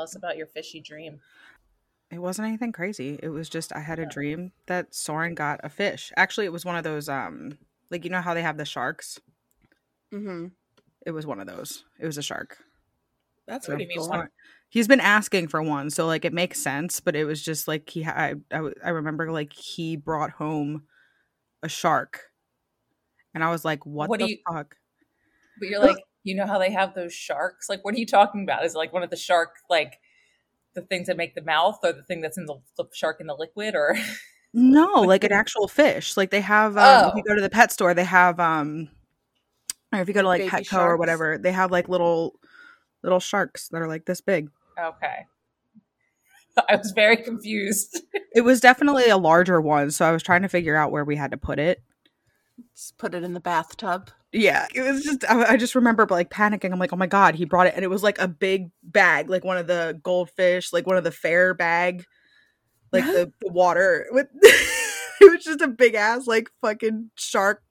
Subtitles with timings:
[0.00, 1.20] Tell us about your fishy dream.
[2.10, 3.20] It wasn't anything crazy.
[3.22, 6.10] It was just I had a dream that Soren got a fish.
[6.16, 7.58] Actually, it was one of those um
[7.90, 9.20] like you know how they have the sharks?
[10.10, 10.46] Mm-hmm.
[11.04, 11.84] It was one of those.
[11.98, 12.56] It was a shark.
[13.46, 14.24] That's What do pretty you cool.
[14.70, 17.90] He's been asking for one, so like it makes sense, but it was just like
[17.90, 20.84] he ha- I, I w- I remember like he brought home
[21.62, 22.22] a shark.
[23.34, 24.76] And I was like, what, What do the you- fuck?
[25.58, 27.68] But you're like, you know how they have those sharks?
[27.68, 28.64] Like, what are you talking about?
[28.64, 29.98] Is it like one of the shark, like
[30.74, 33.26] the things that make the mouth, or the thing that's in the, the shark in
[33.26, 33.96] the liquid, or
[34.52, 36.16] No, like an actual fish.
[36.16, 37.28] Like they have um, if you Oh.
[37.30, 38.88] go to the pet store, they have um
[39.92, 42.38] or if you go to like Baby Petco or whatever, they have like little
[43.02, 44.50] little sharks that are like this big.
[44.78, 45.26] okay.
[46.68, 48.02] I was very confused.
[48.32, 51.16] It was definitely a larger one, so I was trying to figure out where we
[51.16, 51.82] had to put it.
[52.76, 54.10] Just put it in the bathtub.
[54.32, 56.72] Yeah, it was just I, I just remember like panicking.
[56.72, 59.28] I'm like, oh my god, he brought it, and it was like a big bag,
[59.28, 62.04] like one of the goldfish, like one of the fair bag,
[62.92, 64.28] like the, the water with.
[65.22, 67.62] it was just a big ass like fucking shark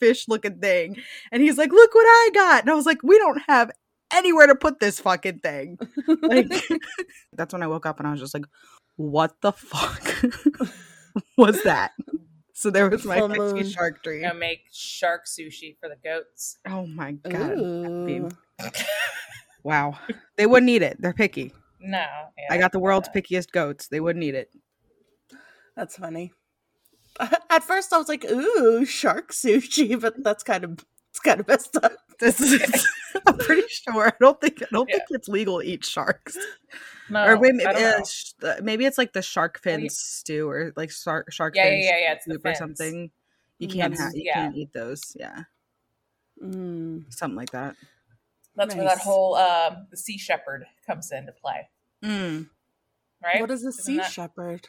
[0.00, 0.96] fish looking thing,
[1.32, 3.70] and he's like, look what I got, and I was like, we don't have
[4.14, 5.78] anywhere to put this fucking thing.
[6.22, 6.46] Like
[7.32, 8.46] that's when I woke up and I was just like,
[8.96, 10.02] what the fuck
[11.36, 11.92] was that?
[12.56, 13.68] So there was my Full fishy moon.
[13.68, 14.22] shark I'm dream.
[14.22, 16.58] gonna make shark sushi for the goats.
[16.66, 17.58] Oh my god.
[19.64, 19.98] Wow.
[20.36, 21.00] They wouldn't eat it.
[21.00, 21.52] They're picky.
[21.80, 22.04] No,
[22.50, 23.88] I got the world's pickiest goats.
[23.88, 24.50] They wouldn't eat it.
[25.74, 26.32] That's funny.
[27.50, 31.46] At first, I was like, "Ooh, shark sushi," but that's kind of it's kind of
[31.46, 31.92] messed up.
[32.20, 32.86] This is
[33.26, 34.06] I'm pretty sure.
[34.06, 34.96] I don't think I don't Yeah.
[34.98, 36.36] think it's legal to eat sharks.
[37.10, 38.04] No, or maybe I don't know.
[38.04, 39.88] sh- uh, maybe it's like the shark fin yeah.
[39.90, 43.10] stew or like shark shark Yeah, fin yeah, yeah, it's the soup or something.
[43.58, 45.16] You can't have you can't eat those.
[45.18, 45.42] Yeah.
[46.42, 47.12] Mm.
[47.12, 47.74] Something like that.
[48.56, 51.68] That's where that whole um, the sea shepherd comes into play,
[52.02, 52.48] Mm.
[53.24, 53.40] right?
[53.40, 54.68] What is a Isn't sea that- shepherd?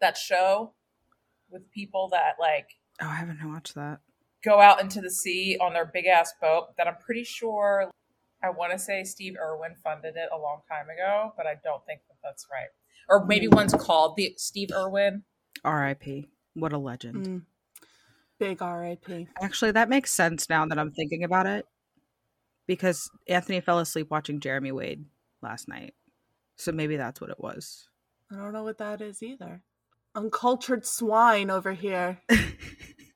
[0.00, 0.72] that show
[1.50, 2.70] with people that like
[3.00, 4.00] Oh, I haven't watched that.
[4.44, 7.90] Go out into the sea on their big ass boat that I'm pretty sure
[8.42, 11.84] I want to say Steve Irwin funded it a long time ago, but I don't
[11.84, 12.68] think that that's right.
[13.08, 13.56] Or maybe Hmm.
[13.56, 15.24] one's called the Steve Irwin.
[15.64, 16.28] R.I.P.
[16.54, 17.26] What a legend.
[17.26, 17.42] Mm.
[18.38, 19.28] Big R.I.P.
[19.42, 21.66] Actually, that makes sense now that I'm thinking about it.
[22.66, 25.04] Because Anthony fell asleep watching Jeremy Wade
[25.42, 25.94] last night.
[26.56, 27.88] So maybe that's what it was.
[28.32, 29.62] I don't know what that is either.
[30.14, 32.20] Uncultured swine over here.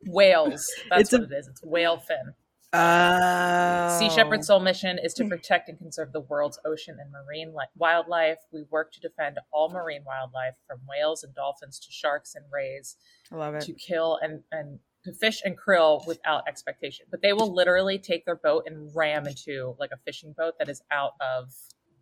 [0.06, 0.70] Whales.
[0.90, 1.48] That's It's a- what it is.
[1.48, 2.34] It's whale fin.
[2.76, 3.96] Oh.
[4.00, 7.66] Sea Shepherd's sole mission is to protect and conserve the world's ocean and marine li-
[7.76, 8.38] wildlife.
[8.52, 12.96] We work to defend all marine wildlife, from whales and dolphins to sharks and rays,
[13.30, 13.60] I love it.
[13.62, 17.06] to kill and and to fish and krill without expectation.
[17.10, 20.68] But they will literally take their boat and ram into like a fishing boat that
[20.68, 21.54] is out of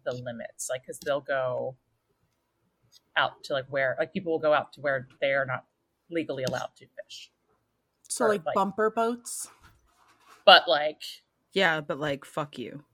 [0.06, 1.76] the limits, like because they'll go
[3.16, 5.66] out to like where like people will go out to where they are not
[6.10, 7.30] legally allowed to fish.
[8.14, 9.48] So like, like- bumper boats.
[10.44, 11.02] But like
[11.52, 12.84] Yeah, but like, fuck you.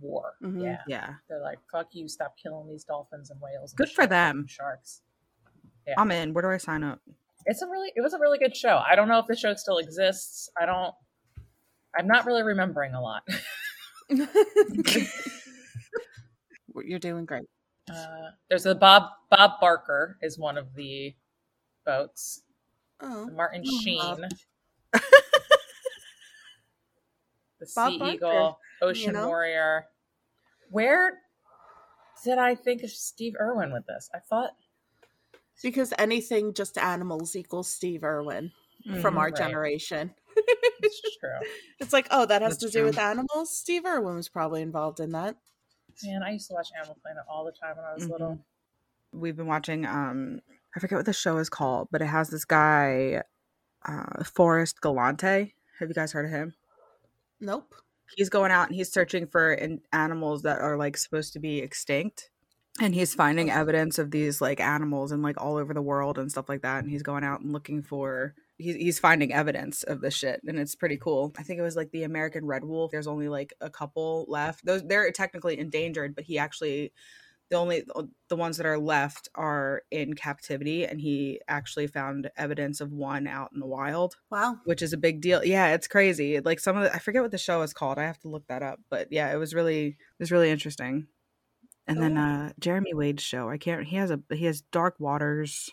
[0.00, 0.62] war, Mhm.
[0.62, 0.82] yeah.
[0.86, 1.14] Yeah.
[1.28, 2.08] They're like, "Fuck you!
[2.08, 4.46] Stop killing these dolphins and whales." And Good for them.
[4.48, 5.02] Sharks.
[5.86, 5.94] Yeah.
[5.98, 6.32] I'm in.
[6.34, 7.00] Where do I sign up?
[7.46, 8.78] It's a really, it was a really good show.
[8.86, 10.48] I don't know if the show still exists.
[10.60, 10.94] I don't.
[11.96, 13.22] I'm not really remembering a lot.
[16.84, 17.44] You're doing great.
[17.90, 21.14] Uh, there's a Bob Bob Barker is one of the
[21.86, 22.42] boats.
[23.00, 24.28] Oh, Martin Oh, Sheen.
[24.94, 25.02] Bob.
[27.60, 29.26] the Bob Sea Barker, Eagle, Ocean know?
[29.28, 29.86] Warrior.
[30.70, 31.18] Where
[32.24, 34.10] did I think of Steve Irwin with this?
[34.14, 34.50] I thought
[35.62, 38.50] because anything just animals equals Steve Irwin
[39.00, 39.18] from Mhm.
[39.18, 39.36] our Right.
[39.36, 40.14] generation.
[40.82, 41.38] it's true.
[41.78, 42.80] It's like, oh, that has That's to true.
[42.82, 43.56] do with animals.
[43.56, 45.36] Steve Irwin was probably involved in that.
[46.02, 48.10] Man, I used to watch Animal Planet all the time when I was Mhm.
[48.10, 48.44] little.
[49.12, 50.40] We've been watching, um,
[50.76, 53.22] I forget what the show is called, but it has this guy,
[53.84, 55.54] uh, Forrest Galante.
[55.78, 56.54] Have you guys heard of him?
[57.40, 57.74] Nope.
[58.16, 61.58] he's going out and he's searching for in- animals that are like supposed to be
[61.58, 62.30] extinct
[62.80, 66.30] and he's finding evidence of these like animals and like all over the world and
[66.30, 70.00] stuff like that and he's going out and looking for he's, he's finding evidence of
[70.00, 72.90] this shit and it's pretty cool i think it was like the american red wolf
[72.90, 76.92] there's only like a couple left those they're technically endangered but he actually
[77.50, 77.84] the only
[78.28, 83.26] the ones that are left are in captivity and he actually found evidence of one
[83.26, 84.58] out in the wild Wow.
[84.64, 85.44] which is a big deal.
[85.44, 86.40] Yeah, it's crazy.
[86.40, 87.98] Like some of the, I forget what the show is called.
[87.98, 88.80] I have to look that up.
[88.90, 91.06] But yeah, it was really it was really interesting.
[91.86, 93.48] And then uh Jeremy Wade's show.
[93.50, 95.70] I can't he has a he has Dark Waters.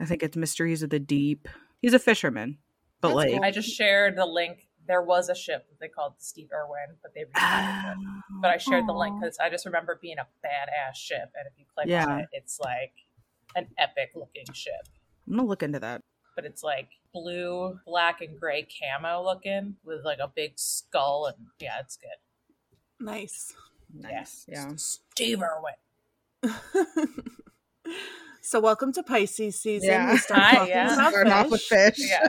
[0.00, 1.48] I think it's Mysteries of the Deep.
[1.82, 2.58] He's a fisherman.
[3.02, 3.44] But That's like cool.
[3.44, 6.96] I just shared the link there was a ship that they called the Steve Irwin,
[7.00, 8.06] but they retired it.
[8.08, 8.22] Ah.
[8.42, 11.56] But I shared the link because I just remember being a badass ship, and if
[11.56, 12.06] you click Yeah.
[12.06, 12.92] on it, it's like
[13.54, 14.88] an epic looking ship.
[15.28, 16.02] I'm gonna look into that.
[16.34, 21.46] But it's like blue, black, and gray camo looking with like a big skull, and
[21.60, 22.18] yeah, it's good.
[22.98, 23.54] Nice.
[23.94, 24.44] Nice.
[24.48, 24.72] Yeah.
[24.76, 25.74] Steve Irwin.
[28.42, 29.90] so welcome to Pisces season.
[29.90, 30.12] Yeah.
[30.12, 30.94] We start Hi, talking yeah.
[30.94, 31.96] about Starting off with fish.
[31.96, 32.10] fish.
[32.10, 32.28] Yeah,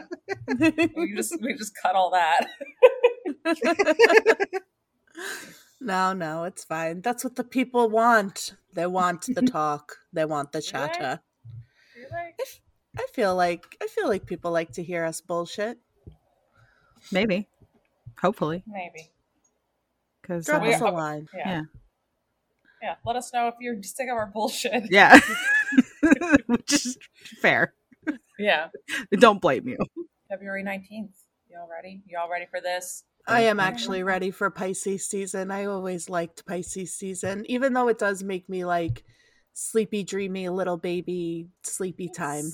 [0.96, 2.48] we just we just cut all that.
[5.82, 7.02] no, no, it's fine.
[7.02, 8.56] That's what the people want.
[8.74, 9.98] They want the talk.
[10.14, 11.22] They want the chatter.
[11.96, 12.40] You're like,
[12.98, 15.80] I feel like I feel like people like to hear us bullshit.
[17.12, 17.48] Maybe.
[18.22, 18.64] Hopefully.
[18.68, 19.12] Maybe.
[20.22, 21.28] Because Drop We us a line.
[21.36, 21.50] Yeah.
[21.50, 21.62] Yeah.
[22.82, 22.96] Yeah.
[23.06, 24.92] Let us know if you're sick of our bullshit.
[24.92, 25.20] yeah.
[26.48, 26.98] Which is
[27.42, 27.74] fair.
[28.38, 28.70] Yeah.
[29.12, 29.78] Don't blame you.
[30.30, 31.10] February 19th.
[31.50, 32.02] You all ready?
[32.08, 33.04] You all ready for this?
[33.28, 35.52] I am actually ready for Pisces season.
[35.52, 39.04] I always liked Pisces season, even though it does make me like
[39.54, 42.46] sleepy, dreamy, little baby, sleepy time.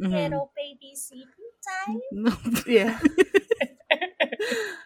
[0.00, 0.10] Mhm.
[0.10, 1.30] Little baby sleepy
[1.64, 2.64] time.
[2.66, 2.98] Yeah.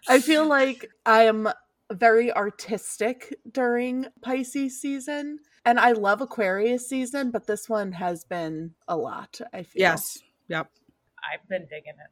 [0.09, 1.49] I feel like I am
[1.91, 5.39] very artistic during Pisces season.
[5.65, 9.81] And I love Aquarius season, but this one has been a lot, I feel.
[9.81, 10.19] yes.
[10.49, 10.71] Yep.
[11.33, 12.11] I've been digging it.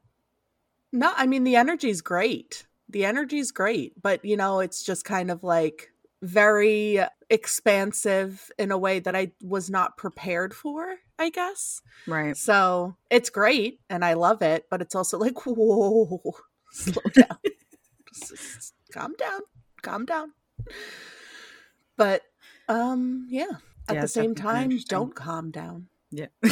[0.93, 2.67] No, I mean the energy's great.
[2.91, 5.91] The energy's great, but you know, it's just kind of like
[6.23, 7.01] very
[7.31, 11.81] expansive in a way that I was not prepared for, I guess.
[12.07, 12.37] Right.
[12.37, 16.21] So it's great and I love it, but it's also like, whoa,
[16.73, 17.39] slow down.
[18.15, 19.41] Just- just calm down.
[19.83, 20.33] Calm down.
[21.97, 22.23] But
[22.69, 23.59] um yeah.
[23.89, 25.89] At Yeah, the same time, don't calm down.
[26.11, 26.27] Yeah.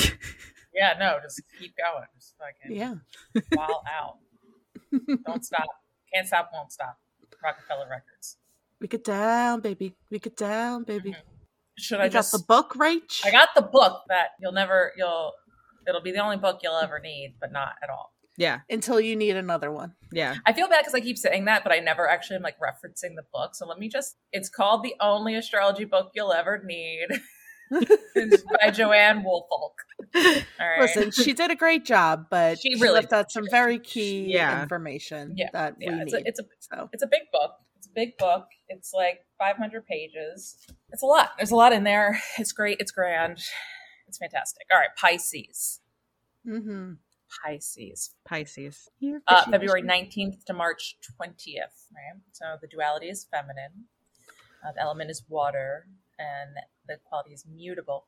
[0.77, 2.05] Yeah, no, just keep going.
[2.19, 2.97] Just fucking Yeah.
[3.55, 4.19] while out.
[5.25, 5.65] Don't stop.
[6.13, 6.99] Can't stop, won't stop.
[7.43, 8.37] Roc-A-Fella Records.
[8.79, 9.95] We get down, baby.
[10.11, 11.17] We get down, baby.
[11.79, 13.25] Should I I got just the book, Rach.
[13.25, 15.33] I got the book that you'll never you'll
[15.89, 18.13] it'll be the only book you'll ever need, but not at all.
[18.37, 18.61] Yeah.
[18.71, 19.95] until you need another one.
[20.13, 20.37] Yeah.
[20.47, 23.15] I feel bad because I keep saying that, but I never actually am like referencing
[23.17, 23.55] the book.
[23.55, 27.09] So let me just it's called The Only Astrology Book You'll Ever Need.
[28.15, 29.75] it's by Joanne Woolfolk.
[30.15, 30.23] All
[30.61, 30.81] right.
[30.81, 34.27] Listen, she did a great job, but She she, really left out some very key
[34.33, 34.63] Yeah.
[34.63, 35.49] information Yeah.
[35.53, 36.23] that yeah, we it's need.
[36.25, 37.53] a, it's a so it's a big book.
[37.79, 38.47] It's a big book.
[38.69, 40.57] It's like 500 pages.
[40.93, 41.31] It's a lot.
[41.37, 42.21] There's a lot in there.
[42.39, 42.77] It's great.
[42.81, 43.41] It's grand.
[44.09, 44.67] It's fantastic.
[44.73, 45.81] All right, Pisces.
[46.45, 46.93] hmm
[47.29, 48.15] Pisces.
[48.25, 48.89] Pisces.
[49.27, 52.21] Uh, February 19th to March 20th, right?
[52.33, 53.87] So the duality is feminine.
[54.65, 55.87] Uh, the element is water,
[56.19, 56.51] and
[56.89, 58.07] the quality is mutable.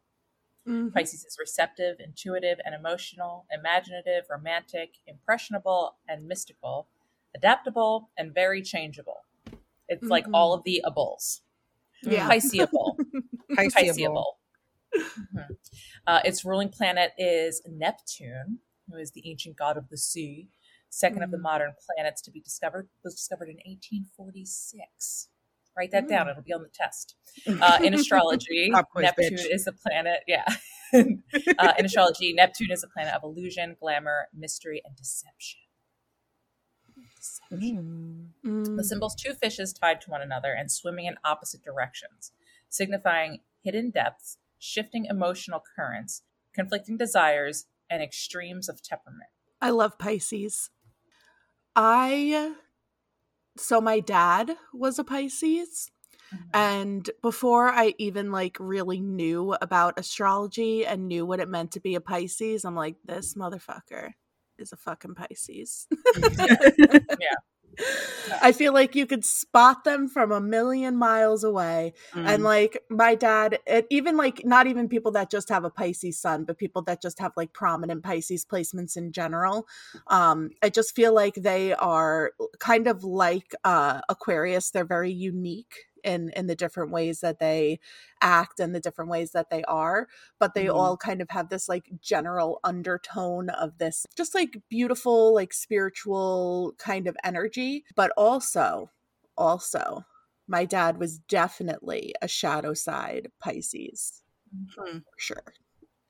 [0.66, 0.90] Mm-hmm.
[0.90, 6.88] Pisces is receptive, intuitive, and emotional, imaginative, romantic, impressionable, and mystical,
[7.34, 9.24] adaptable, and very changeable.
[9.88, 10.34] It's like Mhm.
[10.34, 11.40] all of the ables.
[12.02, 12.28] Yeah.
[12.28, 12.96] Pisceable.
[13.50, 13.56] Pisceable.
[13.56, 14.38] Pisceable.
[14.94, 15.56] Mhm.
[16.06, 18.58] Uh, its ruling planet is Neptune,
[18.90, 20.48] who is the ancient god of the sea,
[20.90, 21.42] second of the Mm.
[21.42, 22.88] modern planets to be discovered.
[23.04, 25.28] Was discovered in 1846.
[25.76, 27.14] Write that down; it'll be on the test.
[27.46, 29.46] Uh, in astrology, Neptune bitch.
[29.50, 30.20] is the planet.
[30.26, 30.44] Yeah.
[30.92, 35.60] uh, in astrology, Neptune is a planet of illusion, glamour, mystery, and deception.
[37.16, 38.32] Deception.
[38.44, 38.50] Mm.
[38.50, 38.76] Mm.
[38.76, 42.32] The symbol's two fishes tied to one another and swimming in opposite directions,
[42.68, 46.22] signifying hidden depths, shifting emotional currents,
[46.54, 49.30] conflicting desires, and extremes of temperament.
[49.60, 50.70] I love Pisces.
[51.74, 52.54] I
[53.56, 55.90] so my dad was a Pisces
[56.32, 56.44] mm-hmm.
[56.54, 61.80] and before I even like really knew about astrology and knew what it meant to
[61.80, 64.12] be a Pisces, I'm like this motherfucker
[64.58, 65.86] is a fucking Pisces.
[68.42, 72.44] I feel like you could spot them from a million miles away and Mm.
[72.44, 76.44] like my dad it, even like not even people that just have a pisces sun
[76.44, 79.66] but people that just have like prominent pisces placements in general
[80.08, 85.87] um i just feel like they are kind of like uh aquarius they're very unique
[86.04, 87.78] in in the different ways that they
[88.20, 90.68] act and the different ways that they are but they Mhm.
[90.68, 96.74] all kind of have this like general undertone of this just like beautiful like spiritual
[96.78, 98.90] kind of energy but also
[99.36, 100.04] also
[100.46, 105.04] my dad was definitely a shadow side pisces Mhm.
[105.04, 105.54] for sure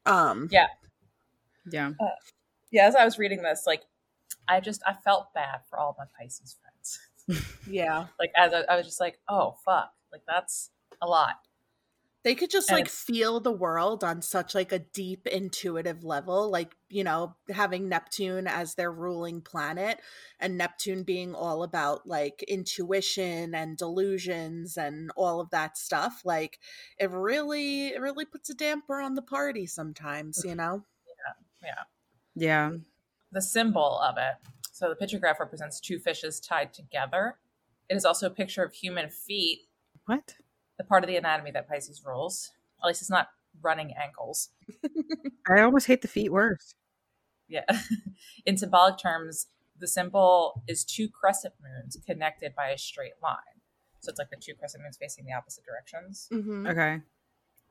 [0.07, 0.69] um Yeah.
[1.71, 1.93] Yeah.
[2.71, 3.85] Yeah, as I was reading this, like,
[4.49, 6.68] I just I felt bad for all my Pisces friends.
[7.67, 10.71] Yeah Like, as I, I was just like, oh fuck, like that's
[11.01, 11.37] a lot.
[12.25, 16.51] They could just And like feel the world on such like a deep intuitive level,
[16.51, 20.01] like, you know, having Neptune as their ruling planet
[20.41, 26.23] and Neptune being all about like intuition and delusions and all of that stuff.
[26.25, 26.59] Like
[26.99, 30.85] it really it really puts a damper on the party sometimes, you know?
[31.07, 31.69] Yeah.
[31.69, 31.85] Yeah.
[32.35, 32.77] Yeah.
[33.31, 34.35] The symbol of it.
[34.79, 37.35] So the picture graph represents two fishes tied together.
[37.89, 39.63] It is also a picture of human feet,
[40.07, 40.37] What?
[40.79, 42.53] the part of the anatomy that Pisces rules.
[42.81, 43.31] At least it's not
[43.61, 44.51] running ankles.
[45.51, 46.77] I almost hate the feet worse.
[47.49, 47.65] Yeah.
[48.47, 53.59] In symbolic terms, the symbol is two crescent moons connected by a straight line.
[53.99, 56.29] So it's like the two crescent moons facing the opposite directions.
[56.33, 56.69] Mm-hmm.
[56.69, 57.01] Okay.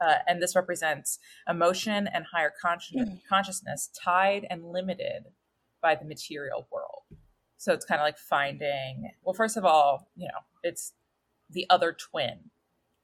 [0.02, 5.28] Uh, and this represents emotion and higher consci- consciousness tied and limited
[5.82, 6.87] by the material world.
[7.58, 10.94] So it's kind of like finding, well, first of all, you know, it's
[11.50, 12.52] the other twin,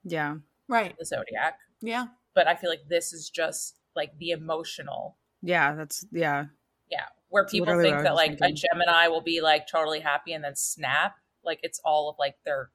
[0.03, 0.37] Yeah.
[0.67, 0.95] Right.
[0.97, 1.59] the zodiac.
[1.81, 2.07] Yeah.
[2.35, 5.73] But I feel like this is just like the emotional, Yeah.
[5.75, 6.45] That's yeah.
[6.91, 8.51] yeah, where people Literally think that was like a.
[8.53, 11.15] Gemini will be like totally happy and then snap.
[11.43, 12.69] Like it's all of like their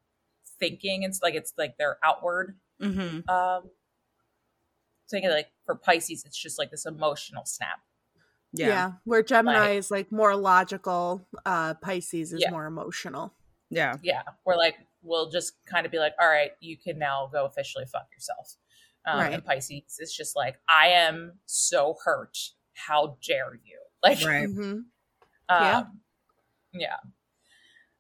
[0.59, 1.05] thinking.
[1.05, 3.29] It's like it's like their outward Mm-hmm.
[3.29, 3.71] um
[5.11, 7.81] thinking like for Pisces, it's just like this emotional snap.
[8.53, 8.69] Yeah.
[8.69, 8.93] Yeah.
[9.05, 12.51] Where Gemini Like- is like more logical, uh Pisces is Yeah.
[12.51, 13.35] more emotional.
[13.71, 13.97] Yeah.
[14.03, 17.45] Yeah, we're like we'll just kind of be like, all right, you can now go
[17.45, 18.55] officially fuck yourself.
[19.07, 19.33] Um, Right.
[19.35, 22.37] And Pisces is just like, I am so hurt.
[22.75, 23.79] How dare you?
[24.03, 24.49] Like, Right.
[24.49, 24.85] Mhm.
[25.49, 26.01] Um,
[26.73, 26.97] yeah.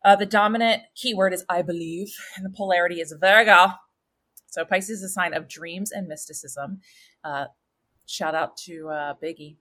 [0.04, 3.72] Uh, the dominant keyword is I believe, and the polarity is Virgo.
[4.46, 6.80] So Pisces is a sign of dreams and mysticism.
[7.24, 7.46] Uh,
[8.06, 9.56] shout out to uh, Biggie.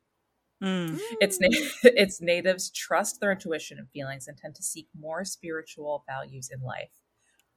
[0.62, 1.00] Mm.
[1.22, 1.50] Its na-
[1.84, 6.62] its natives trust their intuition and feelings and tend to seek more spiritual values in
[6.62, 6.90] life.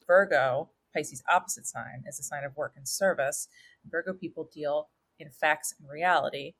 [0.07, 3.49] Virgo, Pisces' opposite sign, is a sign of work and service.
[3.91, 4.89] Virgo people deal
[5.19, 6.55] in facts and reality.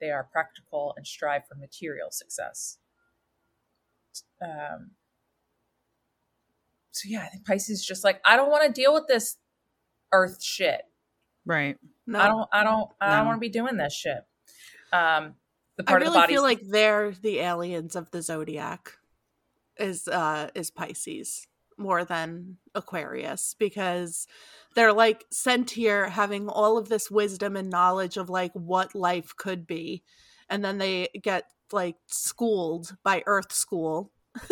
[0.00, 2.78] They are practical and strive for material success.
[4.42, 4.92] Um,
[6.90, 9.36] so yeah, I think Pisces is just like I don't want to deal with this
[10.12, 10.82] Earth shit.
[11.44, 11.76] Right.
[12.06, 12.18] No.
[12.20, 12.48] I don't.
[12.52, 12.90] I don't.
[13.00, 13.24] I don't No.
[13.30, 14.18] want to be doing this shit.
[14.92, 15.34] Um,
[15.76, 18.92] the I really of the body feel like they're the aliens of the zodiac
[19.78, 21.46] is uh is Pisces
[21.78, 24.26] more than Aquarius because
[24.74, 29.34] they're like sent here having all of this wisdom and knowledge of like what life
[29.36, 30.02] could be.
[30.48, 34.10] And then they get like schooled by earth school.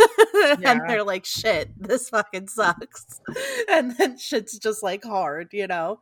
[0.65, 3.21] And they're like shit this fucking sucks.
[3.69, 6.01] And then shit's just like hard you know?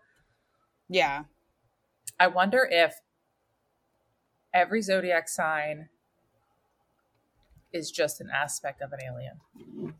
[0.89, 1.25] Yeah.
[2.21, 2.95] I wonder if
[4.55, 5.89] every zodiac sign
[7.73, 9.95] is just an aspect of an alien.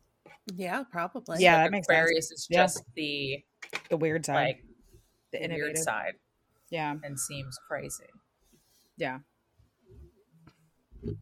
[0.55, 1.97] yeah probably Yeah, Like that makes sense.
[1.99, 2.63] Aquarius is Yeah.
[2.63, 3.45] just the
[3.91, 4.35] The weird side.
[4.35, 4.65] like
[5.33, 6.15] the weird side
[6.71, 6.97] Yeah.
[7.03, 8.07] and seems crazy.
[8.97, 9.19] Yeah.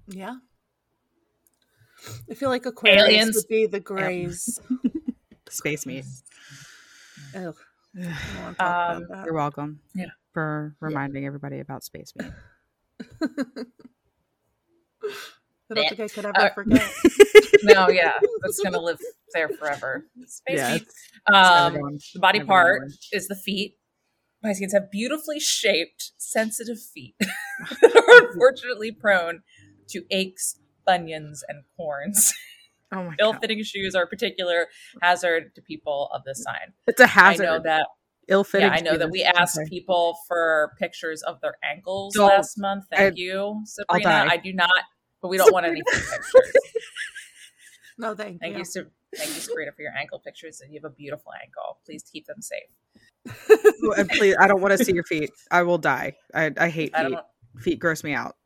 [0.09, 0.37] Yeah.
[2.31, 3.37] I feel like Aquarius Aliens.
[3.37, 4.61] would be the grays.
[5.49, 6.05] Space meat.
[7.35, 7.55] Ugh,
[7.97, 9.81] I You're don't wanna talk Um, about welcome.
[9.95, 10.07] Yeah.
[10.33, 12.31] For reminding everybody about space meat.
[12.99, 13.67] That.
[15.71, 16.91] I don't think I could ever Uh, forget.
[17.63, 18.13] No, yeah,
[18.43, 18.99] that's gonna live
[19.33, 20.07] there forever.
[20.27, 20.83] Space Yeah, meat.
[20.83, 20.95] it's-
[21.29, 22.93] it's Um, going- the body never part going.
[23.13, 23.79] is the feet.
[24.45, 27.17] Pisceans have beautifully shaped, sensitive feet
[27.81, 29.43] that are unfortunately prone
[29.89, 32.33] to aches, bunions, and corns.
[32.93, 33.17] Oh my.
[33.19, 34.69] Ill-fitting shoes are a particular
[35.03, 36.75] hazard to people of this sign.
[36.87, 37.47] It's a hazard.
[37.47, 37.87] I know that.
[38.29, 38.69] Ill-fitting.
[38.69, 39.69] Yeah, I know that we asked Okay.
[39.69, 42.29] people for pictures of their ankles Don't.
[42.29, 42.85] last month.
[42.91, 43.63] Thank I- you, I'll
[44.01, 44.05] Sabrina.
[44.05, 44.29] die.
[44.33, 44.71] I do not,
[45.23, 46.33] but we don't want any pictures.
[47.99, 48.59] No, thank, Thank you.
[48.75, 50.61] you, thank you, Sabrina, for your ankle pictures.
[50.61, 51.79] And you have a beautiful ankle.
[51.87, 52.69] Please keep them safe.
[53.97, 55.31] And please, I don't want to see your feet.
[55.51, 56.13] I will die.
[56.35, 57.13] I, I hate I feet.
[57.13, 57.27] don't.
[57.63, 58.37] Feet gross me out.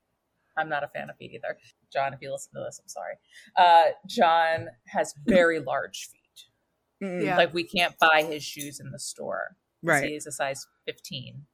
[0.57, 1.59] I'm not a fan of feet either.
[1.93, 3.15] John, if you listen to this, I'm sorry.
[3.57, 7.25] Uh, John has very large feet.
[7.25, 7.37] Yeah.
[7.37, 9.57] Like we can't buy his shoes in the store.
[9.83, 10.05] Right.
[10.11, 11.47] He is a size 15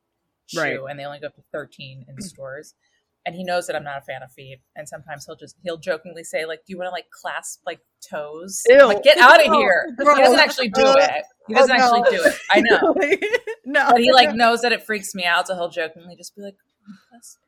[0.47, 0.78] shoe, Right.
[0.90, 2.75] and they only go up to 13 in stores.
[3.25, 4.61] And he knows that I'm not a fan of feet.
[4.76, 7.80] And sometimes he'll just he'll jokingly say, like, "Do you want to like clasp like
[8.09, 8.62] toes?
[8.68, 8.87] Ew.
[8.87, 9.59] Like, get out of No.
[9.59, 11.25] here!" He doesn't actually do it.
[11.49, 11.83] He Oh, doesn't no.
[11.97, 12.38] actually do it.
[12.52, 12.95] I know,
[13.64, 13.90] no.
[13.90, 16.54] but he like knows that it freaks me out, so he'll jokingly just be like,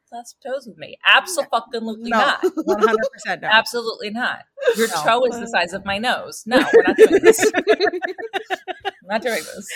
[0.08, 2.18] "Clasp, clasp toes with me." Absolutely no.
[2.18, 2.40] not.
[2.64, 3.48] One hundred percent no.
[3.50, 4.40] Absolutely not.
[4.76, 4.94] Your No.
[5.02, 6.44] toe is the size of my nose.
[6.46, 7.52] No, we're not doing this.
[7.66, 9.68] we're not doing this.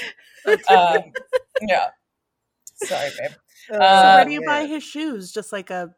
[0.68, 0.98] Um,
[1.62, 1.88] yeah.
[2.74, 3.30] Sorry, babe.
[3.68, 5.32] so Uh, where do you buy his shoes?
[5.32, 5.94] Just like a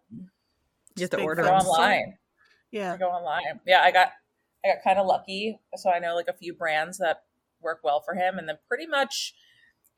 [0.96, 1.54] You have to order Go them.
[1.60, 2.18] fancy- online.
[2.70, 2.96] Yeah.
[2.96, 3.60] Go online.
[3.66, 4.12] Yeah, I got
[4.64, 7.22] I got kind of lucky, so I know like a few brands that
[7.60, 9.34] work well for him, and then pretty much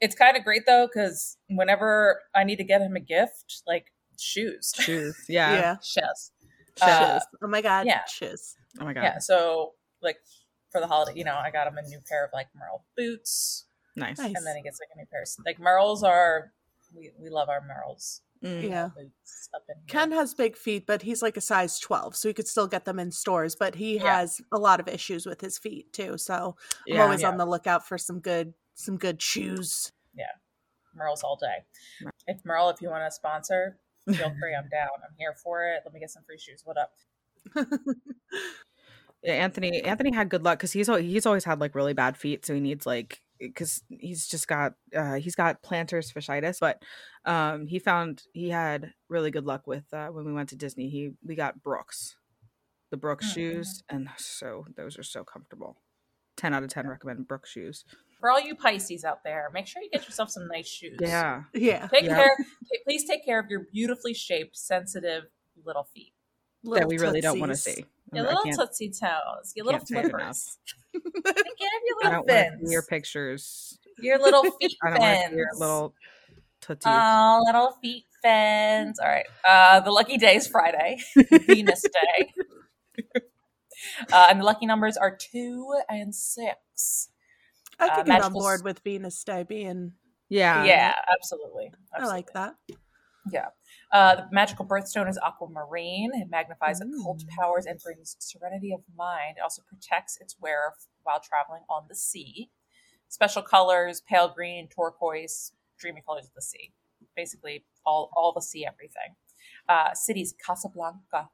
[0.00, 3.92] it's kind of great though because whenever I need to get him a gift, like
[4.20, 5.16] shoes, Shoes.
[5.28, 5.52] Yeah.
[5.54, 5.76] Yeah.
[5.82, 6.30] shoes.
[6.78, 6.82] Shoes.
[6.88, 7.86] Uh, oh my god.
[7.86, 8.04] yeah.
[8.06, 8.54] Shoes.
[8.80, 9.02] Oh my god.
[9.02, 9.18] yeah.
[9.18, 10.18] So like
[10.70, 13.64] for the holiday, you know, I got him a new pair of like Merrell boots,
[13.96, 14.18] Nice.
[14.18, 14.34] Nice.
[14.34, 15.22] and then he gets like a new pair.
[15.22, 16.52] Of, like Merrells are,
[16.94, 18.68] we we love our Merrells Mm.
[18.68, 18.90] Yeah.
[18.94, 19.76] boots up in.
[19.86, 22.84] Ken has big feet, but he's like a size 12, so he could still get
[22.84, 23.56] them in stores.
[23.56, 24.18] But he Yeah.
[24.18, 26.18] has a lot of issues with his feet too.
[26.18, 26.54] So
[26.92, 27.28] I'm always Yeah.
[27.30, 29.90] on the lookout for some good some good shoes.
[30.14, 30.26] Yeah.
[30.94, 31.64] Merrell's all day.
[32.26, 33.78] If Merrell, if you want to sponsor,
[34.14, 34.54] feel free.
[34.54, 34.88] I'm down.
[35.04, 35.82] I'm here for it.
[35.84, 36.62] Let me get some free shoes.
[36.64, 36.92] What up?
[39.22, 42.46] Yeah, Anthony Anthony had good luck because he's he's always had like really bad feet,
[42.46, 46.80] so he needs like because he's just got uh he's got plantar fasciitis, but
[47.24, 50.88] um he found he had really good luck with uh when we went to Disney.
[50.88, 52.16] He we got Brooks,
[52.90, 55.78] the Brooks Mm, shoes, and so those are so comfortable.
[56.36, 57.84] Ten out of ten recommend Brooks shoes.
[58.20, 60.96] For all you Pisces out there, make sure you get yourself some nice shoes.
[61.00, 61.86] Yeah, yeah.
[61.88, 62.16] Take Yeah.
[62.16, 62.36] care.
[62.38, 65.24] ta- Please take care of your beautifully shaped, sensitive
[65.64, 66.12] little feet.
[66.64, 67.84] that Little we really don't want to see.
[68.12, 69.52] Your I little can't- tootsie toes.
[69.54, 70.58] Your little can't say it flippers.
[70.94, 72.72] Take care of your I little don't fins.
[72.72, 73.78] your pictures.
[73.98, 75.36] Your little feet I don't want to see fins.
[75.36, 75.94] your little
[76.62, 76.92] tootsies.
[76.92, 78.98] Oh, little feet fins.
[78.98, 79.26] All right.
[79.46, 80.98] Uh, the lucky day is Friday,
[81.46, 82.32] Venus Day.
[84.12, 87.10] uh, and the lucky numbers are two and six.
[87.78, 89.92] I uh, could get on board s- with Venus Day being
[90.28, 91.72] yeah, yeah, absolutely.
[91.94, 92.56] I like that.
[93.30, 93.46] Yeah.
[93.92, 96.10] Uh, the magical birthstone is aquamarine.
[96.14, 97.28] It magnifies occult Mm.
[97.38, 99.36] powers and brings serenity of mind.
[99.38, 102.50] It also protects its wearer while traveling on the sea.
[103.08, 106.72] Special colors: pale green, turquoise, dreamy colors of the sea.
[107.14, 109.14] Basically, all all the sea, everything.
[109.68, 111.28] Uh, cities: Casablanca,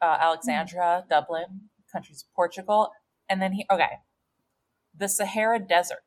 [0.00, 1.68] uh, Alexandria, Dublin.
[1.92, 2.92] Countries: Portugal,
[3.28, 3.64] and then he.
[3.70, 3.98] Okay,
[4.98, 5.98] the Sahara Desert.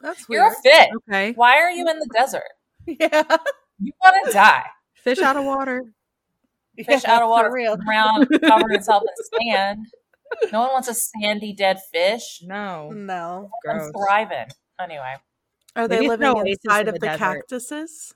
[0.00, 0.52] That's You're weird.
[0.58, 0.88] a fit.
[1.08, 2.42] Okay, Why are you in the desert?
[2.86, 3.22] yeah.
[3.80, 4.64] You want to die.
[4.94, 5.84] fish out of water.
[6.76, 7.76] fish Yeah, out of water real.
[7.88, 9.86] around covering itself in sand.
[10.52, 12.40] No one wants a sandy dead fish.
[12.42, 13.50] No, No.
[13.64, 13.86] gross.
[13.86, 14.46] I'm thriving.
[14.80, 15.14] Anyway.
[15.74, 18.14] Are they Maybe living no inside of the the, cactuses?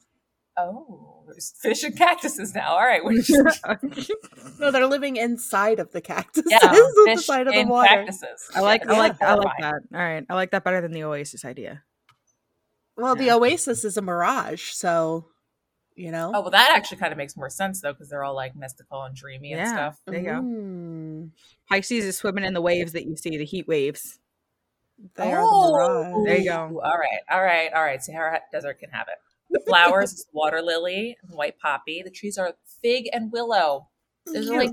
[0.62, 2.73] Oh, there's fish and cactuses now.
[2.73, 3.03] All right.
[3.23, 3.62] Just,
[4.61, 7.88] No, they're living inside of the cactuses yeah, at the side of the water.
[7.88, 8.51] cactuses.
[8.55, 9.75] I like, Yeah, I like, I like that.
[9.94, 11.83] All right, I like that better than the Oasis idea.
[12.96, 15.27] Well, the oasis is a mirage, so
[15.96, 16.33] you know.
[16.35, 19.03] Oh, well, that actually kind of makes more sense, though, because they're all like mystical
[19.05, 19.99] and dreamy and stuff.
[20.07, 20.33] There you go.
[20.42, 21.31] Mm,
[21.68, 24.18] Pisces is swimming in the waves that you see, the heat waves.
[25.16, 26.27] they are Oh, the mirage.
[26.27, 26.81] There you go.
[26.85, 27.20] All right.
[27.31, 27.73] All right.
[27.73, 28.03] All right.
[28.03, 29.18] Sahara Desert can have it.
[29.50, 32.02] The flowers is water lily and white poppy.
[32.02, 33.88] The trees are fig and willow.
[34.26, 34.70] Those are like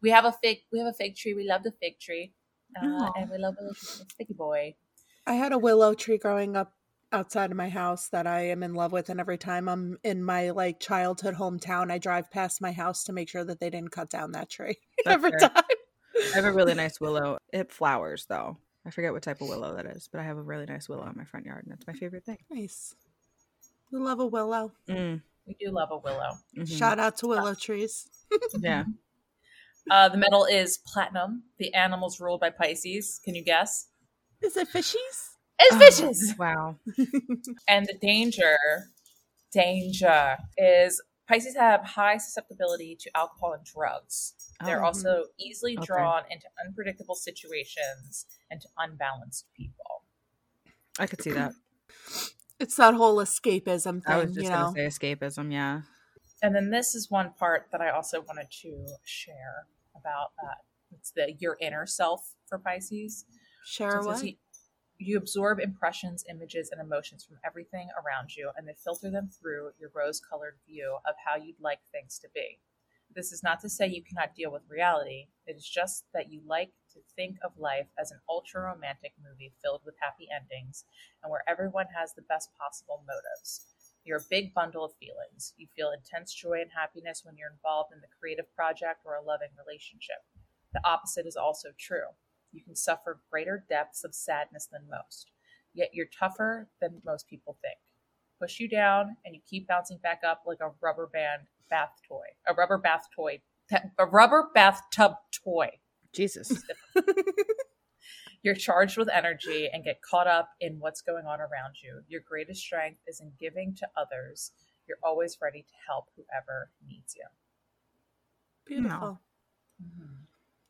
[0.00, 2.32] we have a fig we have a fig tree we love the fig tree
[2.80, 3.74] uh, and we love the
[4.18, 4.74] figgy boy
[5.26, 6.74] I had a willow tree growing up
[7.12, 10.22] outside of my house that I am in love with, and every time I'm in
[10.22, 13.92] my like childhood hometown, I drive past my house to make sure that they didn't
[13.92, 15.48] cut down that tree That's every fair.
[15.48, 15.62] time.
[16.32, 17.38] I have a really nice willow.
[17.52, 18.58] It flowers though.
[18.86, 21.06] I forget what type of willow that is, but I have a really nice willow
[21.06, 22.38] in my front yard, and that's my favorite thing.
[22.50, 22.94] Nice.
[23.94, 24.72] We love a willow.
[24.88, 26.66] Mm, we do love a willow mhm.
[26.66, 28.08] Shout out to willow trees.
[28.60, 28.84] Yeah,
[29.90, 33.88] uh, the metal is platinum the animals ruled by pisces can you guess
[34.40, 35.30] Is it fishies?
[35.58, 35.78] it's Oh.
[35.78, 36.78] fishes wow.
[37.68, 38.56] and the danger
[39.52, 45.86] danger is pisces have high susceptibility to alcohol and drugs they're Oh, also easily Okay.
[45.86, 50.04] drawn into unpredictable situations and to unbalanced people
[50.98, 51.52] I could see that.
[52.64, 55.52] It's that whole escapism I was just you gonna say escapism.
[55.52, 55.82] Yeah.
[56.42, 60.54] And then this is one part that I also wanted to share about uh,
[60.90, 63.26] it's the your inner self for Pisces.
[63.66, 64.24] Share So what?
[64.24, 64.36] you,
[64.96, 69.72] you absorb impressions, images, and emotions from everything around you, and then filter them through
[69.78, 72.60] your rose-colored view of how you'd like things to be.
[73.14, 75.26] This is not to say you cannot deal with reality.
[75.46, 79.52] It is just that you like to think of life as an ultra romantic movie
[79.62, 80.84] filled with happy endings
[81.22, 83.66] and where everyone has the best possible motives.
[84.04, 85.54] You're a big bundle of feelings.
[85.56, 89.22] You feel intense joy and happiness when you're involved in the creative project or a
[89.22, 90.22] loving relationship.
[90.72, 92.12] The opposite is also true.
[92.52, 95.30] You can suffer greater depths of sadness than most,
[95.72, 97.78] yet you're tougher than most people think.
[98.40, 102.26] Push you down, and you keep bouncing back up like a rubber band bath toy.
[102.46, 103.40] A rubber bath toy.
[103.98, 105.70] A rubber bathtub toy.
[106.14, 106.62] Jesus.
[108.42, 112.02] You're charged with energy and get caught up in what's going on around you.
[112.08, 114.52] Your greatest strength is in giving to others.
[114.86, 117.24] You're always ready to help whoever needs you.
[118.66, 119.20] Beautiful.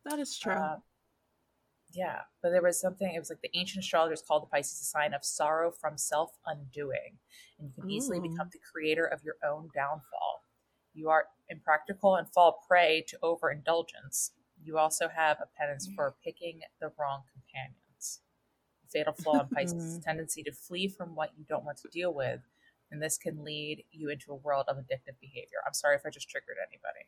[0.05, 0.53] That is true.
[0.53, 0.77] Uh,
[1.93, 3.13] Yeah, but there was something.
[3.15, 6.33] It was like the ancient astrologers called the Pisces a sign of sorrow from self
[6.47, 7.19] undoing,
[7.59, 10.45] and you can easily become the creator of your own downfall.
[10.95, 14.33] You are impractical and fall prey to overindulgence.
[14.65, 18.21] You also have a penance for picking the wrong companions.
[18.91, 22.41] Fatal flaw in Pisces tendency to flee from what you don't want to deal with,
[22.91, 25.59] and this can lead you into a world of addictive behavior.
[25.67, 27.07] I'm sorry if I just triggered anybody.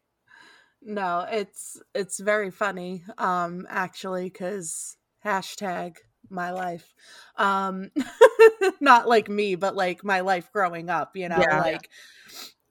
[0.82, 5.96] No, it's it's very funny, um, actually, because hashtag
[6.28, 6.94] my life.
[7.36, 7.90] Um
[8.80, 11.58] not like me, but like my life growing up, you know, Yeah.
[11.58, 11.88] like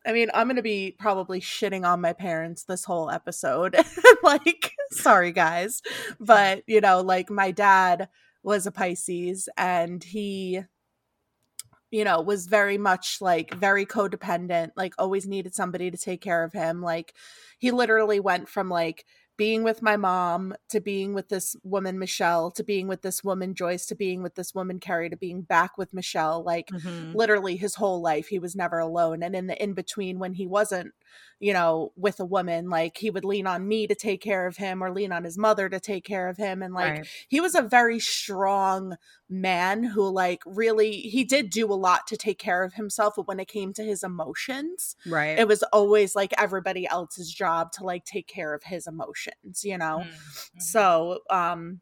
[0.06, 3.76] I mean, I'm gonna be probably shitting on my parents this whole episode.
[4.24, 5.82] like, sorry guys.
[6.20, 8.10] But, you know, like my dad
[8.44, 10.62] was a Pisces and he
[11.92, 16.44] you know, was very much like very codependent, like always needed somebody to take care
[16.44, 16.82] of him.
[16.82, 17.14] Like
[17.58, 19.06] he literally went from like
[19.38, 23.54] being with my mom to being with this woman Michelle to being with this woman
[23.56, 27.14] Joyce to being with this woman Carrie to being back with Michelle like Mhm.
[27.14, 30.48] literally his whole life he was never alone and in the in between when he
[30.48, 30.94] wasn't
[31.40, 34.58] you know with a woman like he would lean on me to take care of
[34.58, 37.08] him or lean on his mother to take care of him and like Right.
[37.28, 38.96] he was a very strong
[39.30, 43.28] man who like really he did do a lot to take care of himself but
[43.28, 45.38] when it came to his emotions Right.
[45.38, 49.78] it was always like everybody else's job to like take care of his emotions you
[49.78, 50.10] know Mm,
[50.58, 50.62] mhm.
[50.62, 51.82] so um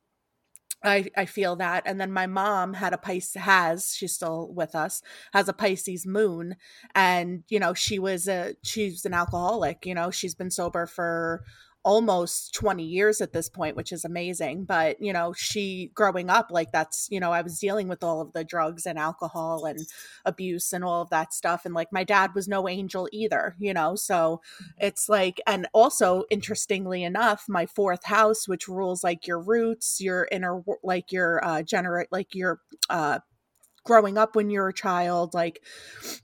[0.83, 4.75] I, I feel that and then my mom had a pisces has she's still with
[4.75, 5.01] us
[5.33, 6.57] has a pisces moon
[6.93, 11.45] and you know she was a she's an alcoholic you know she's been sober for
[11.83, 16.47] almost 20 years at this point which is amazing but you know she growing up
[16.49, 19.79] like that's you know i was dealing with all of the drugs and alcohol and
[20.25, 23.73] abuse and all of that stuff and like my dad was no angel either you
[23.73, 24.41] know so
[24.77, 30.27] it's like and also interestingly enough my fourth house which rules like your roots your
[30.31, 33.19] inner like your uh generate like your uh
[33.83, 35.63] growing up when you're a child like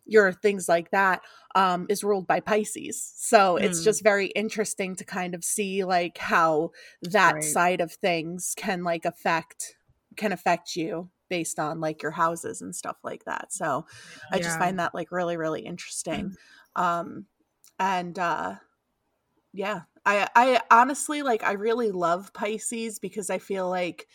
[0.05, 1.21] your things like that
[1.55, 3.13] um is ruled by pisces.
[3.15, 3.83] So it's Hmm.
[3.83, 7.43] just very interesting to kind of see like how that Right.
[7.43, 9.75] side of things can like affect
[10.15, 13.53] can affect you based on like your houses and stuff like that.
[13.53, 13.85] So
[14.31, 16.33] i just find that like really really interesting.
[16.75, 17.27] Um
[17.79, 18.55] and uh
[19.53, 24.07] yeah i i honestly like i really love pisces because i feel like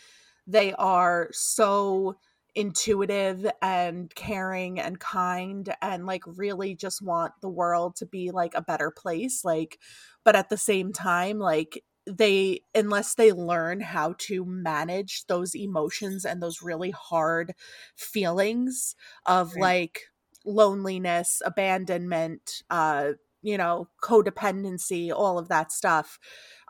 [0.46, 2.16] they are so
[2.54, 8.54] intuitive and caring and kind and like really just want the world to be like
[8.54, 9.78] a better place like
[10.24, 16.24] but at the same time like they unless they learn how to manage those emotions
[16.24, 17.54] and those really hard
[17.96, 18.94] feelings
[19.26, 19.56] of Right.
[19.56, 20.02] like
[20.44, 23.12] loneliness abandonment uh
[23.42, 26.18] you know codependency all of that stuff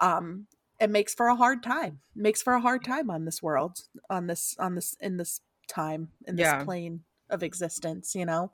[0.01, 0.47] um
[0.81, 4.27] it makes for a hard time makes for a hard time on this world on
[4.29, 6.65] this on this in this time in this Yeah.
[6.65, 8.53] plane of existence you know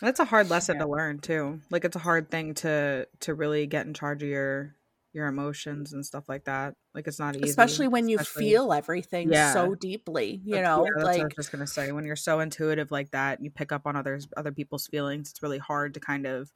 [0.00, 0.84] That's a hard lesson Yeah.
[0.84, 1.60] to learn too.
[1.70, 4.76] Like it's a hard thing to to really get in charge of your
[5.12, 6.76] your emotions and stuff like that.
[6.94, 7.48] Like it's not easy.
[7.48, 9.52] especially when you feel everything Yeah.
[9.52, 11.90] so deeply you That's- know yeah, what I like was just gonna say.
[11.90, 15.30] When you're so intuitive like that, you pick up on others other people's feelings.
[15.30, 16.52] It's really hard to kind of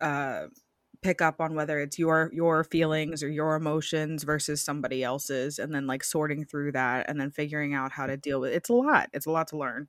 [0.00, 0.46] uh
[1.04, 5.74] pick up on whether it's your your feelings or your emotions versus somebody else's and
[5.74, 8.72] then like sorting through that and then figuring out how to deal with it's a
[8.72, 9.10] lot.
[9.12, 9.86] It's a lot to learn.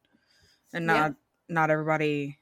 [0.74, 0.94] And Yeah.
[0.94, 1.16] not
[1.48, 2.38] not everybody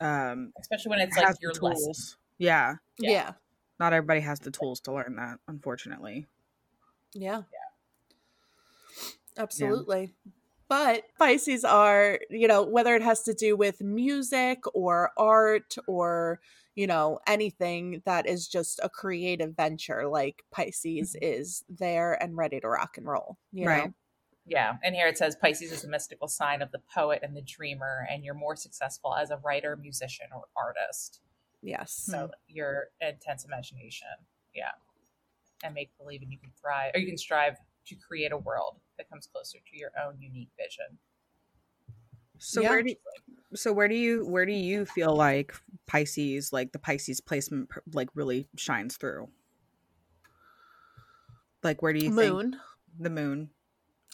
[0.00, 1.70] um especially when it's like the your lesson.
[1.84, 2.16] tools.
[2.38, 2.76] Yeah.
[2.98, 3.10] Yeah.
[3.10, 3.32] yeah
[3.80, 6.26] Not everybody has the tools to learn that, unfortunately.
[7.12, 7.42] Yeah.
[7.52, 7.66] yeah.
[9.42, 10.14] Absolutely.
[10.68, 16.40] But Pisces are, you know, whether it has to do with music or art or,
[16.76, 21.24] you know, anything that is just a creative venture, like Pisces mm-hmm.
[21.24, 23.38] is there and ready to rock and roll.
[23.50, 23.86] You Right.
[23.86, 23.94] know?
[24.44, 27.42] Yeah, and here it says Pisces is a mystical sign of the poet and the
[27.42, 31.20] dreamer, and you're more successful as a writer, musician, or artist.
[31.62, 31.92] Yes.
[31.92, 32.32] So hmm.
[32.46, 34.06] your intense imagination,
[34.54, 34.70] yeah,
[35.64, 38.76] and make believe, and you can thrive, or you can strive to create a world
[38.98, 40.98] that comes closer to your own unique vision.
[42.38, 42.70] So Yeah.
[42.70, 42.94] where do
[43.54, 45.54] so where do you where do you feel like
[45.86, 49.28] Pisces like the Pisces placement like really shines through?
[51.62, 52.60] Like where do you think Moon.
[52.98, 53.50] the moon?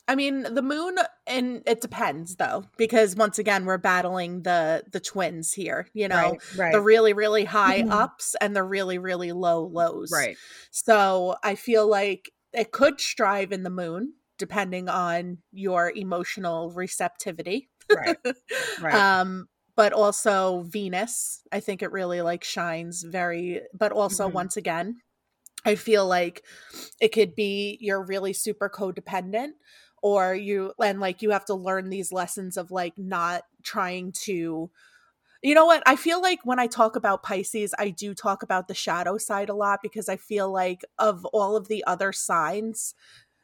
[0.08, 5.00] I mean, the moon, and it depends though, because once again, we're battling the the
[5.00, 5.86] twins here.
[5.94, 7.90] You know, right, the really really high Mhm.
[7.90, 10.10] ups and the really really low lows.
[10.10, 10.36] right,
[10.70, 17.70] So I feel like it could strive in the moon, depending on your emotional receptivity.
[17.92, 18.16] Right,
[18.76, 19.04] right.
[19.04, 24.28] Um, but also Venus, I think it really like shines very, but also Mhm.
[24.28, 25.00] once again,
[25.64, 26.44] I feel like
[27.00, 29.52] it could be you're really super codependent
[30.02, 34.70] or you and like you have to learn these lessons of like not trying to
[35.42, 35.82] you know what?
[35.86, 39.48] I feel like when I talk about Pisces, I do talk about the shadow side
[39.48, 42.94] a lot because I feel like of all of the other signs,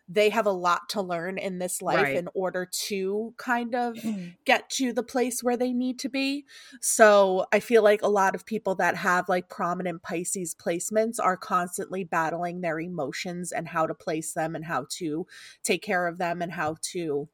[0.09, 2.17] they have a lot to learn in this life Right.
[2.17, 4.29] in order to kind of mm-hmm.
[4.47, 6.47] get to the place where they need to be.
[6.81, 11.37] So I feel like a lot of people that have like prominent Pisces placements are
[11.37, 15.27] constantly battling their emotions and how to place them and how to
[15.63, 17.29] take care of them and how to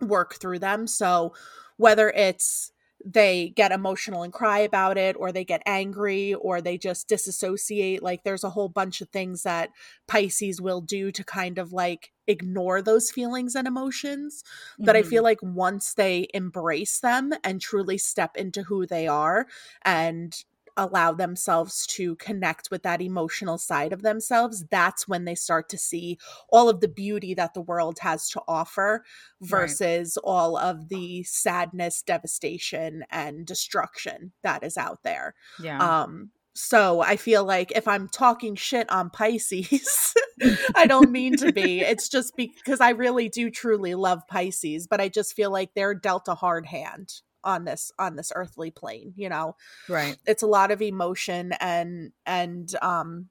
[0.00, 0.86] work through them.
[0.86, 1.34] So
[1.76, 2.72] whether it's
[3.06, 8.02] they get emotional and cry about it or they get angry or they just disassociate
[8.02, 9.70] like there's a whole bunch of things that
[10.08, 14.42] Pisces will do to kind of like ignore those feelings and emotions
[14.80, 15.24] but I feel mm-hmm.
[15.24, 19.46] like once they embrace them and truly step into who they are
[19.84, 20.34] and
[20.76, 25.78] allow themselves to connect with that emotional side of themselves, that's when they start to
[25.78, 29.04] see all of the beauty that the world has to offer
[29.40, 35.34] versus all of the sadness, devastation, and destruction that is out there.
[35.60, 36.02] yeah.
[36.02, 40.14] Um, so I feel like if I'm talking shit on Pisces,
[40.74, 41.80] I don't mean to be.
[41.96, 45.94] It's just because I really do truly love Pisces, but I just feel like they're
[45.94, 49.56] dealt a hard hand on this on this earthly plane, you know.
[49.88, 50.18] right.
[50.26, 53.30] It's a lot of emotion and and um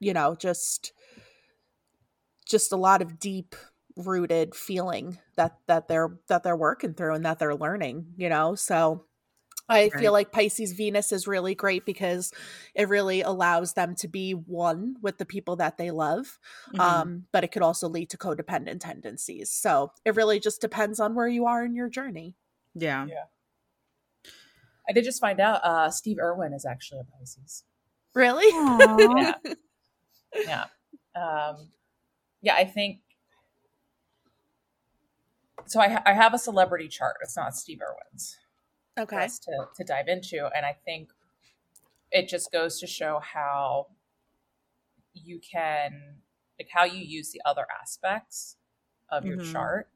[0.00, 0.92] you know, just
[2.46, 3.54] just a lot of deep
[3.96, 8.54] rooted feeling that that they're that they're working through and that they're learning, you know.
[8.54, 9.06] So
[9.68, 12.32] I feel like Pisces Venus is really great because
[12.74, 16.38] it really allows them to be one with the people that they love.
[16.72, 16.82] Mhm.
[16.82, 19.50] Um, but it could also lead to codependent tendencies.
[19.50, 22.36] So it really just depends on where you are in your journey.
[22.76, 23.06] Yeah.
[23.06, 23.24] Yeah.
[24.88, 27.64] I did just find out uh, Steve Irwin is actually a Pisces.
[28.14, 28.46] Really?
[30.34, 30.64] Yeah.
[31.14, 31.48] yeah.
[31.48, 31.68] Um,
[32.42, 32.98] yeah, I think.
[35.66, 37.16] So I, ha- I have a celebrity chart.
[37.22, 38.36] It's not Steve Irwin's.
[38.98, 39.26] Okay.
[39.26, 40.48] to, to dive into.
[40.54, 41.10] And I think
[42.12, 43.88] it just goes to show how
[45.14, 46.16] you can,
[46.58, 48.56] like, how you use the other aspects
[49.10, 49.52] of your Mhm.
[49.52, 49.88] chart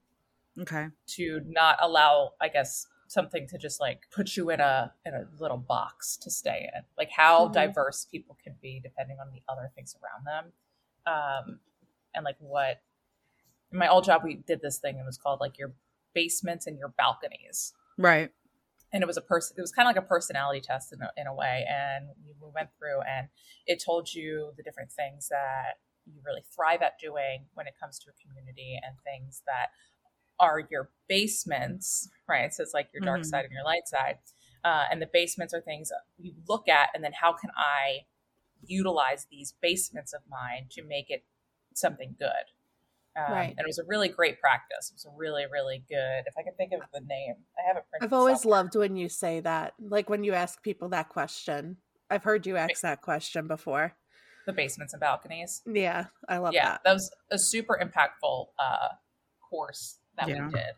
[0.60, 0.88] Okay.
[1.08, 5.26] to not allow, I guess, something to just like put you in a in a
[5.40, 6.82] little box to stay in.
[6.96, 7.52] Like how Mhm.
[7.52, 10.52] diverse people can be depending on the other things around them.
[11.06, 11.60] Um
[12.14, 12.82] and like what
[13.72, 15.72] in my old job we did this thing and it was called like your
[16.12, 18.32] basements and your balconies Right.
[18.92, 21.10] and it was a person it was kind of like a personality test in a,
[21.16, 23.28] in a way and we went through and
[23.66, 27.98] it told you the different things that you really thrive at doing when it comes
[28.00, 29.68] to a community and things that
[30.40, 33.26] are your basements right so it's like your dark Mhm.
[33.26, 34.18] side and your light side
[34.64, 38.00] uh, and the basements are things you look at and then how can i
[38.66, 41.24] utilize these basements of mine to make it
[41.74, 42.46] something good
[43.16, 43.50] um, Right.
[43.50, 46.54] and it was a really great practice it was really really good if i can
[46.54, 48.58] think of the name i have it printed I've always somewhere.
[48.62, 49.74] loved when you say that.
[49.78, 51.76] Like when you ask people that question.
[52.08, 53.94] I've heard you ask that question before.
[54.46, 55.62] the basements and balconies.
[55.66, 56.80] Yeah, I love yeah, that.
[56.84, 58.88] that was a super impactful uh,
[59.48, 60.46] course that Yeah.
[60.46, 60.74] we did,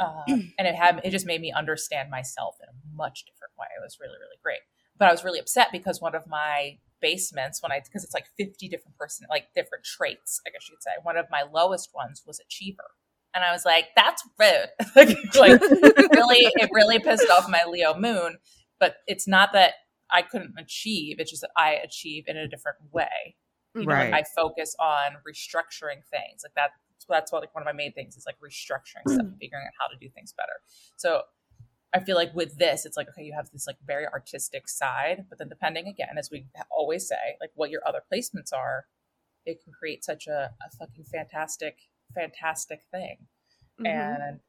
[0.00, 0.22] uh,
[0.58, 3.66] and it had it just made me understand myself in a much different way.
[3.76, 4.60] It was really really great.
[4.96, 8.26] But I was really upset because one of my basements, when I because it's like
[8.36, 10.90] fifty different person like different traits, I guess you could say.
[11.02, 12.90] One of my lowest ones was achiever,
[13.34, 14.68] and I was like, that's rude.
[14.96, 18.38] like, like really, it really pissed off my Leo moon.
[18.80, 19.74] But it's not that
[20.10, 23.36] I couldn't achieve; it's just that I achieve in a different way
[23.76, 24.12] you know, Right.
[24.12, 26.70] like I focus on restructuring things like that.
[27.08, 29.72] That's what like one of my main things is like restructuring stuff and figuring out
[29.78, 30.60] how to do things better.
[30.96, 31.22] So
[31.92, 35.26] I feel like with this, it's like okay, you have this like very artistic side,
[35.28, 38.86] but then depending again, as we always say, like what your other placements are,
[39.46, 41.78] it can create such a, a fucking fantastic,
[42.14, 43.26] fantastic thing.
[43.80, 43.86] Mhm.
[43.86, 44.40] And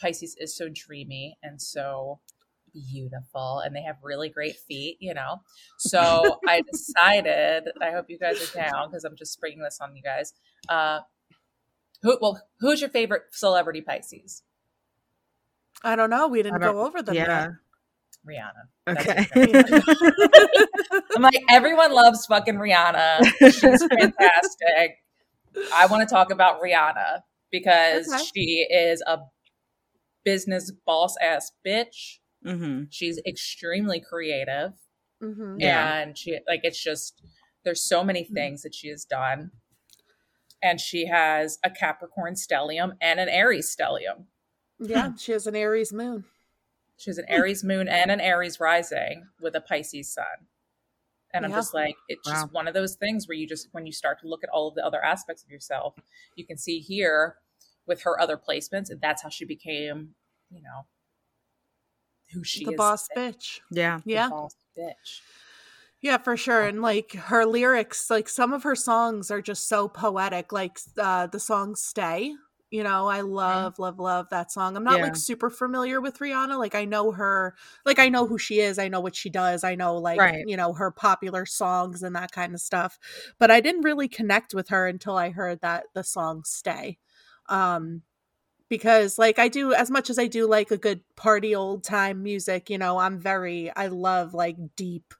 [0.00, 2.20] Pisces is so dreamy and so
[2.72, 5.42] beautiful, and they have really great feet, you know.
[5.78, 9.94] So I decided, I hope you guys are down because I'm just springing this on
[9.94, 10.34] you guys.
[10.68, 11.00] Uh,
[12.02, 14.42] who, well, who's your favorite celebrity Pisces?
[15.84, 16.28] I don't know.
[16.28, 17.48] We didn't go over them yeah.
[17.48, 17.50] yet.
[18.26, 18.98] Rihanna.
[18.98, 19.26] Okay.
[21.16, 23.24] I'm like, everyone loves fucking Rihanna.
[23.40, 24.98] She's fantastic.
[25.74, 28.22] I want to talk about Rihanna because Okay.
[28.34, 29.18] she is a
[30.24, 32.18] business boss ass bitch.
[32.44, 34.72] hmm She's extremely creative.
[35.22, 35.56] Mhm.
[35.58, 35.98] Yeah.
[36.00, 37.22] And she, like, it's just,
[37.64, 39.50] there's so many things that she has done.
[40.62, 44.26] And she has a Capricorn stellium and an Aries stellium.
[44.78, 45.16] Yeah, hmm.
[45.16, 46.24] she has an Aries moon.
[46.96, 50.46] She has an Aries moon and an Aries rising with a Pisces sun.
[51.34, 53.92] And I'm just like, it's just one of those things where you just, when you
[53.92, 55.94] start to look at all of the other aspects of yourself,
[56.36, 57.36] you can see here
[57.86, 60.10] with her other placements, and that's how she became,
[60.50, 60.86] you know,
[62.32, 62.66] who she is.
[62.66, 62.76] the is.
[62.76, 63.32] boss today.
[63.32, 63.60] bitch.
[63.70, 64.00] Yeah.
[64.04, 64.28] The Yeah.
[64.28, 65.20] boss bitch.
[66.02, 66.64] Yeah, for sure.
[66.64, 70.52] And like her lyrics, like some of her songs are just so poetic.
[70.52, 72.34] Like uh the song Stay.
[72.70, 74.76] You know, I love, love, love that song.
[74.78, 75.02] I'm not Yeah.
[75.02, 76.58] like super familiar with Rihanna.
[76.58, 77.54] Like I know her
[77.86, 80.44] like I know who she is, I know what she does, I know like Right.
[80.44, 82.98] you know, her popular songs and that kind of stuff.
[83.38, 86.98] But I didn't really connect with her until I heard that the song Stay.
[87.48, 88.02] Um
[88.68, 92.22] because like I do as much as I do like a good party old time
[92.22, 95.14] music, you know, I'm very I love like deep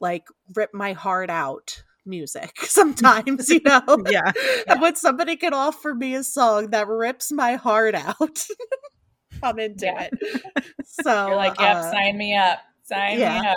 [0.00, 3.82] like rip my heart out music sometimes, you know.
[4.08, 4.32] Yeah.
[4.68, 8.46] And when somebody can offer me a song that rips my heart out,
[9.42, 10.08] I'm into Yeah.
[10.10, 10.14] it.
[10.84, 12.58] So You're like, yep, uh, sign me up.
[12.84, 13.56] Sign me up.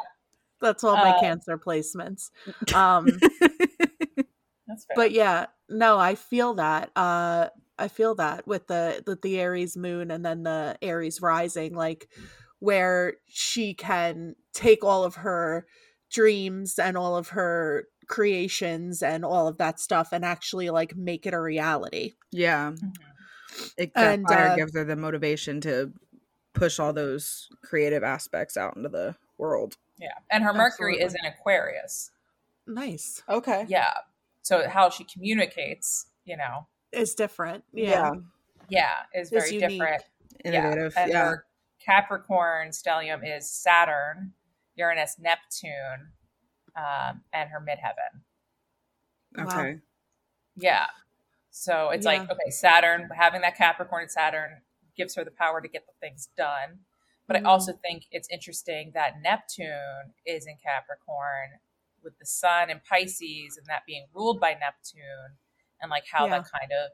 [0.60, 2.30] that's all my uh, cancer placements.
[2.74, 3.08] Um
[4.68, 4.96] That's fair.
[4.96, 9.76] but yeah no i feel that uh i feel that with the with the aries
[9.76, 12.08] moon and then the aries rising like
[12.60, 15.66] where she can take all of her
[16.12, 21.26] dreams and all of her creations and all of that stuff and actually like make
[21.26, 22.72] it a reality Yeah.
[22.72, 22.94] Mhm.
[23.78, 25.92] It, that And, fire uh, gives her the motivation to
[26.54, 29.78] push all those creative aspects out into the world.
[29.98, 30.14] Yeah.
[30.30, 32.12] And her Mercury is in Aquarius.
[32.68, 33.66] nice Okay.
[33.68, 33.92] Yeah.
[34.42, 38.12] So how she communicates, you know, it's different yeah,
[38.68, 39.80] yeah, is very unique.
[39.80, 40.04] different.
[40.44, 40.94] Innovative.
[40.96, 41.02] Yeah.
[41.04, 41.26] And Yeah.
[41.30, 41.46] her
[41.80, 44.34] Capricorn stellium is Saturn,
[44.82, 46.02] Uranus, Neptune,
[46.76, 48.22] um, and her midheaven.
[49.38, 49.46] Wow.
[49.46, 49.80] Okay.
[50.56, 50.88] Yeah.
[51.52, 54.62] So it's like, okay, Saturn, having that Capricorn and Saturn
[54.98, 56.80] gives her the power to get the things done.
[57.28, 57.46] But Mhm.
[57.46, 61.60] I also think it's interesting that Neptune is in Capricorn
[62.04, 65.38] with the sun in Pisces and that being ruled by Neptune
[65.82, 66.40] and like how Yeah.
[66.40, 66.92] that kind of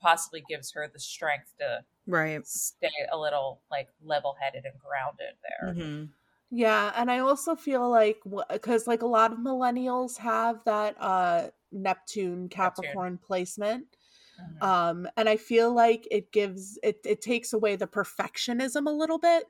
[0.00, 2.44] possibly gives her the strength to Right.
[2.46, 5.72] stay a little like level headed and grounded there.
[5.74, 6.04] hmm
[6.50, 11.50] Yeah, and I also feel like because like a lot of millennials have that uh
[11.72, 13.96] Neptune Capricorn placement.
[14.38, 14.62] Mhm.
[14.62, 19.18] Um and I feel like it gives it it takes away the perfectionism a little
[19.18, 19.46] bit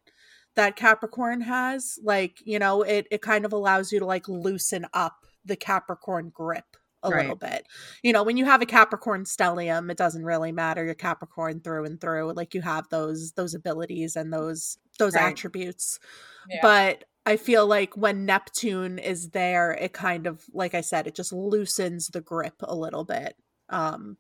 [0.57, 1.99] that Capricorn has.
[2.05, 6.31] Like, you know, it it kind of allows you to like loosen up the Capricorn
[6.31, 7.19] grip a Right.
[7.19, 7.67] little bit.
[8.03, 10.85] You know, when you have a Capricorn stellium, it doesn't really matter.
[10.85, 12.33] You're Capricorn through and through.
[12.33, 15.23] Like you have those those abilities and those those Right.
[15.29, 15.99] attributes
[16.45, 16.61] Yeah.
[16.63, 21.15] but I feel like when Neptune is there, it kind of, like I said, it
[21.15, 23.37] just loosens the grip a little bit.
[23.69, 24.17] Um,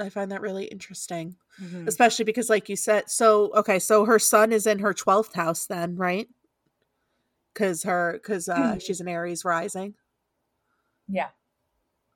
[0.00, 1.88] I find that really interesting, Mhm.
[1.88, 5.66] especially because, like you said, so okay, so her sun is in her twelfth house,
[5.66, 6.28] then, right?
[7.52, 9.94] Because her, because uh, she's an Aries rising.
[11.08, 11.30] yeah.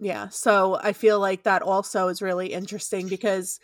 [0.04, 0.28] Yeah.
[0.30, 3.60] So I feel like that also is really interesting because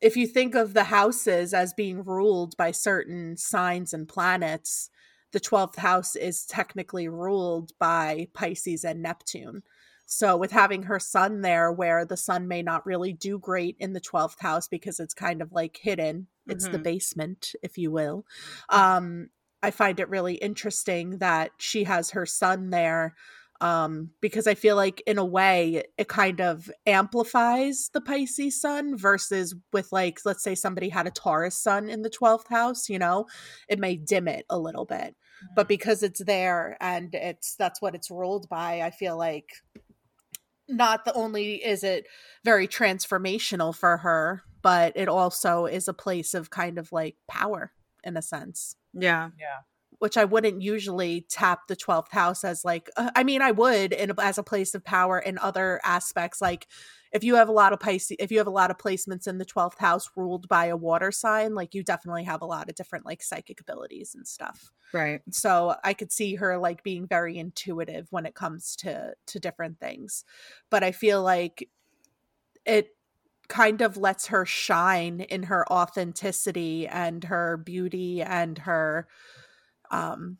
[0.00, 4.90] if you think of the houses as being ruled by certain signs and planets,
[5.32, 9.62] the 12th house is technically ruled by Pisces and Neptune.
[10.06, 13.94] So with having her sun there, where the sun may not really do great in
[13.94, 16.84] the 12th house because it's kind of like hidden, it's the Mhm.
[16.84, 18.26] basement, if you will.
[18.70, 19.30] Um,
[19.62, 23.14] I find it really interesting that she has her sun there
[23.60, 28.96] um because i feel like in a way it kind of amplifies the pisces sun
[28.96, 32.98] versus with like let's say somebody had a taurus sun in the 12th house you
[32.98, 33.26] know
[33.68, 35.14] it may dim it a little bit
[35.54, 39.48] but because it's there and it's that's what it's ruled by i feel like
[40.68, 42.06] not the only is it
[42.44, 47.70] very transformational for her but it also is a place of kind of like power
[48.02, 49.30] in a sense Yeah.
[49.38, 49.60] yeah.
[49.98, 53.92] Which I wouldn't usually tap the 12th house as like uh, I mean I would
[53.92, 56.66] in as a place of power in other aspects like
[57.12, 59.38] if you have a lot of Pisces if you have a lot of placements in
[59.38, 62.74] the 12th house ruled by a water sign like you definitely have a lot of
[62.74, 65.22] different like psychic abilities and stuff Right.
[65.30, 69.80] so I could see her like being very intuitive when it comes to to different
[69.80, 70.24] things
[70.70, 71.68] but I feel like
[72.64, 72.96] it
[73.48, 79.06] kind of lets her shine in her authenticity and her beauty and her
[79.94, 80.36] um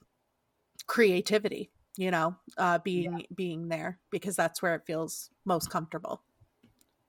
[0.87, 6.23] creativity you know uh being being there because that's where it feels most comfortable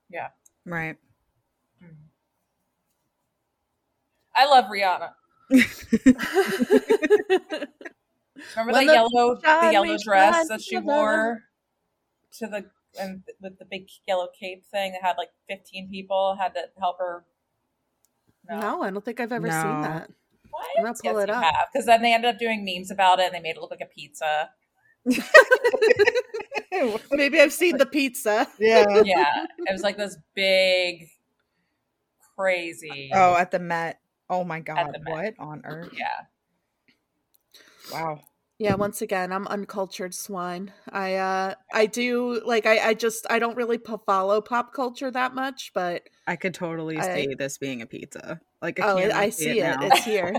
[0.09, 0.29] Yeah.
[0.65, 0.97] Right.
[1.83, 1.95] Mhm.
[4.35, 5.13] I love Rihanna.
[8.55, 11.43] Remember When the, the yellow the yellow dress that she wore
[12.33, 12.65] to the
[12.99, 16.97] and with the big yellow cape thing that had like 15 people had to help
[16.99, 17.25] her
[18.49, 19.61] no i don't think i've ever No.
[19.61, 20.09] seen that
[20.55, 20.67] What?
[20.77, 21.69] I'm gonna pull yes, it you up.
[21.71, 23.81] Because then they ended up doing memes about it and they made it look like
[23.81, 24.49] a pizza.
[27.11, 28.47] Maybe I've seen the pizza.
[28.59, 28.85] yeah.
[29.05, 31.07] Yeah, it was like this big,
[32.35, 33.11] crazy.
[33.13, 33.99] Oh, at the Met.
[34.29, 35.93] Oh my god, what on earth?
[35.93, 36.25] yeah.
[37.91, 38.21] Wow.
[38.57, 40.71] Yeah, once again, I'm uncultured swine.
[40.89, 45.11] I uh I do like I I just I don't really po- follow pop culture
[45.11, 48.39] that much, but I could totally I- see this being a pizza.
[48.65, 49.63] Like I oh, can't it, I see it.
[49.63, 49.77] now.
[49.81, 50.33] It's here.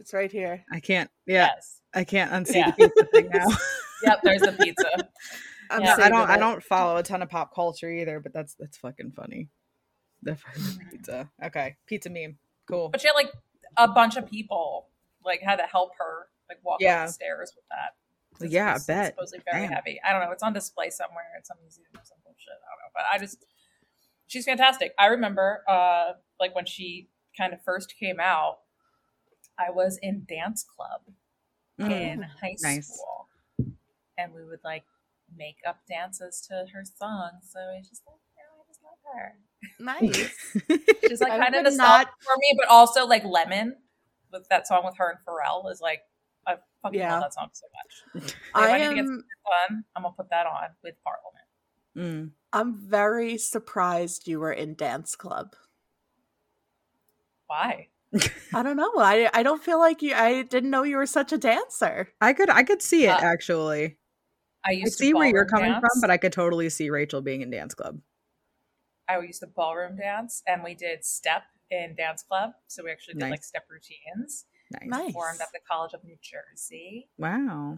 [0.00, 0.64] It's right here.
[0.72, 1.08] I can't.
[1.26, 1.80] Yeah, Yes.
[1.94, 2.72] I can't unsee Yeah.
[2.72, 3.46] the pizza thing now.
[4.04, 4.18] Yep.
[4.24, 5.08] There's the pizza.
[5.70, 5.94] I'm Yeah.
[5.96, 6.28] I don't.
[6.30, 9.48] I don't follow a ton of pop culture either, but that's that's fucking funny.
[10.24, 11.30] The fucking pizza.
[11.44, 12.36] Okay, pizza meme.
[12.66, 12.88] Cool.
[12.88, 13.30] But she had like
[13.76, 14.88] a bunch of people
[15.24, 17.02] like had to help her like walk Yeah.
[17.02, 17.94] up the stairs with that.
[18.40, 19.06] Well, It's- yeah, I bet it's bet.
[19.14, 19.72] Supposedly very Damn.
[19.72, 20.00] heavy.
[20.04, 20.32] I don't know.
[20.32, 22.48] It's on display somewhere at some museum or some bullshit.
[22.50, 22.90] I don't know.
[22.92, 23.44] But I just
[24.26, 24.94] she's fantastic.
[24.98, 28.58] I remember uh like when she kind of first came out,
[29.58, 31.02] I was in dance club
[31.80, 31.90] Mm.
[31.90, 32.88] in high nice.
[32.88, 33.28] school.
[34.18, 34.84] And we would like
[35.34, 37.48] make up dances to her songs.
[37.50, 39.34] So it's just like, I just love her.
[39.80, 40.98] Nice.
[41.08, 43.76] She's like kind of would nostalgic not- for me, but also like Lemon
[44.30, 46.00] with that song with her and Pharrell is like
[46.46, 47.12] I fucking Yeah.
[47.14, 48.24] love that song so much.
[48.34, 49.24] If I need to get am
[49.68, 51.46] fun, I'm gonna put that on with Parliament.
[51.96, 52.32] Mm.
[52.52, 55.54] I'm very surprised you were in dance club.
[57.52, 57.88] Why?
[58.54, 58.92] I don't know.
[58.96, 62.08] I I don't feel like you I didn't know you were such a dancer.
[62.20, 62.48] I could.
[62.50, 63.98] I could see it Uh, actually.
[64.64, 65.80] I I used to see where you're coming dance.
[65.80, 68.00] from, but I could totally see Rachel being in dance club.
[69.08, 72.52] I used to ballroom dance, and we did step in dance club.
[72.68, 73.30] So we actually did Nice.
[73.32, 74.46] like step routines.
[74.70, 74.88] Nice.
[74.88, 75.06] Nice.
[75.06, 77.08] Performed at the College of New Jersey.
[77.18, 77.76] Wow.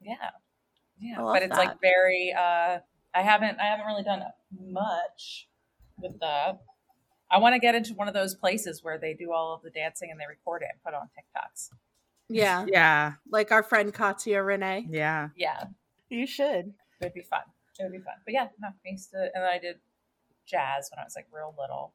[0.00, 0.14] Yeah,
[0.98, 1.66] yeah, but it's that.
[1.66, 2.32] like very.
[2.36, 2.78] uh
[3.14, 3.60] I haven't.
[3.60, 4.22] I haven't really done
[4.60, 5.48] much
[5.98, 6.60] with that.
[7.30, 9.70] I want to get into one of those places where they do all of the
[9.70, 11.70] dancing and they record it and put it on TikToks.
[12.28, 12.64] Yeah.
[12.68, 13.14] Yeah.
[13.30, 14.86] Like our friend Katya Renee.
[14.88, 15.28] Yeah.
[15.36, 15.64] Yeah,
[16.08, 16.66] You should.
[16.68, 17.40] it would be fun.
[17.78, 18.14] It would be fun.
[18.24, 19.76] But yeah, no, I used to, and then I did
[20.46, 21.92] jazz when I was like real little.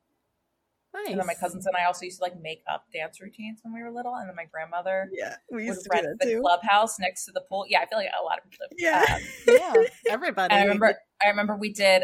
[0.94, 1.12] Nice.
[1.12, 3.74] And then my cousins and I also used to like make up dance routines when
[3.74, 4.16] we were little.
[4.16, 5.36] And then my grandmother Yeah.
[5.52, 7.66] We would rent the clubhouse next to the pool.
[7.70, 8.66] Yeah, I feel like a lot of people.
[8.72, 8.78] do.
[8.78, 9.06] Yeah.
[9.08, 9.74] Um, Yeah.
[10.10, 10.54] Everybody.
[10.54, 12.04] And I remember, I remember we did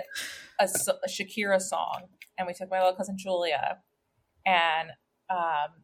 [0.59, 0.67] a
[1.09, 2.03] Shakira song,
[2.37, 3.79] and we took my little cousin Julia,
[4.45, 4.89] and
[5.29, 5.83] um,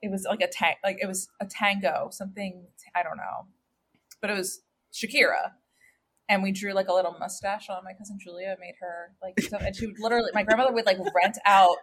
[0.00, 3.46] it was like a tang, like it was a tango, something I don't know,
[4.20, 5.52] but it was Shakira,
[6.28, 9.56] and we drew like a little mustache on my cousin Julia, made her like, so,
[9.58, 11.76] and she would literally, my grandmother would like rent out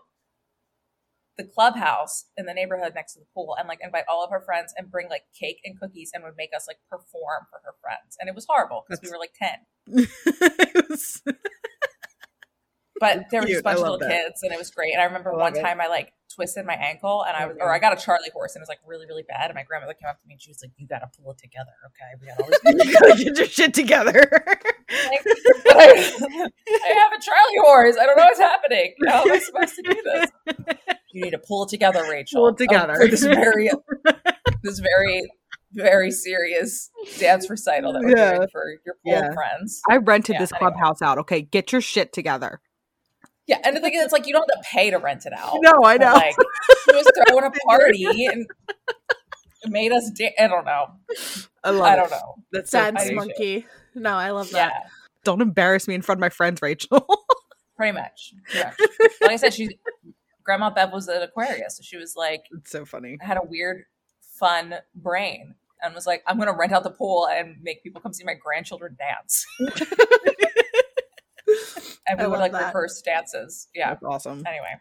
[1.40, 4.42] the clubhouse in the neighborhood next to the pool and like invite all of her
[4.42, 7.74] friends and bring like cake and cookies and would make us like perform for her
[7.82, 8.18] friends.
[8.20, 10.08] And it was horrible because we were like 10
[10.90, 11.22] was-
[13.00, 14.10] but there were just a bunch of little that.
[14.10, 14.92] kids and it was great.
[14.92, 15.62] And i remember I one it.
[15.62, 17.64] time i like twisted my ankle and i oh, was Okay.
[17.64, 19.64] or i got a charlie horse and it was like really really bad and my
[19.64, 22.12] grandmother came up to me and she was like you gotta pull it together okay?
[22.20, 24.30] We got all this you gotta get your shit together.
[24.30, 25.24] Like,
[25.70, 26.12] I,
[26.68, 27.96] I have a charlie horse.
[27.98, 28.96] I don't know what's happening.
[29.08, 30.30] How am i supposed to do this
[31.12, 32.96] you need to pull it together rachel Pull it together.
[33.02, 33.70] Oh, this very
[34.64, 35.32] this very
[35.74, 36.90] very serious
[37.20, 38.36] dance recital that we're Yeah.
[38.38, 39.34] doing for your pool Yeah.
[39.34, 40.72] friends I rented Yeah, this anyway.
[40.72, 41.18] clubhouse out.
[41.20, 42.60] Okay, get your shit together.
[43.48, 45.34] yeah and the thing is it's like you don't have to pay to rent it
[45.34, 46.14] out No, I know.
[46.14, 46.36] Like
[46.86, 48.46] she was throwing a party and
[49.62, 50.10] it made us.
[50.16, 50.88] Da- I don't know.
[51.64, 52.36] I love I don't know.
[52.52, 53.66] That's so Dance I monkey.
[53.94, 54.86] No, I love Yeah, that.
[55.26, 57.06] Don't embarrass me in front of my friends, Rachel.
[57.76, 58.34] pretty much.
[59.22, 59.78] Like I said, she
[60.50, 63.20] Grandma Bev was an Aquarius, so she was like it's so funny.
[63.22, 63.84] had a weird,
[64.40, 65.54] fun brain.
[65.84, 68.34] And was like, I'm gonna rent out the pool and make people come see my
[68.34, 69.46] grandchildren dance.
[72.08, 72.74] and I we would like that.
[72.74, 73.68] rehearse dances.
[73.76, 73.90] Yeah.
[73.92, 74.44] That's awesome.
[74.48, 74.74] Anyway,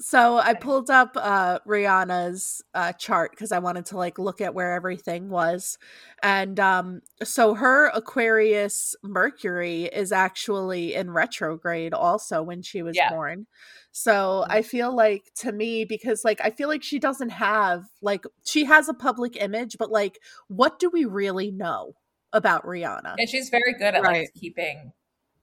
[0.00, 4.54] So I pulled up uh Rihanna's uh chart because I wanted to like look at
[4.54, 5.78] where everything was.
[6.22, 13.10] And um so her Aquarius Mercury is actually in retrograde also when she was Yeah.
[13.10, 13.46] born.
[13.92, 18.24] So I feel like to me because like I feel like she doesn't have like
[18.44, 20.18] she has a public image but like
[20.48, 21.94] what do we really know
[22.32, 23.14] about Rihanna?
[23.16, 24.22] and she's very good at Right.
[24.22, 24.92] like keeping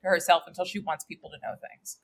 [0.04, 2.00] herself until she wants people to know things.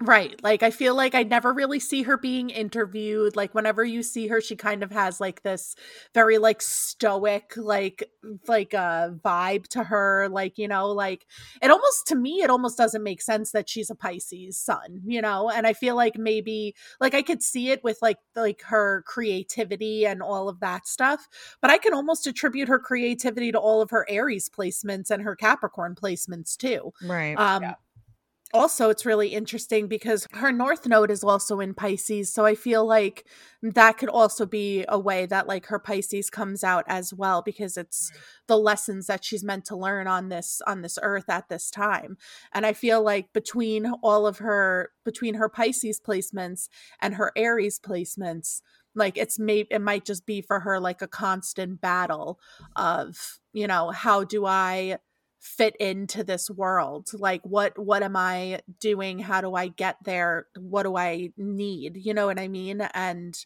[0.00, 0.42] Right.
[0.42, 3.36] Like I feel like I never really see her being interviewed.
[3.36, 5.76] Like whenever you see her, she kind of has like this
[6.12, 8.02] very like stoic, like
[8.48, 10.28] like uh vibe to her.
[10.28, 11.26] Like, you know, like
[11.60, 15.20] it almost to me, it almost doesn't make sense that she's a Pisces sun, you
[15.22, 15.50] know?
[15.50, 20.04] And I feel like maybe like I could see it with like like her creativity
[20.06, 21.28] and all of that stuff.
[21.60, 25.36] But I can almost attribute her creativity to all of her Aries placements and her
[25.36, 26.92] Capricorn placements too.
[27.00, 27.40] Right.
[27.40, 27.74] Um Yeah.
[28.52, 32.84] Also it's really interesting because her north node is also in pisces so i feel
[32.84, 33.26] like
[33.62, 37.76] that could also be a way that like her pisces comes out as well because
[37.76, 38.10] it's
[38.48, 42.16] the lessons that she's meant to learn on this on this earth at this time
[42.52, 46.68] and i feel like between all of her between her pisces placements
[47.00, 48.60] and her aries placements
[48.94, 52.38] like it's maybe it might just be for her like a constant battle
[52.76, 54.98] of you know how do i
[55.42, 59.18] fit into this world like what what am i doing?
[59.18, 60.46] How do i get there?
[60.56, 61.96] What do i need?
[61.96, 62.80] You know what i mean?
[62.94, 63.36] And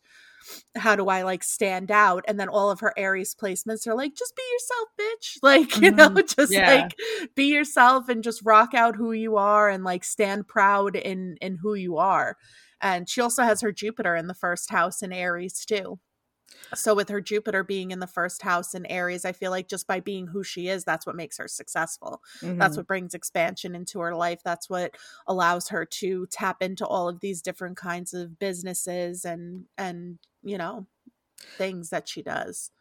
[0.76, 2.22] how do i like stand out?
[2.28, 5.38] And then all of her aries placements are like just be yourself bitch.
[5.42, 6.26] Like you know mm-hmm.
[6.36, 6.70] just Yeah.
[6.70, 6.94] like
[7.34, 11.56] be yourself and just rock out who you are and like stand proud in in
[11.62, 12.36] who you are.
[12.82, 15.98] And she also has her jupiter in the first house in aries too
[16.74, 19.86] so with her jupiter being in the first house in aries i feel like just
[19.86, 22.22] by being who she is that's what makes her successful.
[22.58, 22.76] That's Mhm.
[22.76, 24.42] what brings expansion into her life.
[24.44, 29.66] That's what allows her to tap into all of these different kinds of businesses and
[29.78, 30.86] and you know
[31.58, 32.72] things that she does.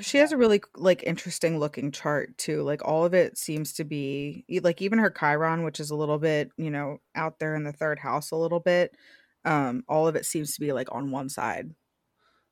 [0.00, 3.84] She has a really like interesting looking chart too like all of it seems to
[3.84, 7.64] be like even her chiron which is a little bit you know out there in
[7.64, 8.96] the third house a little bit
[9.44, 11.74] um all of it seems to be like on one side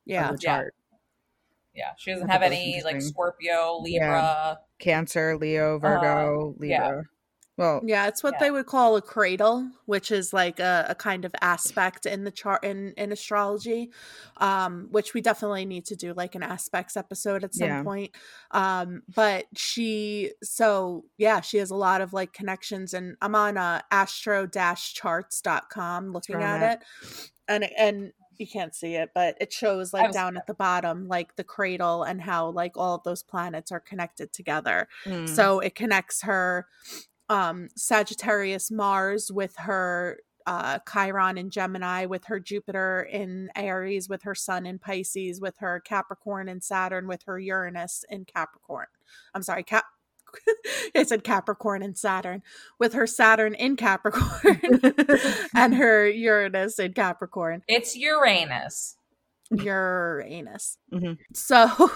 [0.06, 0.56] yeah of the Yeah.
[0.56, 0.74] chart
[1.74, 3.00] Yeah, she doesn't have thought that was any like.
[3.02, 4.58] Scorpio, Libra.
[4.78, 6.86] cancer leo virgo Uh, yeah.
[6.86, 7.04] libra
[7.58, 8.38] well yeah it's what Yeah.
[8.40, 12.30] they would call a cradle which is like a, a kind of aspect in the
[12.30, 13.90] chart in in astrology
[14.38, 17.82] um which we definitely need to do like an aspects episode at some Yeah.
[17.82, 18.10] point
[18.52, 23.58] um but she so yeah she has a lot of like connections and i'm on
[23.58, 26.84] uh astro-charts.com looking where I'm at it
[27.48, 28.12] and and
[28.42, 32.02] you can't see it but it shows like down at the bottom like the cradle
[32.02, 36.66] and how like all of those planets are connected together mm, so it connects her
[37.28, 44.24] um Sagittarius Mars with her uh Chiron in Gemini with her Jupiter in Aries with
[44.24, 48.86] her Sun in Pisces with her Capricorn and Saturn with her Uranus in Capricorn.
[49.34, 49.84] I'm sorry, Cap
[50.94, 52.42] I said Capricorn and Saturn
[52.78, 54.80] with her Saturn in Capricorn
[55.54, 57.62] and her Uranus in Capricorn.
[57.68, 58.96] It's Uranus.
[59.50, 60.78] Uranus.
[60.92, 61.18] Mhm.
[61.32, 61.90] So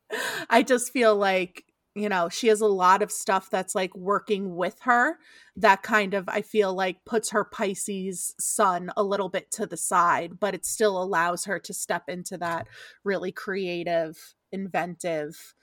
[0.50, 1.64] I just feel like,
[1.94, 5.18] you know, she has a lot of stuff that's like working with her
[5.56, 9.76] that kind of, I feel like, puts her Pisces sun a little bit to the
[9.78, 12.66] side, but it still allows her to step into that
[13.02, 15.54] really creative, inventive,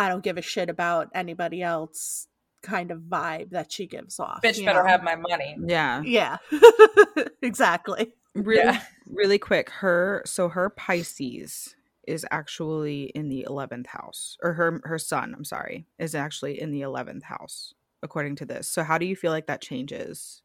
[0.00, 2.26] I don't give a shit about anybody else
[2.62, 4.40] kind of vibe that she gives off.
[4.42, 4.88] Bitch better know?
[4.88, 5.56] have my money.
[5.66, 6.36] yeah Yeah,
[7.42, 8.14] exactly.
[8.34, 8.82] really Yeah.
[9.06, 11.74] really quick her so her pisces
[12.06, 16.70] is actually in the 11th house or her her sun i'm sorry is actually in
[16.70, 20.42] the 11th house according to this so how do you feel like that changes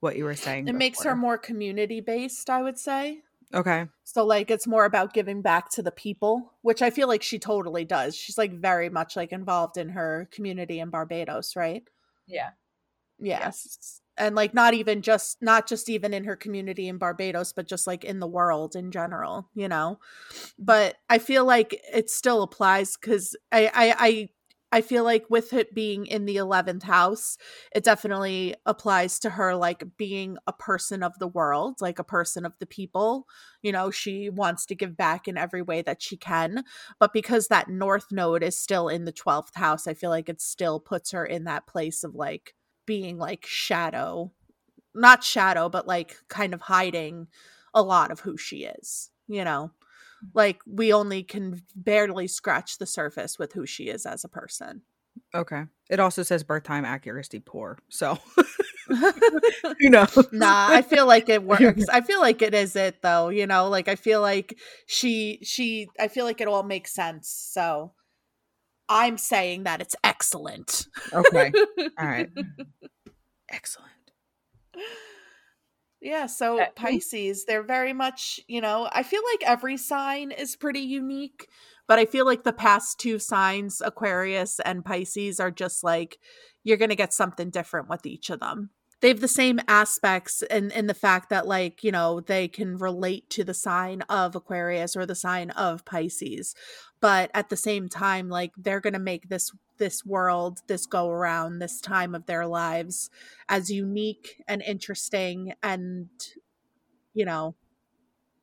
[0.00, 3.22] what you were saying It makes her more community based, I would say.
[3.54, 7.22] Okay So like it's more about giving back to the people, which I feel like
[7.22, 8.16] she totally does.
[8.16, 11.82] She's like very much like involved in her community in Barbados, right?
[12.26, 12.50] Yeah.
[13.18, 14.00] Yes.
[14.16, 17.86] And like not even just not just even in her community in Barbados, but just
[17.86, 19.98] like in the world in general, you know.
[20.58, 24.28] But I feel like it still applies because I, I I
[24.70, 27.38] I feel like with it being in the eleventh house,
[27.74, 32.44] it definitely applies to her like being a person of the world, like a person
[32.44, 33.26] of the people.
[33.62, 36.64] You know, she wants to give back in every way that she can.
[36.98, 40.40] But because that north node is still in the twelfth house, I feel like it
[40.42, 42.54] still puts her in that place of like
[42.86, 44.32] being like shadow
[44.94, 47.28] not shadow but like kind of hiding
[47.74, 49.70] a lot of who she is you know
[50.34, 54.82] like we only can barely scratch the surface with who she is as a person.
[55.34, 55.64] Okay.
[55.90, 58.18] It also says birth time accuracy poor so
[59.80, 60.06] you know.
[60.32, 61.88] Nah i feel like it works.
[61.88, 63.68] I feel like it is it though you know?
[63.68, 67.92] Like i feel like she she i feel like it all makes sense so
[68.88, 70.86] i'm saying that it's excellent.
[71.12, 71.52] Okay.
[71.98, 72.30] All right.
[73.50, 73.88] Excellent
[76.00, 80.54] Yeah, so Uh, Pisces, they're very much, you know, I feel like every sign is
[80.56, 81.48] pretty unique,
[81.88, 86.18] but I feel like the past two signs, Aquarius and Pisces, are just like
[86.62, 88.70] you're going to get something different with each of them.
[89.00, 92.76] They have the same aspects in, in the fact that, like, you know, they can
[92.78, 96.54] relate to the sign of Aquarius or the sign of Pisces.
[97.00, 101.08] But at the same time, like, they're going to make this this world, this go
[101.08, 103.10] around, this time of their lives
[103.48, 106.08] as unique and interesting and
[107.14, 107.54] you know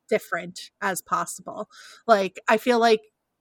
[0.08, 1.68] different as possible
[2.06, 3.00] like i feel like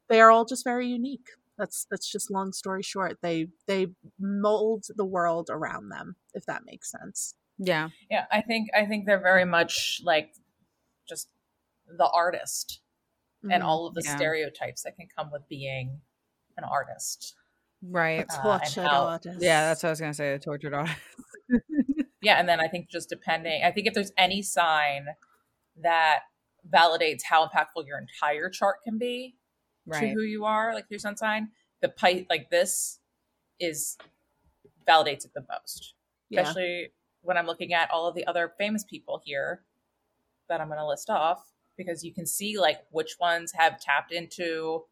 [0.09, 3.17] they're all just very unique That's that's just long story short.
[3.21, 3.87] They they
[4.19, 7.35] mold the world around them, if that makes sense.
[7.57, 7.89] Yeah.
[8.11, 10.33] Yeah, I think I think they're very much like
[11.07, 11.29] just
[11.87, 12.81] the artist
[13.43, 13.65] and Mhm.
[13.65, 14.15] all of the Yeah.
[14.15, 16.01] stereotypes that can come with being
[16.57, 17.35] an artist.
[17.81, 18.25] Right.
[18.29, 19.43] Uh, tortured how- artists.
[19.43, 20.33] Yeah, that's what I was gonna say.
[20.33, 20.97] The tortured artist.
[22.21, 25.05] Yeah, and then I think just depending, I think if there's any sign
[25.83, 26.21] that
[26.67, 29.35] validates how impactful your entire chart can be
[29.93, 31.49] to who you are, like your sun sign,
[31.81, 32.99] the pipe like this
[33.59, 33.97] is
[34.87, 35.93] validates it the most.
[36.29, 36.41] yeah.
[36.41, 39.63] especially when I'm looking at all of the other famous people here
[40.47, 41.43] that I'm going to list off,
[41.77, 44.83] because you can see like which ones have tapped into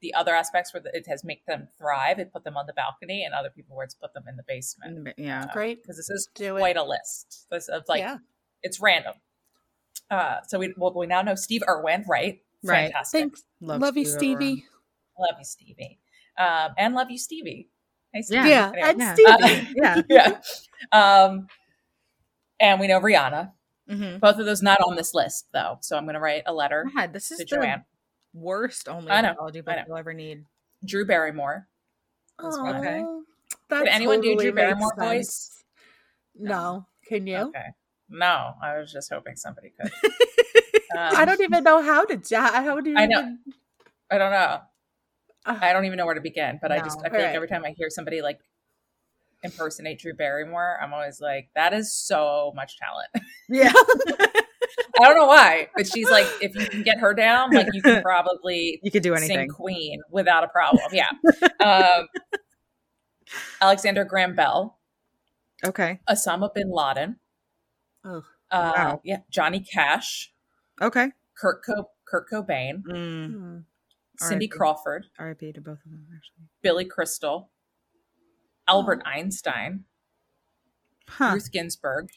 [0.00, 2.18] the other aspects where it has made them thrive.
[2.18, 4.42] It put them on the balcony, and other people where it's put them in the
[4.46, 5.08] basement.
[5.16, 5.46] Yeah.
[5.52, 5.82] Great.
[5.82, 6.60] Because this is Do it.
[6.60, 7.46] quite a list.
[7.50, 8.18] This of like yeah.
[8.62, 9.14] it's random.
[10.10, 12.40] Uh, so we well we now know Steve Irwin, right?
[12.64, 12.84] Right.
[12.92, 13.20] Fantastic.
[13.20, 13.44] Thanks.
[13.60, 14.46] Love, you, Steve Irwin.
[14.48, 14.64] Stevie.
[15.18, 15.98] Love you, Stevie.
[16.38, 17.68] Um, and love you, Stevie.
[18.12, 18.48] Hey, Stevie.
[18.48, 18.88] Yeah, Anyway.
[18.90, 19.14] and Yeah.
[19.14, 19.30] Stevie.
[19.30, 20.38] Uh, Yeah.
[20.92, 21.22] yeah.
[21.24, 21.46] Um,
[22.60, 23.52] and we know Rihanna.
[23.90, 24.18] Mm-hmm.
[24.18, 26.86] Both of those not on this list though, so I'm going to write a letter
[26.96, 27.84] God, this is to the Joanne.
[28.32, 29.82] worst only I know, apology I book know.
[29.88, 30.44] you'll ever need.
[30.84, 31.68] Drew Barrymore.
[32.40, 33.04] Aw, Okay.
[33.68, 35.08] That Can anyone do totally Drew Barrymore sense.
[35.08, 35.64] voice?
[36.36, 36.86] No.
[37.06, 37.36] Can you?
[37.36, 37.66] Okay.
[38.08, 39.90] No, I was just hoping somebody could.
[40.96, 42.20] Um, I don't even know how to.
[42.36, 42.96] How do you?
[42.98, 43.18] I know.
[43.20, 43.38] even-
[44.10, 44.60] I don't know.
[45.46, 46.58] I don't even know where to begin.
[46.62, 48.38] But I just I feel like every time I hear somebody like
[49.42, 53.08] impersonate Drew Barrymore, I'm always like, that is so much talent.
[53.48, 53.72] Yeah.
[55.00, 57.82] I don't know why, but she's like, if you can get her down, like you
[57.82, 59.48] can probably you could do sing anything.
[59.50, 60.84] Queen without a problem.
[60.92, 61.10] Yeah.
[61.64, 62.08] Um,
[63.60, 64.78] Alexander Graham Bell,
[65.64, 66.00] Okay.
[66.08, 67.16] Osama bin Laden,
[68.04, 69.00] Oh, uh, Wow.
[69.02, 70.32] yeah, Johnny Cash,
[70.80, 71.12] Okay.
[71.36, 73.26] Kurt Co- Kurt Cobain, Mm.
[73.32, 73.58] Hmm.
[74.18, 74.56] Cindy R.I.P.
[74.56, 75.52] Crawford, R.I.P.
[75.52, 76.44] to both of them, actually.
[76.62, 77.50] Billy Crystal,
[78.68, 79.84] Albert Einstein,
[81.08, 81.32] Huh.
[81.34, 82.08] Ruth Ginsburg,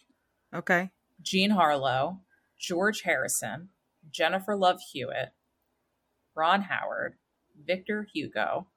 [0.53, 0.91] Okay.
[1.22, 2.22] Jean Harlow,
[2.60, 3.70] George Harrison,
[4.12, 5.30] Jennifer Love Hewitt,
[6.36, 7.16] Ron Howard,
[7.66, 8.68] Victor Hugo,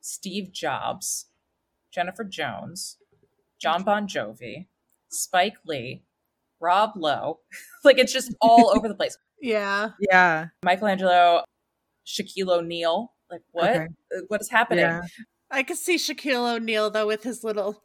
[0.00, 1.26] Steve Jobs,
[1.90, 2.96] Jennifer Jones,
[3.60, 4.68] John Bon Jovi,
[5.08, 6.04] Spike Lee,
[6.62, 7.40] Rob Lowe.
[7.84, 9.16] like it's just all over the place.
[9.44, 9.88] Yeah.
[9.98, 10.46] Yeah.
[10.64, 11.42] Michelangelo,
[12.06, 13.12] Shaquille O'Neal.
[13.28, 13.70] Like what?
[13.70, 13.86] Okay.
[14.16, 14.84] Uh, What is happening?
[14.84, 15.00] Yeah.
[15.50, 17.82] I could see Shaquille O'Neal though with his little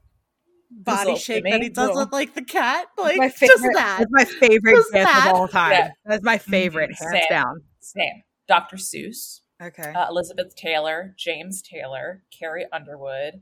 [0.69, 2.86] body little shape shimmy, that he does little- look like the cat.
[2.95, 3.97] Like my just favorite, that.
[3.97, 5.30] That's my favorite Just gift that.
[5.32, 5.71] of all time.
[5.71, 5.89] Yeah.
[6.05, 7.21] That's my favorite, hands Same.
[7.28, 7.61] down.
[7.80, 8.21] Same.
[8.47, 8.75] Dr.
[8.78, 9.91] Seuss, Okay.
[9.93, 13.41] uh, Elizabeth Taylor, James Taylor, Carrie Underwood,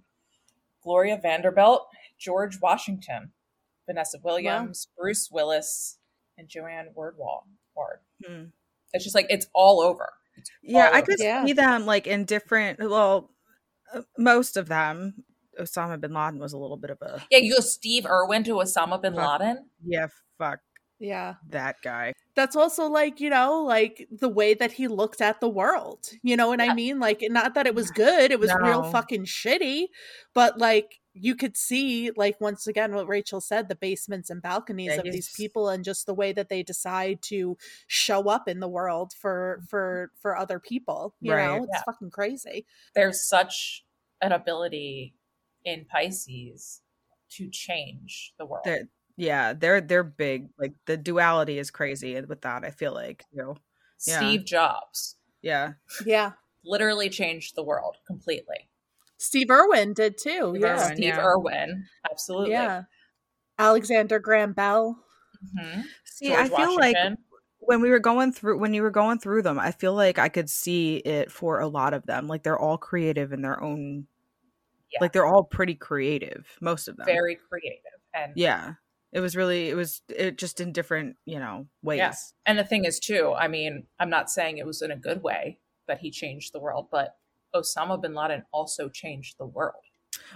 [0.81, 1.85] Gloria Vanderbilt,
[2.17, 3.33] George Washington,
[3.87, 5.97] Vanessa Williams, Bruce Willis,
[6.37, 7.47] and Joanne Wardwall.
[7.75, 7.99] Ward.
[8.25, 8.43] Hmm.
[8.93, 10.09] It's just like it's all over.
[10.37, 11.45] It's Yeah, all I could Yeah.
[11.45, 12.79] see them like in different.
[12.79, 13.31] Well,
[13.93, 15.23] uh, most of them.
[15.59, 18.55] Osama bin Laden was a little bit of a Yeah, you go Steve Irwin to
[18.55, 19.39] Osama bin Fuck.
[19.39, 19.69] Laden.
[19.85, 20.07] yeah.
[20.37, 20.59] Fuck
[20.99, 21.35] yeah.
[21.49, 22.11] that guy.
[22.35, 26.09] That's also like, you know, like the way that he looked at the world.
[26.23, 26.71] You know what Yeah.
[26.71, 26.99] I mean?
[26.99, 29.85] Like not that it was good, it was real fucking shitty,
[30.33, 34.91] but like you could see like once again what Rachel said, the basements and balconies
[34.93, 37.57] Yeah, of these people and just the way that they decide to
[37.87, 39.65] show up in the world for mm-hmm.
[39.67, 41.15] for for other people.
[41.21, 41.45] You Right.
[41.45, 41.83] know, it's Yeah.
[41.85, 42.65] fucking crazy.
[42.93, 43.85] There's such
[44.21, 45.15] an ability
[45.63, 46.81] in Pisces
[47.31, 48.63] to change the world.
[48.65, 50.49] They're, yeah, they're they're big.
[50.59, 52.65] Like the duality is crazy with that.
[52.65, 53.55] I feel like too.
[54.05, 54.17] yeah.
[54.17, 55.73] Steve Jobs Yeah.
[56.05, 56.33] Yeah.
[56.65, 58.69] literally changed the world completely.
[59.17, 60.53] Steve Irwin did too.
[60.55, 60.75] Steve yeah.
[60.75, 60.95] Irwin.
[60.95, 61.25] Steve yeah.
[61.25, 62.51] Irwin, absolutely.
[62.51, 62.83] Yeah.
[63.57, 64.99] Alexander Graham Bell.
[65.57, 65.83] Mhm.
[66.05, 66.95] See, George I feel like
[67.59, 70.29] when we were going through when you were going through them, I feel like I
[70.29, 72.27] could see it for a lot of them.
[72.27, 74.07] Like they're all creative in their own.
[74.91, 74.99] Yeah.
[75.01, 77.05] Like they're all pretty creative, most of them.
[77.05, 77.81] very creative
[78.13, 78.73] and Yeah.
[79.11, 79.69] It was really.
[79.69, 80.01] It was.
[80.09, 81.99] It just in different, you know, ways.
[81.99, 82.13] Yeah.
[82.45, 85.23] And the thing is, too, I mean, I'm not saying it was in a good
[85.23, 87.15] way that he changed the world, but
[87.55, 89.81] Osama bin Laden also changed the world.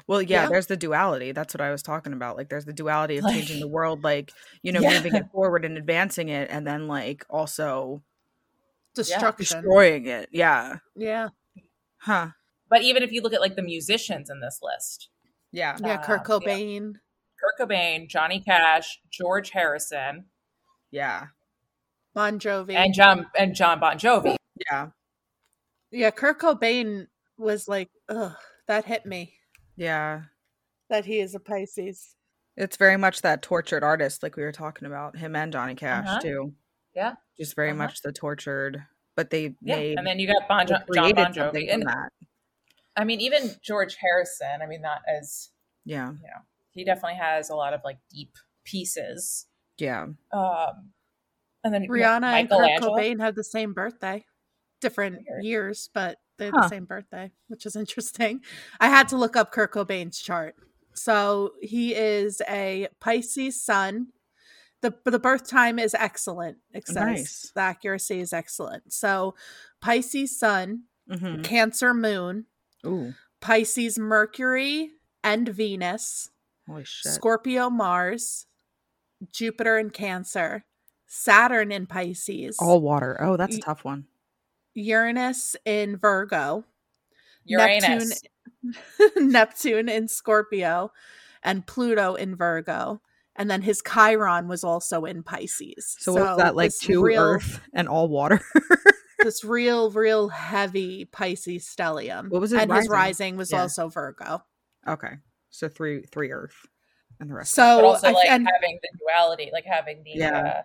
[0.08, 0.50] Well, yeah, Yeah.
[0.50, 1.32] There's the duality.
[1.32, 2.36] That's what I was talking about.
[2.38, 4.94] Like, there's the duality of Like- changing the world, like you know, Yeah.
[4.96, 8.04] moving it forward and advancing it, and then like also
[8.96, 9.58] Destruction.
[9.62, 10.30] destroying it.
[10.32, 10.78] Yeah.
[10.96, 11.30] Yeah.
[12.00, 12.30] Huh.
[12.70, 15.10] But even if you look at like the musicians in this list,
[15.52, 15.78] Yeah.
[15.84, 15.98] Yeah.
[15.98, 16.54] Kurt Um, yeah.
[16.54, 16.94] Cobain.
[17.40, 20.26] Kurt Cobain, Johnny Cash, George Harrison,
[20.92, 21.28] Yeah.
[22.14, 22.76] Bon Jovi.
[22.76, 24.36] and John and John Bon Jovi.
[24.70, 24.90] Yeah.
[25.92, 28.36] Yeah, Kurt Cobain was like, ugh,
[28.68, 29.34] that hit me.
[29.76, 30.24] Yeah.
[30.90, 32.16] That he is a Pisces.
[32.58, 36.08] It's very much that tortured artist, like we were talking about him and Johnny Cash
[36.08, 36.20] Uh-huh.
[36.20, 36.54] too.
[36.96, 37.14] Yeah.
[37.38, 37.78] Just very Uh-huh.
[37.78, 38.84] much the tortured,
[39.16, 39.76] but they Yeah.
[39.78, 41.52] made And then you got bon they jo- John Bon Jovi.
[41.72, 42.12] from And that.
[42.98, 44.62] I mean, even George Harrison.
[44.62, 45.52] I mean, not as
[45.86, 46.12] Yeah.
[46.12, 48.36] you know, he definitely has a lot of like deep
[48.70, 49.48] Pisces.
[49.78, 50.08] Yeah.
[50.34, 50.94] Um,
[51.64, 54.26] and then Rihanna and Kurt Cobain have the same birthday,
[54.80, 55.44] different Weird.
[55.44, 56.62] years, but they have Huh.
[56.64, 58.42] the same birthday, which is interesting.
[58.80, 60.56] I had to look up Kurt Cobain's chart.
[60.94, 64.08] So he is a Pisces sun.
[64.82, 66.58] The the birth time is excellent.
[66.74, 67.52] It says Nice.
[67.54, 68.92] the accuracy is excellent.
[68.94, 69.36] So
[69.82, 71.42] Pisces sun, Mm-hmm.
[71.42, 72.46] Cancer moon,
[72.86, 73.14] Ooh.
[73.42, 74.92] Pisces Mercury
[75.24, 76.30] and Venus,
[76.84, 77.12] shit.
[77.14, 78.46] Scorpio Mars,
[79.34, 80.66] Jupiter in Cancer,
[81.08, 83.18] Saturn in Pisces, All water.
[83.22, 84.06] Oh, that's a tough one.
[84.74, 86.64] Uranus in Virgo,
[87.46, 88.22] Uranus.
[88.64, 88.82] Neptune,
[89.32, 90.92] Neptune in Scorpio,
[91.44, 93.02] and Pluto in Virgo.
[93.36, 95.96] And then his Chiron was also in Pisces.
[96.00, 98.42] So, what was that like two real, earth and all water?
[99.24, 102.30] this real, real heavy Pisces stellium.
[102.30, 102.92] What was his and his rising?
[102.92, 103.62] rising was Yeah.
[103.62, 104.44] also Virgo.
[104.88, 105.14] okay.
[105.52, 106.56] So three three earth
[107.20, 107.54] and the rest.
[107.54, 110.38] So but also I- like and having the duality, like having the Yeah.
[110.40, 110.62] uh,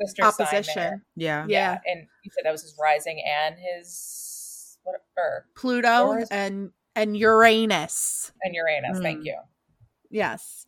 [0.00, 0.74] sister opposition.
[0.76, 1.04] there.
[1.16, 1.46] yeah.
[1.48, 1.78] Yeah.
[1.86, 6.70] and you said that was his rising and his what or Pluto Or is- and
[6.96, 8.32] and Uranus.
[8.42, 8.98] and Uranus.
[8.98, 9.02] Mm.
[9.02, 9.36] Thank you.
[10.10, 10.66] Yes.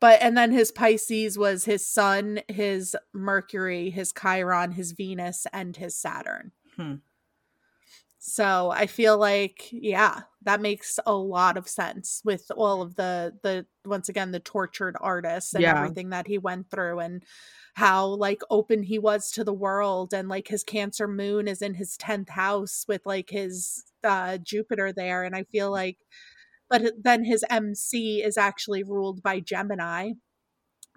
[0.00, 5.76] But and then his Pisces was his Sun, his Mercury, his Chiron, his Venus, and
[5.76, 6.50] his Saturn.
[6.76, 6.94] Hmm.
[8.24, 13.36] So I feel like, yeah, that makes a lot of sense with all of the
[13.42, 15.66] the once again the tortured artists and Yeah.
[15.66, 17.24] everything that he went through and
[17.74, 21.74] how like open he was to the world and like his cancer moon is in
[21.74, 25.98] his 10th house with like his uh Jupiter there and I feel like
[26.70, 30.12] but then his MC is actually ruled by Gemini.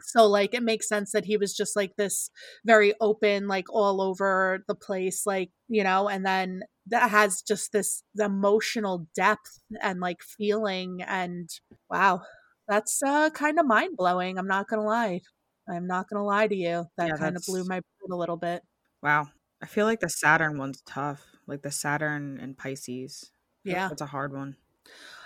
[0.02, 2.30] So like it makes sense that he was just like this
[2.66, 7.72] very open like all over the place like, you know, and then that has just
[7.72, 11.50] this emotional depth and like feeling and
[11.90, 12.22] wow.
[12.68, 15.22] That's uh kind of mind-blowing, I'm not going to lie.
[15.70, 16.86] I'm not going to lie to you.
[16.98, 18.64] That Yeah, kind of blew my brain a little bit.
[19.04, 19.30] Wow.
[19.62, 21.26] I feel like the Saturn one's tough.
[21.48, 23.32] Like the Saturn and Pisces.
[23.66, 23.90] I feel like Yeah.
[23.90, 24.58] That's a hard one.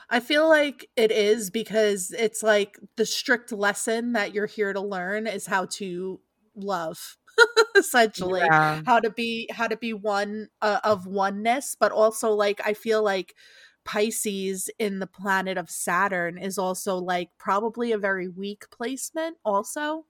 [0.09, 4.81] I feel like it is because it's like the strict lesson that you're here to
[4.81, 6.19] learn is how to
[6.55, 7.17] love
[7.77, 8.81] essentially Yeah.
[8.85, 13.03] how to be how to be one uh, of oneness but also like I feel
[13.03, 13.35] like
[13.85, 20.05] Pisces in the planet of Saturn is also like probably a very weak placement also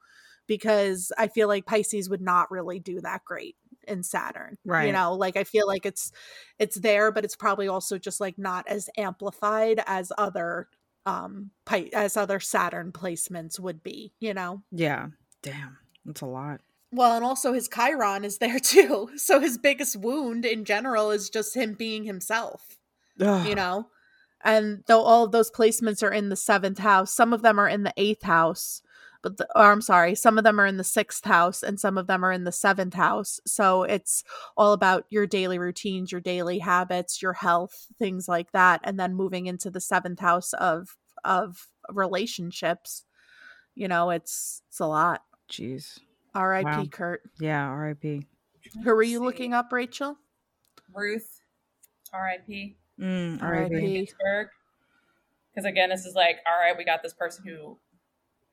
[0.47, 3.55] because I feel like Pisces would not really do that great
[3.89, 4.57] in Saturn.
[4.65, 4.87] Right.
[4.87, 6.11] You know, like I feel like it's
[6.57, 10.67] it's there but it's probably also just like not as amplified as other
[11.05, 14.63] um Pi- as other Saturn placements would be, you know.
[14.71, 15.07] Yeah.
[15.41, 15.77] Damn.
[16.05, 16.61] That's a lot.
[16.91, 19.09] Well, and also his Chiron is there too.
[19.17, 22.79] So his biggest wound in general is just him being himself
[23.19, 23.47] Ugh.
[23.47, 23.87] you know
[24.43, 27.67] and though all of those placements are in the seventh house some of them are
[27.67, 28.81] in the eighth house
[29.21, 31.97] but the, or i'm sorry some of them are in the sixth house and some
[31.97, 34.23] of them are in the seventh house so it's
[34.57, 39.15] all about your daily routines your daily habits your health things like that and then
[39.15, 43.03] moving into the seventh house of of relationships
[43.75, 45.99] you know it's it's a lot Jeez.
[46.35, 46.85] rip Wow.
[46.91, 47.65] kurt Yeah.
[47.65, 48.27] R.I.P.
[48.83, 49.23] who were you See.
[49.23, 50.17] looking up rachel
[50.93, 51.41] Ruth,
[52.13, 52.75] R.I.P.
[52.99, 53.75] Mm, R.I.P.
[53.75, 53.93] R.I.P.
[53.93, 54.47] Ginsburg.
[55.53, 57.77] Because again, this is like, all right, we got this person who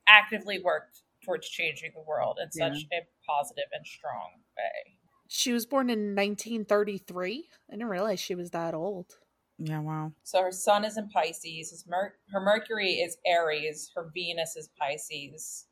[0.07, 2.69] actively worked towards changing the world in Yeah.
[2.73, 4.97] such a positive and strong way.
[5.29, 9.17] she was born in 1933 i didn't realize she was that old
[9.59, 9.79] Yeah.
[9.79, 10.13] Wow.
[10.23, 11.71] So her sun is in Pisces.
[11.71, 13.89] His Mer- her Mercury is Aries.
[13.95, 15.65] Her Venus is Pisces.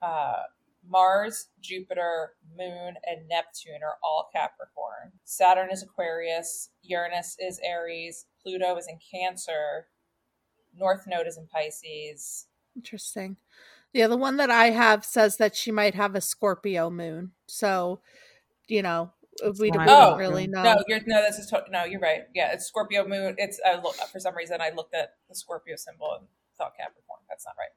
[0.00, 0.42] Uh,
[0.88, 5.12] Mars, Jupiter, Moon, and Neptune are all Capricorn.
[5.24, 6.70] Saturn is Aquarius.
[6.82, 8.26] Uranus is Aries.
[8.40, 9.88] Pluto is in Cancer.
[10.74, 12.46] North Node is in Pisces.
[12.76, 13.36] Interesting.
[13.92, 17.32] Yeah, the one that I have says that she might have a Scorpio moon.
[17.46, 18.00] So,
[18.66, 19.12] you know,
[19.42, 20.62] we, we don't thought, really know.
[20.62, 21.22] No, you're no.
[21.22, 21.84] This is to- no.
[21.84, 22.22] You're right.
[22.34, 23.34] Yeah, it's Scorpio Moon.
[23.38, 27.20] It's I look, for some reason I looked at the Scorpio symbol and thought Capricorn.
[27.28, 27.70] That's not right.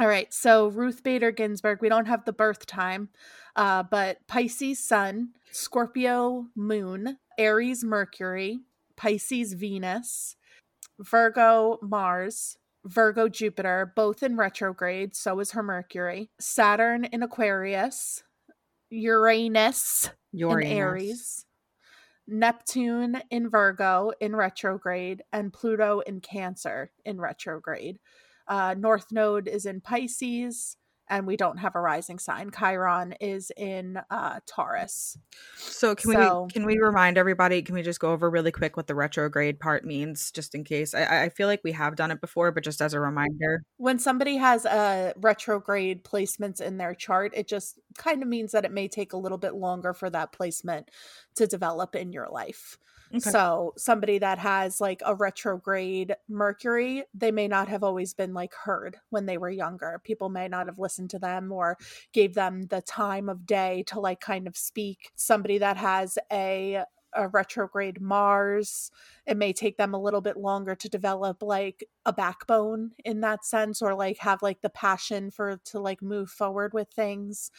[0.00, 0.32] All right.
[0.32, 3.10] So, Ruth Bader Ginsburg, we don't have the birth time,
[3.56, 8.60] uh, but Pisces Sun, Scorpio Moon, Aries Mercury,
[8.96, 10.36] Pisces Venus,
[10.98, 15.14] Virgo Mars, Virgo Jupiter, both in retrograde.
[15.14, 16.30] So is her Mercury.
[16.40, 18.22] Saturn in Aquarius,
[18.90, 20.70] Uranus Uranus.
[20.70, 21.46] in Aries,
[22.26, 27.98] Neptune in Virgo in retrograde, and Pluto in Cancer in retrograde.
[28.48, 30.76] Uh, North Node is in Pisces,
[31.08, 32.50] and we don't have a rising sign.
[32.50, 35.18] Chiron is in uh, Taurus.
[35.56, 37.62] So can So- we can we remind everybody?
[37.62, 40.94] Can we just go over really quick what the retrograde part means, just in case?
[40.94, 43.64] I, I feel like we have done it before, but just as a reminder.
[43.76, 48.64] When somebody has a retrograde placements in their chart, it just kind of means that
[48.64, 50.90] it may take a little bit longer for that placement
[51.36, 52.78] to develop in your life.
[53.14, 53.30] Okay.
[53.30, 58.54] So somebody that has like a retrograde Mercury, they may not have always been like
[58.54, 60.00] heard when they were younger.
[60.02, 61.78] People may not have listened to them or
[62.12, 65.10] gave them the time of day to like kind of speak.
[65.16, 66.84] Somebody that has a
[67.14, 68.90] a retrograde Mars,
[69.26, 73.44] it may take them a little bit longer to develop like a backbone in that
[73.44, 77.50] sense or like have like the passion for to like move forward with things.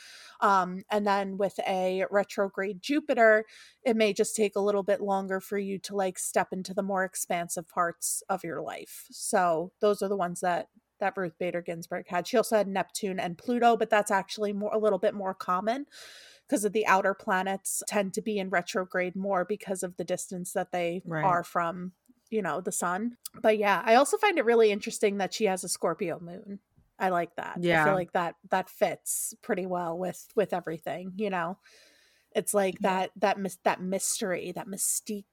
[0.41, 3.45] Um and then with a retrograde Jupiter,
[3.83, 6.83] it may just take a little bit longer for you to like step into the
[6.83, 9.05] more expansive parts of your life.
[9.11, 10.67] So those are the ones that
[11.04, 12.26] that Ruth Bader Ginsburg had.
[12.26, 15.86] She also had Neptune and Pluto, but that's actually more a little bit more common
[16.47, 20.54] because of the outer planets tend to be in retrograde more because of the distance
[20.54, 21.24] that they Right.
[21.24, 21.91] are from,
[22.30, 23.18] you know, the sun.
[23.41, 26.60] But yeah, I also find it really interesting that she has a Scorpio moon.
[26.99, 27.58] I like that.
[27.58, 31.58] I feel like that that fits pretty well with with everything, you know.
[32.36, 32.89] It's like Yeah.
[32.89, 35.24] that that mis- that mystery, that mystique.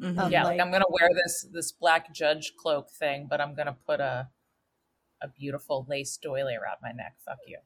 [0.00, 0.18] Mhm.
[0.18, 3.54] Um, yeah, like, like- I'm gonna wear this this black judge cloak thing, but I'm
[3.54, 4.28] gonna put a
[5.22, 7.16] a beautiful lace doily around my neck.
[7.24, 7.58] Fuck you.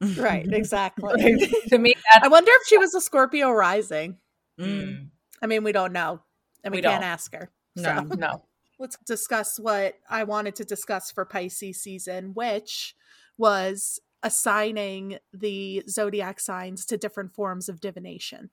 [0.22, 1.38] Right, exactly.
[1.68, 4.18] to me, I wonder if she was a Scorpio rising.
[4.60, 5.08] Mm.
[5.40, 6.20] I mean, we don't know.
[6.62, 7.08] And we, We can't don't.
[7.10, 7.50] ask her.
[7.76, 8.06] No.
[8.10, 8.42] So no.
[8.78, 12.94] let's discuss what I wanted to discuss for Pisces season, which
[13.38, 18.50] was assigning the zodiac signs to different forms of divination.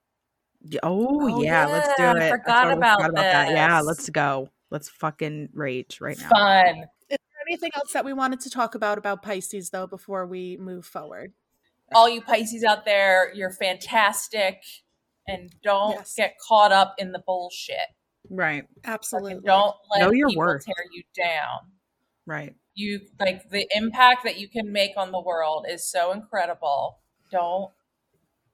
[0.82, 2.22] Oh, Oh, yeah, let's do it.
[2.22, 3.51] I I forgot totally about that.
[3.51, 4.49] Yeah, let's go.
[4.72, 6.30] Let's fucking rage right now.
[6.30, 6.86] Fun.
[7.54, 10.58] Is there anything else that we wanted to talk about about Pisces though before we
[10.58, 11.34] move forward?
[11.93, 14.64] All you Pisces out there, you're fantastic,
[15.28, 16.16] and don't Yes.
[16.16, 17.78] get caught up in the bullshit.
[18.30, 19.34] Right, Absolutely.
[19.34, 20.66] Fucking Don't let Know your people worth.
[20.66, 21.72] tear you down.
[22.26, 22.56] right.
[22.76, 27.01] You like the impact that you can make on the world is so incredible.
[27.30, 27.72] Don't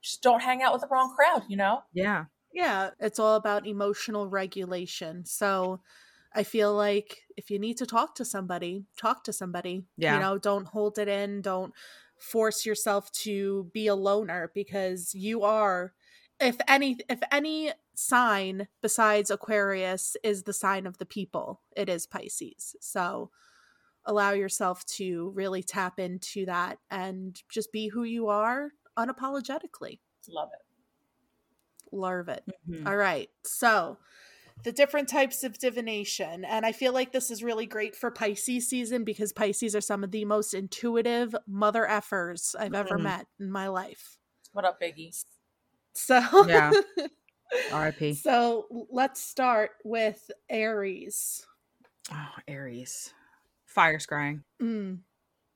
[0.01, 1.43] just don't hang out with the wrong crowd.
[1.47, 1.83] You know.
[1.93, 2.25] Yeah.
[2.51, 5.23] Yeah, it's all about emotional regulation.
[5.25, 5.79] So
[6.33, 9.85] I feel like if you need to talk to somebody, talk to somebody.
[9.97, 10.15] Yeah.
[10.15, 11.41] You know, don't hold it in.
[11.41, 11.73] Don't
[12.17, 15.93] force yourself to be a loner because you are
[16.39, 22.05] if any if any sign besides Aquarius is the sign of the people, it is
[22.05, 22.75] Pisces.
[22.79, 23.31] So
[24.05, 29.99] allow yourself to really tap into that and just be who you are unapologetically.
[30.27, 30.65] Love it.
[31.91, 32.43] Love it.
[32.67, 32.87] Mhm.
[32.87, 33.29] All right.
[33.43, 33.97] So,
[34.63, 36.43] the different types of divination.
[36.45, 40.03] And I feel like this is really great for Pisces season because Pisces are some
[40.03, 43.03] of the most intuitive mother effers I've ever Mhm.
[43.03, 44.17] met in my life.
[44.51, 45.13] What up, Biggie?
[45.93, 46.71] So, Yeah.
[47.71, 48.13] R.I.P.
[48.13, 51.45] so let's start with Aries.
[52.11, 53.13] Oh, Aries.
[53.65, 54.43] Fire scrying.
[54.61, 54.99] Mm,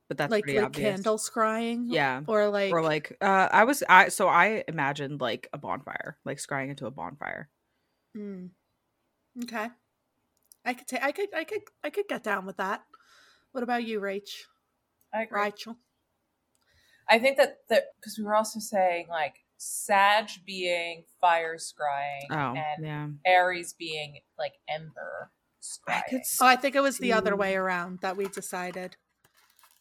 [0.07, 0.89] But that's like pretty like obvious.
[0.95, 1.85] candle scrying.
[1.89, 2.21] Yeah.
[2.27, 6.37] Or like, or like uh I was I so I imagined like a bonfire, like
[6.37, 7.49] scrying into a bonfire.
[8.17, 8.49] mm,
[9.43, 9.69] okay.
[10.65, 12.83] I could take I could I could I could get down with that.
[13.51, 14.29] What about you, Rach?
[15.13, 15.41] I agree.
[15.41, 15.77] Rachel?
[17.09, 22.55] I think that that because we were also saying like Sag being fire scrying Oh,
[22.55, 23.07] and yeah.
[23.25, 25.31] Aries being like ember
[25.87, 28.97] I could Oh, I think it was the other way around that we decided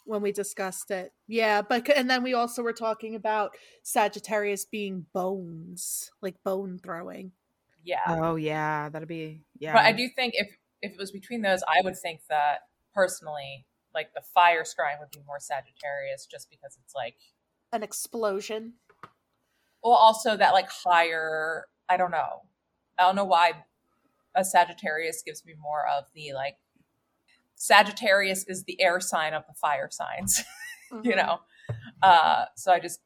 [0.05, 1.13] when we discussed it.
[1.27, 7.33] Yeah, but and then we also were talking about Sagittarius being bones, like bone throwing.
[7.85, 8.01] Yeah.
[8.07, 9.73] Oh yeah, that'd be yeah.
[9.73, 10.49] But I do think if
[10.81, 12.61] if it was between those, I would think that
[12.95, 17.17] personally, like the fire scrying would be more Sagittarius, just because it's like,
[17.73, 18.75] An explosion.
[19.83, 21.67] well, also that like higher.
[21.89, 22.43] I don't know.
[22.99, 23.53] I don't know why
[24.35, 26.57] a Sagittarius gives me more of the like.
[27.55, 30.43] Sagittarius is the air sign of the fire signs,
[30.91, 31.17] you Mhm.
[31.17, 31.41] know.
[32.03, 33.01] Uh, so I just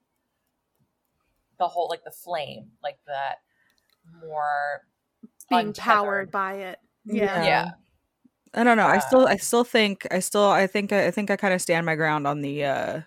[1.59, 3.41] the whole like the flame, like that
[4.21, 4.83] more
[5.49, 5.85] being untethered.
[5.85, 6.79] powered by it.
[7.05, 7.45] Yeah.
[7.45, 7.71] Yeah.
[8.55, 8.87] I don't know.
[8.87, 11.85] I still I still think I still I think I think I kind of stand
[11.87, 13.01] my ground on the uh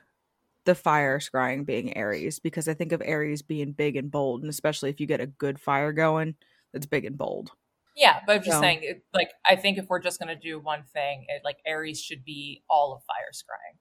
[0.66, 4.50] the fire scrying being Aries because I think of Aries being big and bold and
[4.50, 6.36] especially if you get a good fire going,
[6.74, 7.52] it's big and bold.
[7.96, 10.60] Yeah, but I'm just So- saying, it, like, I think if we're just gonna do
[10.60, 13.78] one thing, it, like Aries should be all of fire scrying.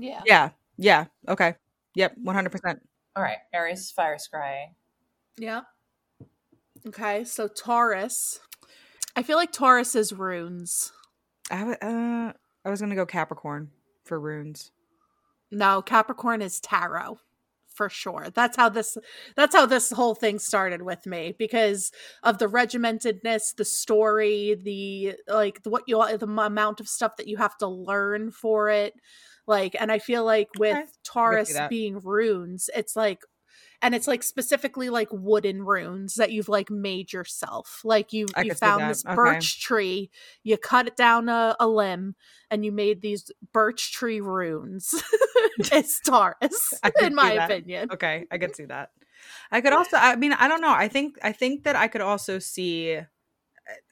[0.00, 0.22] Yeah.
[0.26, 0.50] Yeah.
[0.76, 1.06] Yeah.
[1.26, 1.54] Okay.
[1.94, 2.80] Yep, 100%.
[3.16, 4.74] All right, Aries is fire scrying.
[5.38, 5.62] Yeah.
[6.88, 8.40] Okay, so Taurus.
[9.14, 10.92] I feel like Taurus is runes.
[11.50, 12.32] I uh
[12.64, 13.70] I was going to go Capricorn
[14.04, 14.70] for runes.
[15.50, 17.18] No, Capricorn is tarot
[17.66, 18.28] for sure.
[18.34, 18.96] That's how this
[19.36, 25.14] that's how this whole thing started with me because of the regimentedness, the story, the
[25.32, 28.94] like the, what you the amount of stuff that you have to learn for it.
[29.46, 30.86] Like and I feel like with Okay.
[31.04, 33.20] Taurus being runes, it's like
[33.82, 37.80] and it's like specifically like wooden runes that you've like made yourself.
[37.84, 39.14] Like you I you found this Okay.
[39.14, 40.10] birch tree,
[40.42, 42.16] you cut it down a, a limb,
[42.50, 45.02] and you made these birch tree runes.
[45.72, 47.92] it's Taurus, in my opinion.
[47.92, 48.90] Okay, I could see that.
[49.50, 50.72] I could also I mean, I don't know.
[50.72, 53.00] I think I think that I could also see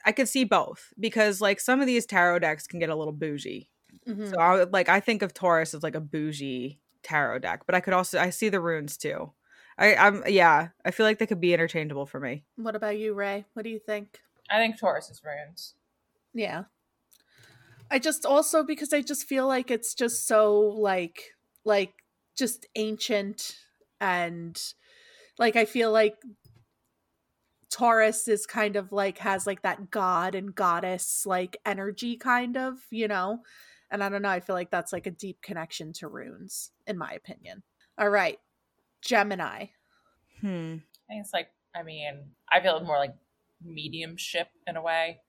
[0.05, 3.13] I could see both because like some of these tarot decks can get a little
[3.13, 3.69] bougie.
[4.05, 4.33] Mhm.
[4.33, 7.75] So I would like I think of Taurus as like a bougie tarot deck, but
[7.75, 9.33] I could also I see the runes too.
[9.77, 12.43] I I'm yeah, I feel like they could be interchangeable for me.
[12.55, 13.45] What about you, Ray?
[13.53, 14.19] What do you think?
[14.49, 15.75] I think Taurus is runes.
[16.33, 16.63] Yeah.
[17.89, 21.93] I just also because I just feel like it's just so like like
[22.37, 23.55] just ancient
[23.99, 24.61] and
[25.37, 26.15] like I feel like
[27.69, 32.79] Taurus is kind of like has like that god and goddess like energy kind of,
[32.89, 33.39] you know.
[33.89, 36.97] And I don't know, I feel like that's like a deep connection to runes in
[36.97, 37.63] my opinion.
[37.97, 38.39] All right.
[39.07, 39.67] Gemini.
[40.41, 40.75] Hmm.
[41.09, 43.15] I think it's like, I mean, I feel more like
[43.63, 45.21] mediumship in a way.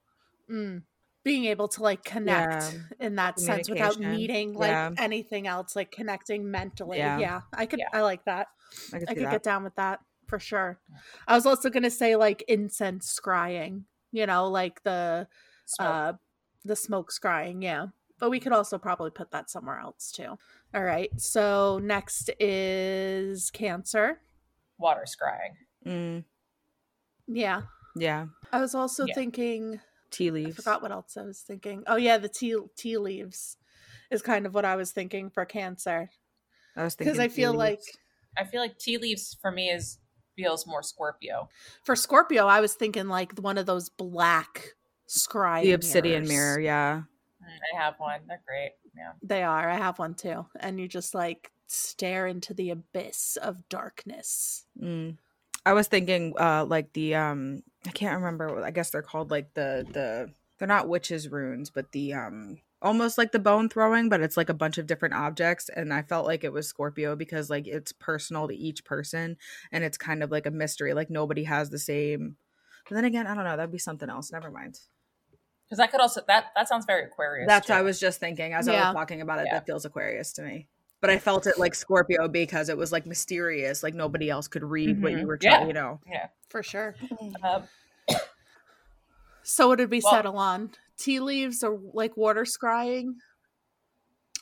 [0.51, 0.83] Mm.
[1.23, 3.05] Being able to like connect Yeah.
[3.07, 4.91] in that sense without needing like Yeah.
[4.97, 6.97] anything else, like connecting mentally.
[6.97, 7.17] Yeah.
[7.19, 7.89] Yeah, I could, Yeah.
[7.93, 8.47] I like that.
[8.93, 9.31] I could I could that.
[9.31, 10.79] get down with that for sure.
[11.27, 15.27] I was also gonna say like incense scrying, you know, like the
[15.65, 15.87] Smoke.
[15.89, 16.13] uh
[16.65, 17.87] the smoke scrying, yeah.
[18.19, 20.37] But we could also probably put that somewhere else too.
[20.73, 21.09] All right.
[21.19, 24.19] So next is Cancer.
[24.77, 25.55] water scrying.
[25.85, 26.23] Mm,
[27.27, 27.61] Yeah.
[27.95, 28.27] yeah.
[28.51, 29.13] I was also Yeah.
[29.15, 29.79] thinking
[30.11, 30.45] Tea leaves.
[30.45, 30.55] I leaves.
[30.57, 31.83] forgot what else I was thinking.
[31.87, 33.57] Oh yeah, the tea tea leaves
[34.09, 36.09] is kind of what I was thinking for Cancer
[36.75, 37.81] I was thinking because I tea feel like.
[38.37, 39.97] I feel like tea leaves for me is
[40.37, 41.49] feels more Scorpio.
[41.83, 44.75] for Scorpio, I was thinking like one of those black
[45.09, 46.29] scrying the obsidian mirrors.
[46.29, 47.01] mirror, yeah.
[47.49, 48.21] I have one.
[48.27, 48.71] They're great.
[48.95, 49.13] Yeah.
[49.21, 49.69] They are.
[49.69, 54.65] I have one too, and you just like stare into the abyss of darkness.
[54.81, 55.17] Mm.
[55.65, 59.53] I was thinking uh like the um I can't remember I guess they're called like
[59.53, 64.21] the the they're not witches runes, but the um almost like the bone throwing, but
[64.21, 67.49] it's like a bunch of different objects and I felt like it was Scorpio because
[67.49, 69.37] like it's personal to each person
[69.71, 70.93] and it's kind of like a mystery.
[70.93, 72.37] Like nobody has the same
[72.87, 74.31] but then again, I don't know, that'd be something else.
[74.31, 74.79] Never mind.
[75.69, 77.47] Because that could also that that sounds very Aquarius.
[77.47, 77.73] That's too.
[77.73, 79.45] what I was just thinking as I was talking about it.
[79.47, 79.55] Yeah.
[79.55, 80.67] That feels Aquarius to me.
[80.99, 83.83] But I felt it like Scorpio because it was like mysterious.
[83.83, 85.19] Like nobody else could read what Mhm.
[85.21, 85.49] you were Yeah.
[85.57, 86.01] trying, you know.
[86.07, 86.27] Yeah.
[86.49, 86.95] For sure.
[87.43, 87.63] Um,
[89.43, 90.71] So what did we Well- settle on?
[90.97, 93.13] Tea leaves or like water scrying?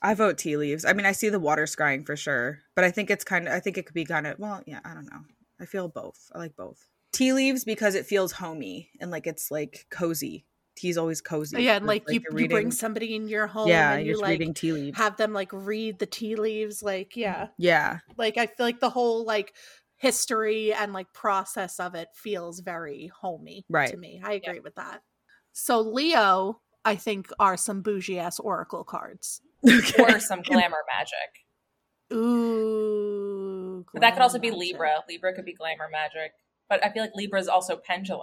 [0.01, 0.85] I vote tea leaves.
[0.85, 3.53] I mean, I see the water scrying for sure, but I think it's kind of.
[3.53, 4.37] I think it could be kind of.
[4.39, 5.21] Well, yeah, I don't know.
[5.59, 6.31] I feel both.
[6.35, 6.87] I like both.
[7.11, 10.45] Tea leaves because it feels homey and like it's like cozy.
[10.77, 11.61] Tea's always cozy.
[11.63, 14.13] yeah, and It's like, you, you're bring somebody in your home Yeah, and you're you
[14.13, 14.97] just like reading tea leaves.
[14.97, 16.81] have them like read the tea leaves.
[16.81, 17.47] Like, mm, yeah.
[17.57, 19.53] yeah, Like I feel like the whole like
[19.97, 23.89] history and like process of it feels very homey Right.
[23.89, 24.21] to me.
[24.23, 25.01] I agree with that.
[25.53, 29.41] So Leo, I think, are some bougie ass oracle cards.
[29.67, 30.03] okay.
[30.03, 31.43] or some glamour magic.
[32.13, 33.85] Ooh.
[33.93, 34.59] But that could also be magic.
[34.73, 35.03] Libra.
[35.09, 36.33] Libra could be glamour magic.
[36.69, 38.21] But I feel like Libra is also pendulum.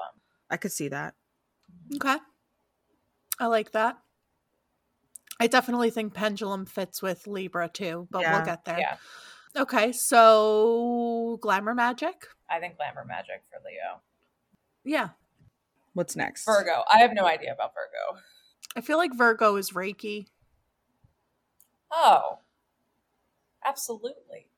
[0.51, 1.15] I could see that.
[1.97, 2.17] Okay.
[3.39, 3.99] I like that.
[5.41, 8.37] I definitely think pendulum fits with Libra too, but Yeah.
[8.37, 8.79] we'll get there.
[8.79, 8.97] Yeah.
[9.57, 12.29] Okay, so glamour magic.
[12.51, 14.01] I think glamour magic for Leo.
[14.85, 15.11] Yeah.
[15.95, 16.45] What's next?
[16.45, 16.85] Virgo.
[16.93, 18.21] I have no idea about Virgo.
[18.77, 20.27] I feel like Virgo is Reiki
[21.93, 22.39] Oh.
[23.65, 24.49] Absolutely.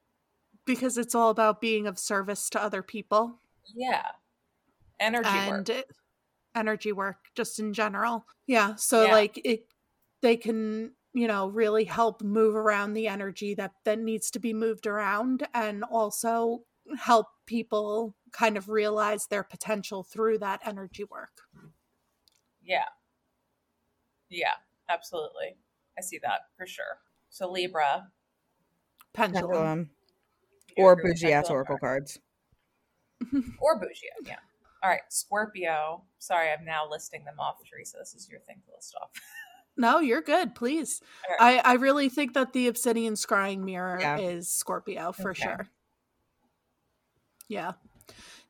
[0.65, 3.39] because it's all about being of service to other people
[3.75, 4.13] Yeah.
[4.99, 5.69] Energy and work.
[5.69, 5.91] it,
[6.57, 8.27] energy work just in general.
[8.47, 9.13] Yeah, so Yeah.
[9.13, 9.67] like it
[10.23, 14.53] they can, you know, really help move around the energy that that needs to be
[14.55, 16.65] moved around and also
[16.99, 21.43] help people kind of realize their potential through that energy work.
[22.63, 22.87] Yeah.
[24.29, 24.55] Yeah,
[24.89, 25.57] absolutely.
[25.99, 26.99] I see that for sure.
[27.29, 28.09] So Libra.
[29.13, 29.51] Pendulum.
[29.51, 29.91] Pendulum.
[30.77, 31.57] Or agree with bougie ass pendulum?
[31.57, 32.19] oracle cards.
[33.61, 34.37] Or bougie, yeah.
[34.87, 36.05] All right, Scorpio.
[36.21, 37.97] Sorry, I'm now listing them off, Teresa.
[37.99, 39.11] This is your thing to list off.
[39.79, 41.03] No, you're good, please.
[41.27, 41.59] Okay.
[41.59, 44.17] I I really think that the obsidian scrying mirror Yeah.
[44.17, 45.43] is Scorpio for Okay.
[45.43, 45.69] sure.
[47.49, 47.73] Yeah.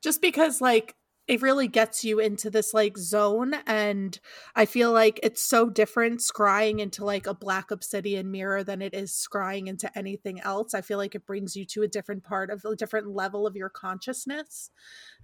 [0.01, 0.95] Just because like
[1.29, 4.21] it really gets you into this like zone and
[4.55, 8.95] i feel like it's so different scrying into like a black obsidian mirror than it
[8.95, 12.51] is scrying into anything else i feel like it brings you to a different part
[12.51, 14.71] of a different level of your consciousness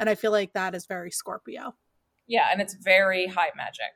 [0.00, 1.74] and i feel like that is very scorpio
[2.26, 3.92] Yeah, and it's very high magic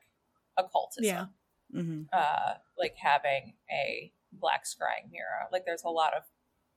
[0.56, 1.04] occultism.
[1.04, 1.26] Yeah.
[1.72, 5.48] hmm uh, like having a black scrying mirror.
[5.52, 6.22] Like there's a lot of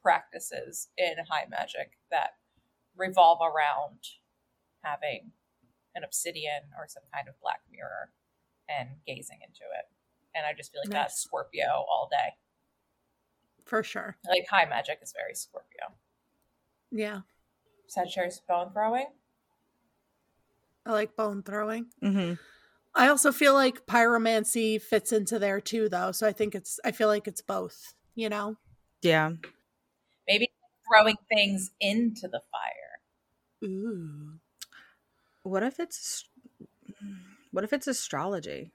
[0.01, 2.32] practices in high magic that
[2.95, 3.99] revolve around
[4.84, 5.32] having
[5.95, 8.11] an obsidian or some kind of black mirror
[8.69, 9.86] and gazing into it.
[10.36, 12.36] And I just feel like that's Scorpio all day.
[13.65, 15.95] for sure Like high magic is very Scorpio.
[16.91, 17.21] yeah
[17.88, 19.07] Sagittarius bone throwing.
[20.86, 22.34] i like bone throwing hmm
[22.95, 26.91] i also feel like pyromancy fits into there too though so i think it's i
[26.91, 28.55] feel like it's both you know
[29.01, 29.32] Yeah.
[30.27, 30.49] Maybe
[30.88, 33.67] throwing things into the fire.
[33.69, 34.38] ooh
[35.43, 36.25] What if it's
[37.51, 38.71] what if it's astrology?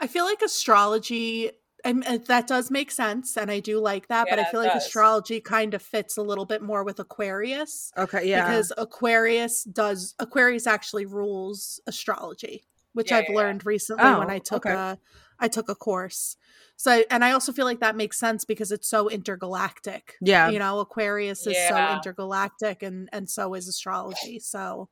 [0.00, 1.50] I feel like astrology,
[1.84, 4.26] and and that does make sense, and I do like that.
[4.28, 4.84] but I feel like does.
[4.86, 8.46] astrology kind of fits a little bit more with Aquarius Okay, yeah.
[8.46, 13.36] because Aquarius does Aquarius actually rules astrology, which Yeah, I've yeah, yeah.
[13.36, 14.74] learned recently when Oh, I took okay.
[14.74, 14.98] a
[15.40, 16.36] I took a course.
[16.76, 20.14] So, and I also feel like that makes sense because it's so intergalactic.
[20.20, 20.50] Yeah.
[20.50, 24.38] you know, Aquarius is so intergalactic, and and so is astrology.
[24.40, 24.88] So,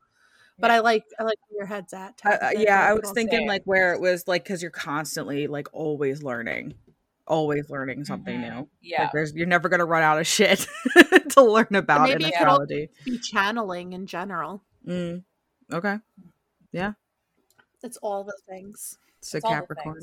[0.59, 0.76] but Yeah.
[0.76, 2.20] I like I like where your head's at.
[2.24, 3.47] Uh, yeah, I was thinking say.
[3.49, 6.74] like where it was like because you're constantly like always learning,
[7.26, 8.55] always learning something Mhm.
[8.57, 8.68] new.
[8.80, 9.03] Yeah.
[9.05, 10.66] Like there's you're never gonna run out of shit
[11.30, 12.88] to learn about in maybe it could astrology.
[13.05, 14.62] be channeling in general.
[14.86, 15.24] Mm.
[15.72, 15.99] Okay,
[16.72, 16.93] Yeah.
[17.82, 18.99] It's all the things.
[19.20, 20.01] so It's all the Capricorn.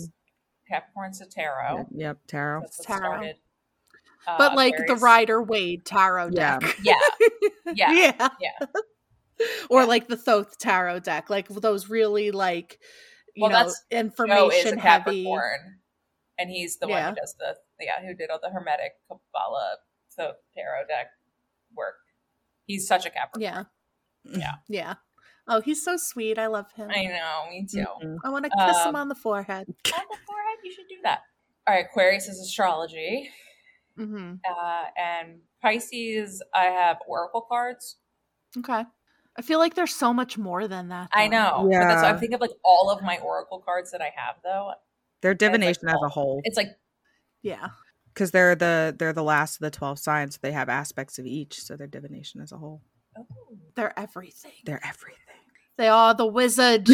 [0.70, 0.82] Things.
[0.82, 1.78] Capricorn to tarot.
[1.78, 2.62] Yep, Yep, tarot.
[2.62, 3.00] That's what Tarot.
[3.00, 3.36] started.
[4.28, 6.62] Uh, but like the Rider-Waite tarot deck.
[6.84, 6.96] Yeah.
[7.74, 7.92] Yeah.
[7.92, 8.30] yeah.
[8.40, 8.66] Yeah.
[9.70, 9.88] Or Yeah.
[9.88, 12.78] like the Thoth tarot deck, like those really like
[13.36, 15.24] you Well, know that's- Joe is information heavy.
[15.24, 15.80] Capricorn,
[16.38, 19.78] and he's the one who does the yeah who did all the Hermetic Kabbalah
[20.10, 21.08] so tarot deck
[21.74, 21.96] work.
[22.66, 23.42] He's such a Capricorn.
[23.42, 23.64] Yeah.
[24.38, 24.56] Yeah.
[24.68, 24.94] Yeah.
[25.50, 26.38] Oh, he's so sweet.
[26.38, 26.90] I love him.
[26.92, 27.84] I know, me too.
[28.02, 28.18] Mhm.
[28.24, 29.68] I want to kiss him Um, on the forehead.
[29.98, 31.22] On the forehead, you should do that.
[31.68, 33.30] All right, Aquarius is astrology,
[33.98, 36.42] hmm uh, and Pisces.
[36.54, 37.98] I have oracle cards.
[38.58, 38.86] Okay.
[39.36, 41.10] I feel like there's so much more than that.
[41.14, 42.14] I know, but that's Yeah.
[42.14, 44.74] I think of like all of my oracle cards that I have though.
[45.22, 46.78] Their it's like divination as a whole, It's like
[47.42, 47.70] Yeah.
[48.14, 50.36] because they're the they're the last of the twelve signs.
[50.36, 52.82] So they have aspects of each, so they're divination as a whole.
[53.18, 53.26] oh,
[53.76, 54.54] They're everything.
[54.66, 55.29] They're everything.
[55.80, 56.90] They are the wizard.
[56.90, 56.94] oh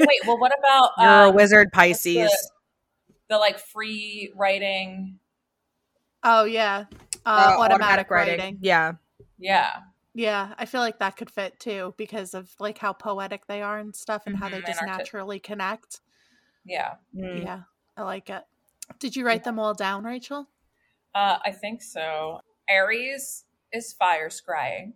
[0.00, 2.30] wait, well, what about You're a um, wizard, Pisces.
[2.30, 2.48] The,
[3.28, 5.18] the like free writing.
[6.22, 6.86] oh yeah.
[7.26, 8.56] Uh, Uh, automatic, writing.
[8.62, 8.92] Yeah.
[9.36, 9.70] Yeah,
[10.14, 13.78] Yeah, I feel like that could fit too because of like how poetic they are
[13.78, 16.00] and stuff and how they just arti- naturally connect.
[16.64, 16.94] yeah.
[17.14, 17.42] Mm.
[17.42, 17.60] Yeah,
[17.98, 18.44] I like it.
[18.98, 20.48] Did you write them all down, Rachel?
[21.14, 22.40] Uh, I think so.
[22.66, 24.94] Aries is fire scrying.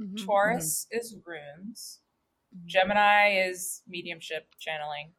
[0.00, 0.26] Mhm.
[0.26, 2.00] Taurus is runes.
[2.66, 5.12] Gemini is mediumship channeling.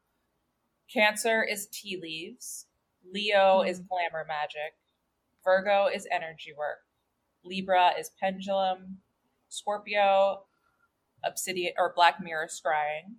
[0.91, 2.65] Cancer is tea leaves.
[3.13, 3.69] Leo hmm.
[3.69, 4.73] is glamour magic.
[5.43, 6.79] Virgo is energy work.
[7.43, 8.97] Libra is pendulum.
[9.47, 10.43] Scorpio,
[11.23, 13.15] obsidian or black mirror scrying.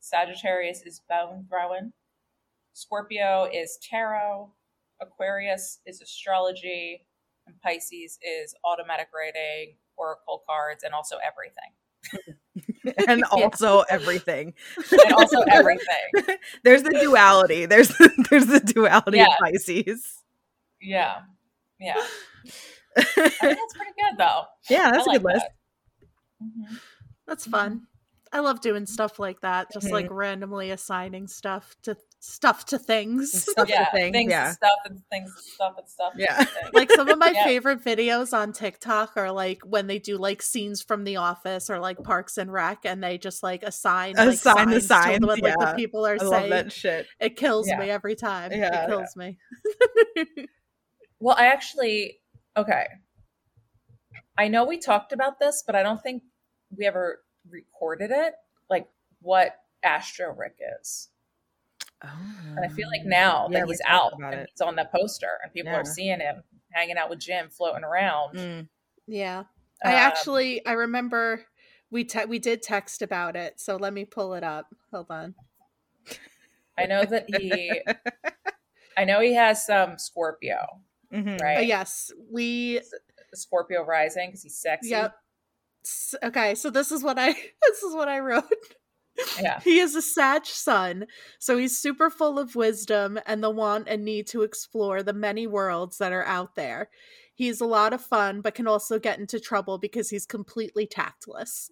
[0.00, 1.92] Sagittarius is bone throwing.
[2.72, 4.52] Scorpio is tarot.
[5.00, 7.06] Aquarius is astrology.
[7.46, 12.38] And Pisces is automatic writing, oracle cards, and also everything.
[13.08, 14.54] and also everything.
[14.90, 15.86] And also everything.
[16.64, 17.66] There's the duality.
[17.66, 19.26] There's the, there's the duality Yeah.
[19.28, 20.22] of Pisces.
[20.80, 21.20] Yeah.
[21.80, 21.94] Yeah.
[22.96, 24.42] I think that's pretty good though.
[24.68, 25.46] yeah, that's I a good like list.
[26.00, 26.46] that.
[26.46, 26.80] Mhm.
[27.26, 27.86] That's fun.
[28.34, 30.14] I love doing stuff like that, just like mm-hmm.
[30.14, 33.30] randomly assigning stuff to stuff to things.
[33.52, 33.90] Stuff Yeah.
[33.90, 34.12] thing.
[34.12, 34.46] Things Yeah.
[34.46, 36.12] and stuff and things and stuff and stuff.
[36.16, 36.38] Yeah.
[36.38, 37.44] and like some of my Yeah.
[37.44, 41.78] favorite videos on TikTok are like when they do like scenes from The Office or
[41.78, 45.26] like Parks and Rec, and they just like assign like, Assign the signs to signs,
[45.26, 46.50] what like the people are I love saying.
[46.50, 47.06] that shit.
[47.20, 47.80] It kills Yeah.
[47.80, 48.52] me every time.
[48.52, 48.84] Yeah.
[48.84, 49.38] it kills me.
[51.20, 52.18] Well, I actually
[52.56, 52.86] okay.
[54.38, 56.22] I know we talked about this, but I don't think
[56.76, 58.34] we ever recorded it.
[58.70, 58.88] Like
[59.20, 61.08] what Astro Rick is.
[62.02, 64.50] And I feel like now Yeah, that he's out about and it.
[64.52, 65.78] he's on the poster and people Yeah.
[65.78, 66.42] are seeing him
[66.72, 68.36] hanging out with Jim floating around.
[68.36, 68.68] Mm.
[69.06, 69.44] Yeah.
[69.84, 71.46] I Um, actually I remember
[71.90, 74.66] we te- we did text about it, so let me pull it up.
[74.92, 75.34] Hold on.
[76.76, 77.82] I know that he
[78.96, 80.80] I know he has some Scorpio,
[81.12, 81.40] Mhm.
[81.40, 81.66] Uh, right?
[81.66, 82.80] yes, we
[83.34, 84.90] Scorpio rising because he's sexy.
[84.90, 85.14] Yep.
[86.22, 87.32] Okay, so this is what I
[87.62, 88.44] this is what I wrote.
[89.40, 89.60] Yeah.
[89.60, 91.06] He is a Sag sun,
[91.38, 95.46] so he's super full of wisdom and the want and need to explore the many
[95.46, 96.88] worlds that are out there.
[97.34, 101.70] He's a lot of fun, but can also get into trouble because he's completely tactless.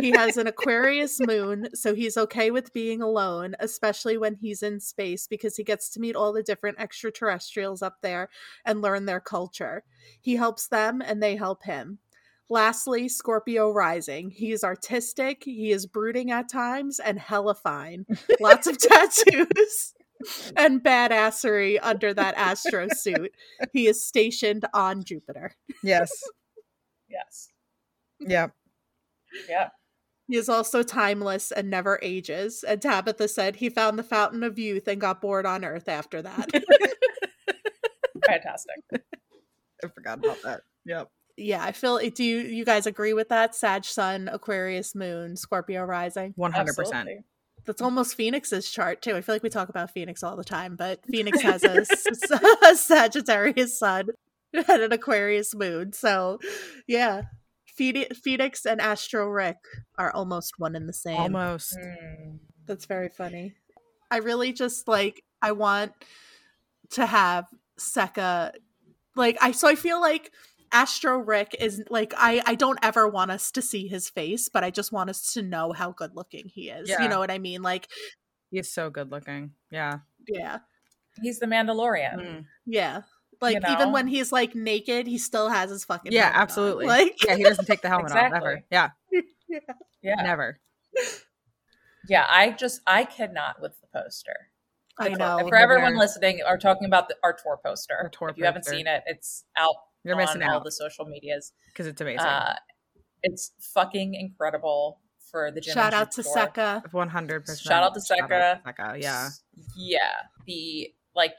[0.00, 4.80] He has an Aquarius moon, so he's okay with being alone, especially when he's in
[4.80, 8.28] space because he gets to meet all the different extraterrestrials up there
[8.64, 9.84] and learn their culture.
[10.20, 11.98] He helps them and they help him.
[12.48, 14.30] Lastly, Scorpio rising.
[14.30, 18.06] He is artistic, he is brooding at times, and hella fine.
[18.40, 19.94] Lots of tattoos
[20.56, 23.32] and badassery under that astro suit.
[23.72, 25.52] He is stationed on Jupiter.
[25.82, 26.10] Yes.
[27.08, 27.48] Yes.
[28.20, 28.52] Yep.
[29.48, 29.68] Yeah.
[30.28, 32.64] He is also timeless and never ages.
[32.66, 36.20] And Tabitha said he found the fountain of youth and got bored on Earth after
[36.22, 36.50] that.
[38.26, 38.76] Fantastic.
[38.92, 40.62] I forgot about that.
[40.84, 41.10] Yep.
[41.36, 41.98] Yeah, I feel.
[41.98, 43.54] Do you you guys agree with that?
[43.54, 46.32] Sag Sun, Aquarius Moon, Scorpio rising.
[46.36, 47.08] One hundred percent.
[47.08, 47.24] Absolutely.
[47.66, 49.16] That's almost Phoenix's chart too.
[49.16, 51.84] I feel like we talk about Phoenix all the time, but Phoenix has a
[52.76, 54.08] Sagittarius sun
[54.52, 55.92] and an Aquarius moon.
[55.92, 56.38] So,
[56.86, 57.22] yeah,
[57.66, 59.58] Phoenix and Astro Rick
[59.98, 61.18] are almost one in the same.
[61.18, 61.76] Almost.
[61.78, 62.36] Hmm.
[62.66, 63.54] That's very funny.
[64.10, 65.92] I really just like I want
[66.90, 67.46] to have
[67.78, 68.52] Seka
[69.16, 70.30] like I so I feel like
[70.72, 74.64] Astro Rick is like I I don't ever want us to see his face, but
[74.64, 76.88] I just want us to know how good looking he is.
[76.88, 77.02] Yeah.
[77.02, 77.62] You know what I mean?
[77.62, 77.88] Like
[78.50, 79.52] He's so good looking.
[79.70, 79.98] Yeah.
[80.28, 80.58] yeah.
[81.20, 82.16] He's the Mandalorian.
[82.16, 82.44] Mm.
[82.64, 83.02] Yeah.
[83.40, 86.42] Like You even when he's like naked, he still has his fucking Yeah, helmet on.
[86.42, 86.86] absolutely.
[86.86, 88.52] Like Yeah, he doesn't take the helmet off ever.
[88.52, 88.64] Exactly.
[88.70, 88.90] Yeah.
[90.02, 90.22] Yeah.
[90.22, 90.60] Never.
[92.08, 92.26] Yeah.
[92.28, 94.50] I just, I cannot with the poster.
[94.98, 95.44] I know.
[95.48, 97.94] For everyone listening, are talking about the, our tour poster.
[98.02, 99.74] Our tour if you haven't seen it, it's out
[100.06, 101.52] You're on missing all out the social medias.
[101.68, 102.20] because it's amazing.
[102.26, 102.54] Uh,
[103.22, 105.00] it's fucking incredible
[105.30, 106.32] for the Jim Shout out to tour.
[106.36, 106.92] Seka.
[106.92, 107.60] One hundred percent.
[107.60, 108.62] shout out to Seka.
[108.62, 109.02] Seka.
[109.02, 109.28] Yeah.
[109.76, 109.98] Yeah.
[110.46, 111.34] The, like,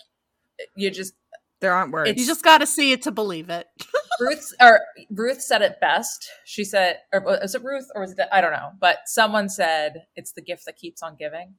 [0.76, 1.14] you just,
[1.61, 2.19] There aren't words.
[2.19, 3.68] You just got to see it to believe it.
[4.19, 4.81] Ruth or
[5.11, 6.27] Ruth said it best.
[6.44, 8.27] She said, or was it Ruth or was it?
[8.31, 11.53] I don't know, but someone said it's the gift that keeps on giving.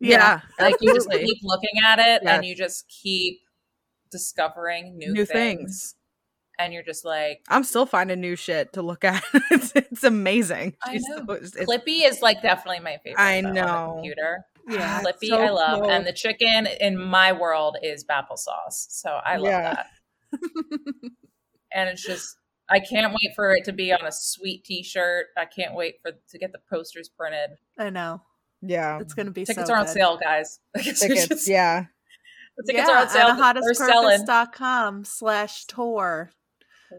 [0.00, 0.40] yeah.
[0.58, 2.36] Like you just keep looking at it Yes.
[2.36, 3.38] and you just keep
[4.10, 5.60] discovering new, New things.
[5.60, 5.94] things.
[6.60, 9.22] And you're just like, I'm still finding new shit to look at.
[9.50, 10.74] it's, it's amazing.
[10.84, 11.16] I She's know.
[11.26, 13.20] so- it's- it's- Clippy is like definitely my favorite.
[13.22, 13.86] I though, on know.
[13.86, 14.44] the computer.
[14.68, 15.00] Yeah.
[15.02, 15.90] Ah, Clippy, so I love, cool.
[15.90, 19.74] and the chicken in my world is Babel sauce, so I love Yeah.
[19.74, 19.86] that.
[21.72, 22.36] and it's just
[22.68, 25.26] I can't wait for it to be on a sweet T-shirt.
[25.36, 27.50] I can't wait for to get the posters printed.
[27.78, 28.22] I know.
[28.62, 29.00] yeah.
[29.00, 29.92] It's going to be Tickets so are on good.
[29.92, 30.60] sale, guys.
[30.76, 31.48] Tickets, Tickets.
[31.48, 31.86] Yeah.
[32.56, 33.26] the tickets yeah, are on sale.
[33.42, 36.30] at They're selling anahataspurpose.com slash tour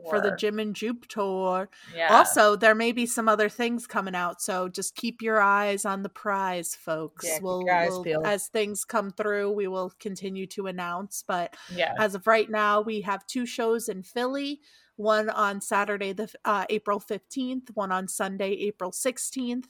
[0.10, 1.70] for the Jim and Jup tour.
[1.96, 2.16] Yeah.
[2.16, 6.02] Also, there may be some other things coming out, so just keep your eyes on
[6.04, 7.26] the prize, folks.
[7.28, 11.24] Yeah, we'll, we'll- as things come through, we will continue to announce.
[11.28, 14.62] But yeah, as of right now, we have two shows in Philly.
[14.98, 17.70] One on Saturday, the uh, April fifteenth.
[17.74, 19.68] One on Sunday, April sixteenth,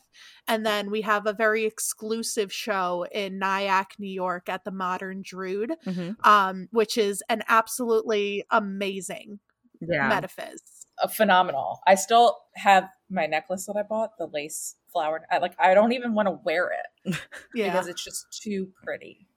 [0.47, 5.21] and then we have a very exclusive show in Nyack, New York, at the Modern
[5.21, 6.25] Druid, Mhm.
[6.25, 9.39] um, which is an absolutely amazing
[9.81, 10.09] Yeah.
[10.09, 10.59] metaphys.
[11.03, 11.79] a phenomenal.
[11.87, 15.25] I still have my necklace that I bought, the lace flower.
[15.31, 15.55] I like.
[15.59, 16.71] I don't even want to wear
[17.05, 17.15] it
[17.55, 19.27] Yeah, because it's just too pretty.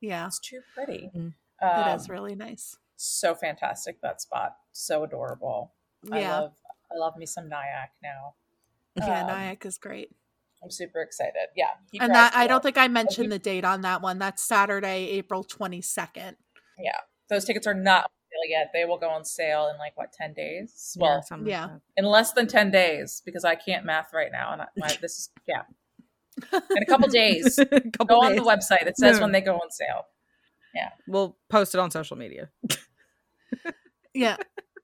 [0.00, 1.10] yeah, It's too pretty.
[1.16, 1.32] Mm.
[1.62, 2.76] it Um, is really nice.
[2.96, 4.56] so fantastic that spot.
[4.72, 5.72] So adorable.
[6.12, 6.52] I Yeah, love.
[6.92, 8.34] I love me some Nyack now.
[8.96, 10.10] yeah, um, Nyack is great.
[10.62, 11.48] I'm super excited.
[11.56, 11.70] Yeah,
[12.00, 14.18] And that I don't think I mentioned you- the date on that one.
[14.18, 16.36] That's Saturday, April twenty second.
[16.78, 16.98] Yeah.
[17.28, 18.70] those tickets are not on sale yet.
[18.72, 20.96] They will go on sale in like what ten days?
[20.98, 21.62] Well, yeah, yeah.
[21.64, 24.88] like in less than ten days because I can't math right now, and I, my,
[25.00, 25.62] this is yeah.
[26.52, 27.92] In a couple days, that.
[27.96, 28.86] Couple go on the website.
[28.86, 29.22] It says Yeah.
[29.22, 30.06] when they go on sale.
[30.74, 32.50] Yeah, we'll post it on social media.
[34.16, 34.36] Yeah.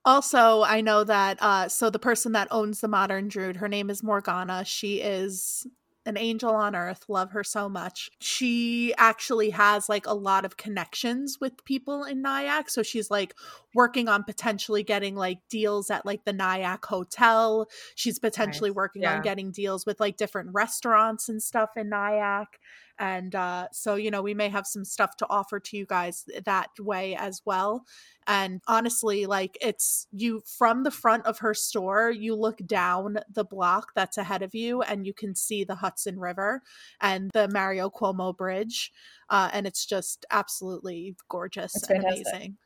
[0.05, 3.89] Also, I know that uh so the person that owns the modern druid, her name
[3.89, 4.63] is Morgana.
[4.63, 5.65] She is
[6.05, 7.05] an angel on earth.
[7.07, 8.09] Love her so much.
[8.19, 12.69] She actually has like a lot of connections with people in Nyack.
[12.69, 13.33] So she's like
[13.73, 17.67] working on potentially getting like deals at like the Nyack Hotel.
[17.95, 18.75] She's potentially Nice.
[18.75, 19.15] working Yeah.
[19.15, 22.59] on getting deals with like different restaurants and stuff in Nyack.
[22.99, 26.25] And uh so you know, we may have some stuff to offer to you guys
[26.45, 27.85] that way as well
[28.27, 33.43] and honestly like it's you from the front of her store you look down the
[33.43, 36.61] block that's ahead of you and you can see the hudson river
[37.01, 38.91] and the mario cuomo bridge
[39.29, 42.25] uh, and it's just absolutely gorgeous and fantastic.
[42.27, 42.57] amazing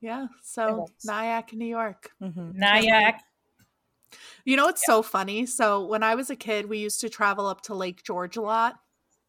[0.00, 2.54] yeah so nyack new york Mhm.
[2.54, 3.22] Nyack.
[4.44, 5.44] You know, it's so funny.
[5.44, 8.40] So when I was a kid, we used to travel up to Lake George a
[8.40, 8.76] lot.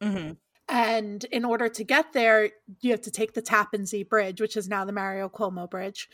[0.01, 0.37] Mhm.
[0.67, 2.51] And in order to get there,
[2.81, 6.07] you have to take the Tappan Zee Bridge, which is now the Mario Cuomo Bridge.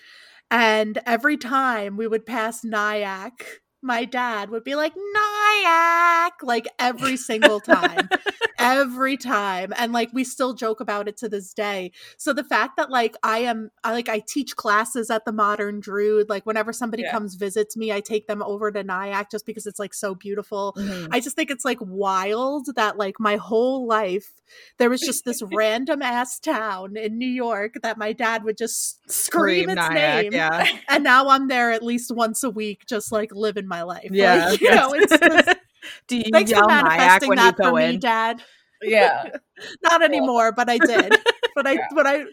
[0.51, 7.17] And every time we would pass Nyack, my dad would be like, Nyack, like every
[7.17, 8.09] single time.
[8.57, 9.73] every time.
[9.77, 11.91] And like we still joke about it to this day.
[12.17, 15.79] So the fact that like I am I like I teach classes at the Modern
[15.79, 17.11] Druid, like whenever somebody Yeah.
[17.11, 20.73] comes visits me, I take them over to Nyack just because it's like so beautiful.
[20.77, 21.09] Mhm.
[21.11, 24.31] I just think it's like wild that like my whole life
[24.77, 28.99] there was just this random ass town in New York that my dad would just
[29.11, 30.67] scream, its Nyack, name, Yeah.
[30.87, 34.07] and now I'm there at least once a week, just like living my life.
[34.11, 34.49] Yeah.
[34.49, 35.59] like, you know, it's, it's
[36.07, 37.99] Do you thanks for yell Nyack manifesting when you go for me, in?
[37.99, 38.41] Dad.
[38.81, 39.29] Yeah.
[39.83, 41.13] Not anymore, but I did.
[41.55, 41.87] But I, Yeah.
[41.93, 42.25] but I,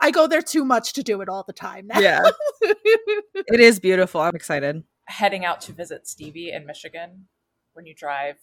[0.00, 1.98] I go there too much to do it all the time now.
[2.00, 2.22] Yeah.
[2.62, 4.20] It is beautiful.
[4.20, 4.84] I'm excited.
[5.06, 7.26] Heading out to visit Stevie in Michigan,
[7.74, 8.36] when you drive,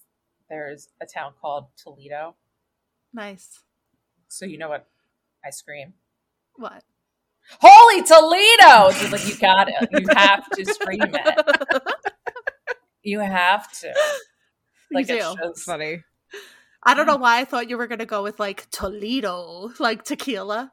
[0.50, 2.36] there's a town called Toledo.
[3.14, 3.60] nice.
[4.30, 4.86] So you know what
[5.46, 5.94] I scream?
[6.56, 6.84] What?
[7.62, 8.92] Holy Toledo!
[8.92, 9.88] She's like, you got it.
[9.94, 11.82] You have to scream it.
[13.03, 13.94] You have to.
[14.90, 15.36] Like you it do.
[15.44, 15.64] shows.
[15.64, 16.02] Funny.
[16.82, 20.72] I don't know why I thought you were gonna go with like Toledo, like tequila.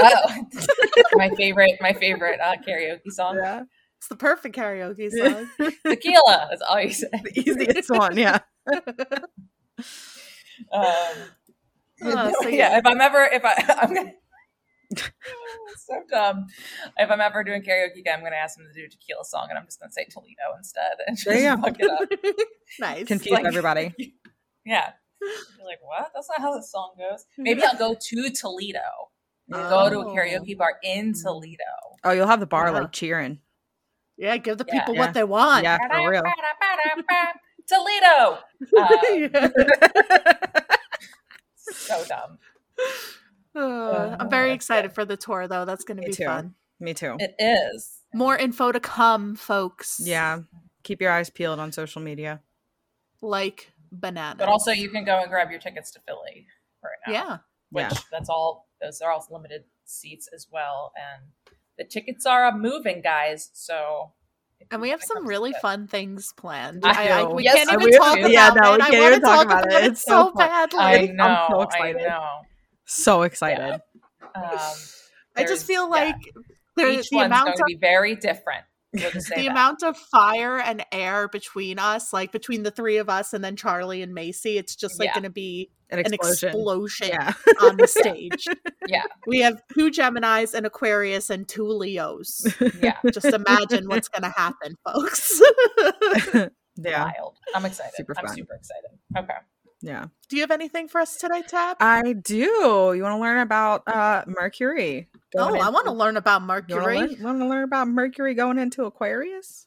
[0.00, 0.44] Oh,
[1.14, 3.38] my favorite, my favorite uh, karaoke song.
[3.42, 3.62] Yeah.
[3.98, 5.10] It's the perfect karaoke
[5.58, 5.72] song.
[5.84, 6.46] Tequila.
[6.48, 7.08] That's all you say.
[7.12, 8.16] The easiest one.
[8.16, 8.38] Yeah.
[10.72, 10.84] Um,
[12.02, 12.78] Oh, so yeah, yeah.
[12.78, 14.12] if I'm ever, if I, I'm gonna.
[14.96, 16.46] So dumb.
[16.96, 19.46] If I'm ever doing karaoke again, I'm gonna ask him to do a tequila song,
[19.50, 21.62] and I'm just gonna say Toledo instead, and just There you go.
[21.62, 22.08] fuck it up.
[22.80, 23.06] nice.
[23.06, 23.94] Confuse Like- everybody.
[24.66, 24.90] Yeah,
[25.22, 26.10] you're like, what?
[26.14, 27.24] That's not how the song goes.
[27.38, 28.78] Maybe I'll go to Toledo.
[29.50, 30.14] Go to a Oh.
[30.14, 31.56] karaoke bar in Toledo.
[32.04, 32.80] Oh, you'll have the bar Yeah.
[32.80, 33.38] like cheering.
[34.18, 35.00] Yeah, give the people Yeah.
[35.00, 35.64] what they want.
[35.64, 36.22] Yeah, for real.
[37.66, 38.38] Toledo.
[38.76, 39.42] Um,
[41.56, 42.38] so dumb.
[43.54, 45.64] Uh, I'm very excited for the tour, though.
[45.64, 46.24] That's going to be too.
[46.24, 46.54] fun.
[46.78, 47.16] Me too.
[47.18, 47.98] It is.
[48.14, 50.00] More info to come, folks.
[50.02, 50.40] Yeah.
[50.82, 52.40] Keep your eyes peeled on social media.
[53.20, 54.36] like bananas.
[54.38, 56.46] But also, you can go and grab your tickets to Philly
[56.82, 57.12] right now.
[57.12, 57.38] yeah.
[57.70, 57.98] which Yeah.
[58.10, 61.22] that's all those are all limited seats as well and
[61.76, 64.12] the tickets are moving guys so
[64.70, 66.82] And we have some really fun things planned.
[66.82, 67.98] We I, I, we Yes, can't even will.
[67.98, 68.54] talk about Yeah, it.
[68.62, 69.84] no, we I can't want even to talk talk about about it.
[69.84, 70.48] it It's so so fun.
[70.48, 70.78] badly.
[70.78, 72.02] i I'm know so i excited.
[72.08, 72.28] know
[72.92, 73.80] So excited.
[74.34, 74.42] um,
[75.36, 76.16] I just feel yeah, like
[76.76, 79.46] there, each the one's amount going of to be very different we'll the that.
[79.46, 83.54] amount of fire and air between us, like between the three of us and then
[83.54, 85.14] Charlie and Macy, it's just like Yeah.
[85.14, 86.48] going to be An an explosion.
[86.48, 87.32] explosion Yeah.
[87.62, 88.46] on the stage.
[88.88, 92.44] yeah We have two Geminis, an Aquarius, and two Leos.
[92.82, 95.40] yeah Just imagine what's going to happen, folks.
[96.76, 97.04] yeah.
[97.04, 98.34] wild i'm excited Super i'm fun.
[98.36, 99.34] super excited okay
[99.82, 100.06] Yeah.
[100.28, 101.78] Do you have anything for us today, Tab?
[101.80, 102.36] I do.
[102.94, 105.08] You want to learn about uh Mercury?
[105.36, 106.96] oh, going I want to learn about You Mercury.
[106.96, 109.66] want to learn, wanna learn about Mercury going into Aquarius?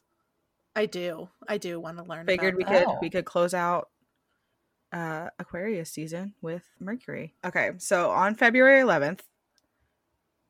[0.76, 1.28] I do.
[1.48, 2.26] I do want to learn.
[2.26, 2.98] Figured we about could Oh.
[3.02, 3.88] we could close out
[4.92, 7.34] uh Aquarius season with Mercury.
[7.44, 9.20] Okay, so on February 11th,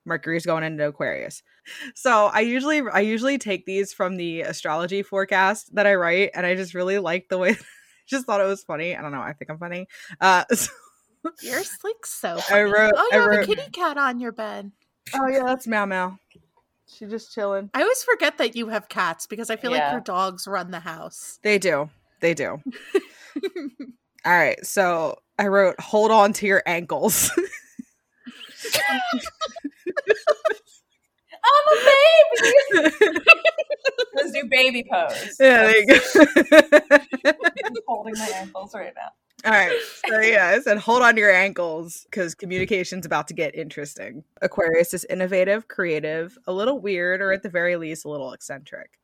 [0.05, 1.43] Mercury's going into Aquarius.
[1.95, 6.45] So I usually I usually take these from the astrology forecast that I write, and
[6.45, 7.57] I just really like the way.
[8.07, 8.97] just thought it was funny.
[8.97, 9.21] I don't know.
[9.21, 9.87] I think I'm funny.
[10.21, 10.73] Uh, so-
[11.25, 11.33] that.
[11.43, 12.39] You're like so.
[12.51, 14.71] I wrote- oh, I you have wrote- a kitty cat on your bed.
[15.15, 16.19] oh yeah, that's Meow Meow.
[16.87, 17.71] She's just chilling.
[17.73, 20.81] I always forget that you have cats because I feel like your dogs run the
[20.81, 21.39] house.
[21.43, 21.89] They do.
[22.21, 22.61] They do.
[24.25, 24.65] All right.
[24.65, 27.31] So I wrote, hold on to your ankles.
[31.45, 31.81] i'm a
[32.81, 33.15] baby
[34.15, 35.99] let's do baby pose yeah, there you go.
[37.65, 39.11] I'm holding my ankles right now
[39.45, 39.77] All right.
[40.09, 44.25] So yeah, I said hold on to your ankles because communication's about to get interesting.
[44.41, 48.99] Aquarius is innovative, creative, a little weird, or at the very least, a little eccentric.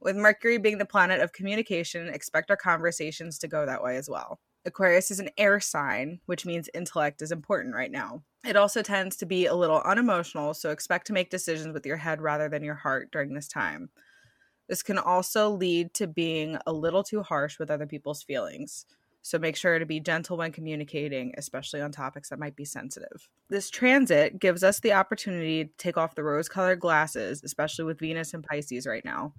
[0.00, 4.10] With Mercury being the planet of communication, expect our conversations to go that way as
[4.10, 4.40] well.
[4.64, 8.22] Aquarius is an air sign, which means intellect is important right now.
[8.44, 11.96] It also tends to be a little unemotional, so expect to make decisions with your
[11.96, 13.90] head rather than your heart during this time.
[14.68, 18.86] This can also lead to being a little too harsh with other people's feelings.
[19.22, 23.28] So make sure to be gentle when communicating, especially on topics that might be sensitive.
[23.48, 27.98] This transit gives us the opportunity to take off the rose colored glasses, especially with
[27.98, 29.34] Venus and Pisces right now,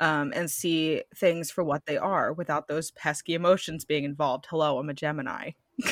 [0.00, 4.46] um, and see things for what they are without those pesky emotions being involved.
[4.48, 5.52] Hello, I'm a Gemini.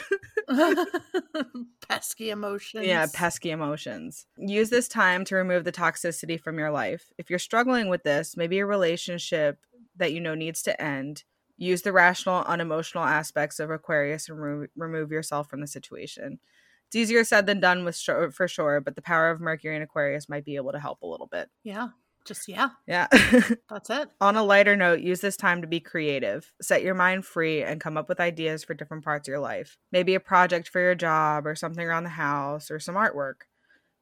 [1.88, 2.86] Pesky emotions.
[2.86, 4.26] Yeah, pesky emotions.
[4.36, 7.12] Use this time to remove the toxicity from your life.
[7.18, 9.58] If you're struggling with this, maybe a relationship
[9.96, 11.24] that you know needs to end.
[11.56, 16.40] Use the rational, unemotional aspects of Aquarius and remo- remove yourself from the situation.
[16.88, 19.84] It's easier said than done with sure, for sure, but the power of Mercury and
[19.84, 21.48] Aquarius might be able to help a little bit.
[21.62, 21.88] Yeah.
[22.24, 22.70] Just yeah.
[22.86, 23.06] Yeah.
[23.70, 24.08] That's it.
[24.20, 26.52] On a lighter note, use this time to be creative.
[26.62, 29.76] Set your mind free and come up with ideas for different parts of your life.
[29.92, 33.42] Maybe a project for your job or something around the house or some artwork.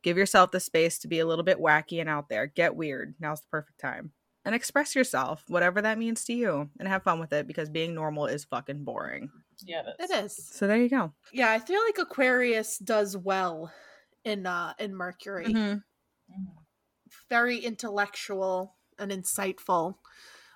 [0.02, 2.46] Give yourself the space to be a little bit wacky and out there.
[2.46, 3.14] Get weird.
[3.20, 4.12] Now's the perfect time.
[4.44, 7.94] And express yourself, whatever that means to you, and have fun with it because being
[7.94, 9.30] normal is fucking boring.
[9.64, 10.36] Yeah, It is.
[10.52, 11.12] So there you go.
[11.32, 13.72] Yeah, I feel like Aquarius does well
[14.24, 15.46] in uh in Mercury.
[15.46, 15.82] Mhm.
[16.30, 16.61] Mhm.
[17.28, 19.96] Very intellectual and insightful,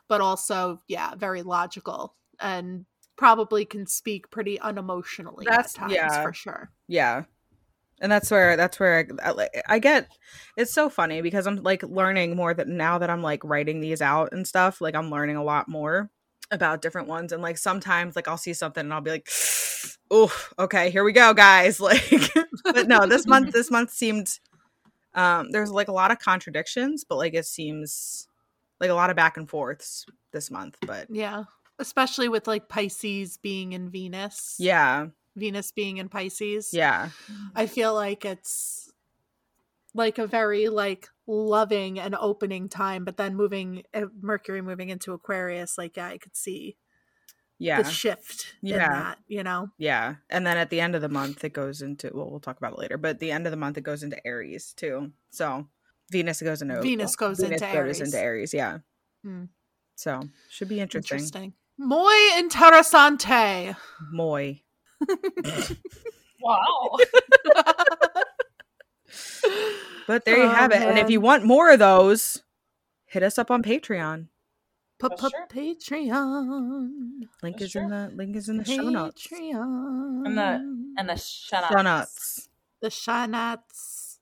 [0.09, 6.23] but also yeah, very logical and probably can speak pretty unemotionally That's- at times yeah.
[6.23, 6.71] for sure.
[6.87, 7.25] Yeah.
[7.99, 10.09] And that's where that's where uh, I, I, I get
[10.55, 14.03] it's so funny because I'm like learning more that now that I'm like writing these
[14.03, 16.11] out and stuff, like I'm learning a lot more
[16.51, 19.29] about different ones and like sometimes like I'll see something and I'll be like
[20.11, 22.33] oh okay here we go guys like
[22.65, 24.39] but no this month this month seemed
[25.17, 28.29] um there's like a lot of contradictions but like it seems
[28.81, 31.45] like a lot of back and forths this month but Yeah.
[31.79, 34.57] Especially with like Pisces being in Venus.
[34.59, 36.71] yeah Venus being in Pisces.
[36.73, 37.11] yeah
[37.55, 38.91] I feel like it's
[39.95, 45.13] like a very like loving and opening time, but then moving uh, Mercury moving into
[45.13, 46.77] Aquarius, like yeah, I could see
[47.59, 48.89] yeah the shift Yeah.
[48.89, 49.69] that, you know.
[49.79, 50.17] Yeah.
[50.31, 52.73] And then at the end of the month, it goes into, well, we'll talk about
[52.75, 55.13] it later, but at the end of the month, it goes into Aries too.
[55.31, 55.67] So
[56.11, 58.01] Venus goes into, Venus goes into goes Aries.
[58.01, 58.53] into Aries.
[58.55, 58.79] Yeah.
[59.25, 59.45] Hmm.
[59.97, 61.17] So should be interesting.
[61.19, 61.53] Interesting.
[61.79, 63.77] Muy interesante.
[64.13, 64.63] Moy.
[66.43, 66.97] Wow.
[70.07, 70.83] But there you Oh, have it.
[70.83, 72.43] And if you want more of those,
[73.07, 74.29] hit us up on Patreon.
[75.01, 76.89] Patreon.
[77.43, 79.27] Link is in the link is in the show notes.
[79.27, 80.27] Patreon.
[80.27, 81.17] And the and the.
[81.17, 82.49] Show notes.
[82.81, 84.21] the show notes.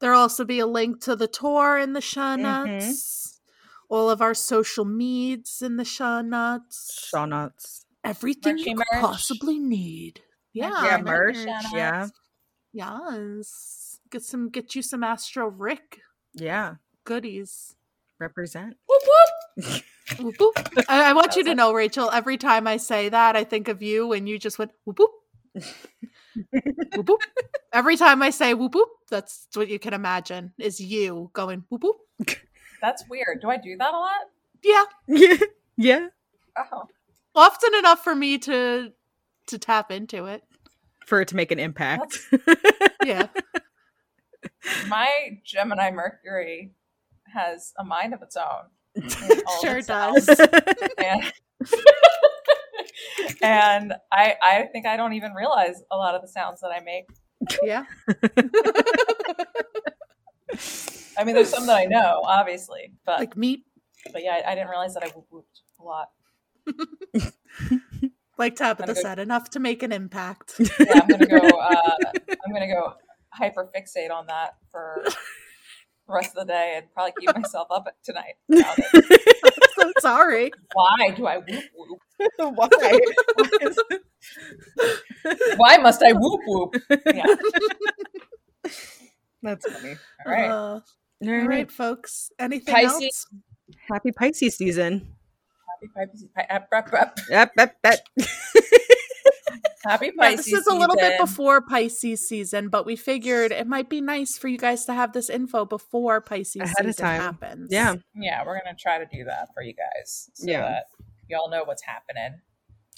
[0.00, 2.42] There'll also be a link to the tour in the show mm-hmm.
[2.42, 3.40] notes.
[3.88, 7.08] All of our social meds in the show notes.
[7.08, 7.86] Show notes.
[8.04, 9.00] Everything Merchy you could merch.
[9.00, 10.20] possibly need.
[10.52, 10.84] Yeah.
[10.84, 11.36] Yeah, merch.
[11.72, 12.08] Yeah.
[12.72, 13.98] Yes.
[14.10, 16.00] Get some get you some Astro Rick
[16.34, 16.76] Yeah.
[17.04, 17.74] goodies.
[18.18, 18.76] Represent.
[18.88, 19.02] Whoop
[19.56, 19.82] whoop.
[20.18, 20.58] Whoop, whoop.
[20.88, 23.82] I, I want you to know, Rachel, every time I say that, I think of
[23.82, 25.10] you when you just went whoop whoop.
[26.94, 27.20] whoop whoop.
[27.72, 31.82] Every time I say whoop whoop, that's what you can imagine is you going whoop
[31.84, 31.96] whoop.
[32.80, 33.40] That's weird.
[33.42, 34.12] Do I do that a lot?
[34.62, 34.84] Yeah.
[35.06, 35.36] Yeah.
[35.80, 36.08] Yeah.
[36.56, 36.88] Oh.
[37.36, 38.92] Often enough for me to
[39.46, 40.42] to tap into it.
[41.06, 42.18] For it to make an impact.
[43.04, 43.28] Yeah.
[44.88, 46.72] My Gemini Mercury
[47.32, 48.70] has a mind of its own.
[49.62, 50.28] Sure does.
[50.28, 51.32] And,
[53.42, 56.80] and I I think I don't even realize a lot of the sounds that I
[56.80, 57.06] make.
[57.62, 57.84] Yeah.
[61.18, 63.64] I mean, there's some that I know, obviously, but Like meat.
[64.12, 66.08] but yeah, I, I didn't realize that I whoop whooped a lot.
[68.38, 70.54] Like Tabitha go- said, enough to make an impact.
[70.60, 71.38] Yeah, I'm gonna go.
[71.38, 71.96] Uh,
[72.46, 72.94] I'm gonna go
[73.30, 75.04] hyper fixate on that for
[76.08, 78.34] the rest of the day and probably keep myself up tonight.
[78.50, 79.64] about it.
[79.78, 80.50] so sorry.
[80.72, 81.98] Why do I whoop whoop?
[82.56, 82.98] Why?
[85.56, 86.74] Why must I whoop whoop?
[87.14, 87.26] Yeah.
[89.42, 89.96] That's funny.
[90.26, 90.48] All right.
[90.50, 90.82] Uh, All
[91.24, 91.46] all right.
[91.48, 92.30] right, folks.
[92.38, 93.02] Anything Pisces.
[93.02, 93.26] else?
[93.90, 95.14] Happy Pisces season.
[95.68, 96.24] Happy Pisces.
[96.34, 97.98] Pi- ap- ap- ap-
[99.88, 103.88] Happy Yeah, this is a little bit before Pisces season, but we figured it might
[103.88, 107.20] be nice for you guys to have this info before Pisces Ahead of season time.
[107.20, 107.68] happens.
[107.70, 107.94] Yeah.
[108.14, 110.60] Yeah, we're gonna try to do that for you guys, so Yeah.
[110.60, 110.84] that
[111.28, 112.40] y'all know what's happening.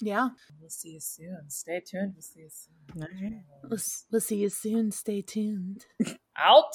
[0.01, 0.29] Yeah.
[0.59, 1.49] We'll see you soon.
[1.49, 2.13] Stay tuned.
[2.15, 3.03] We'll see you soon.
[3.03, 3.43] All right.
[3.69, 3.79] We'll,
[4.11, 4.91] we'll see you soon.
[4.91, 5.85] Stay tuned.
[6.35, 6.73] Out.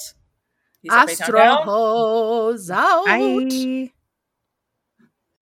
[0.81, 1.67] Peace up, A-Town.
[1.67, 3.05] Astros out.
[3.05, 3.91] Bye.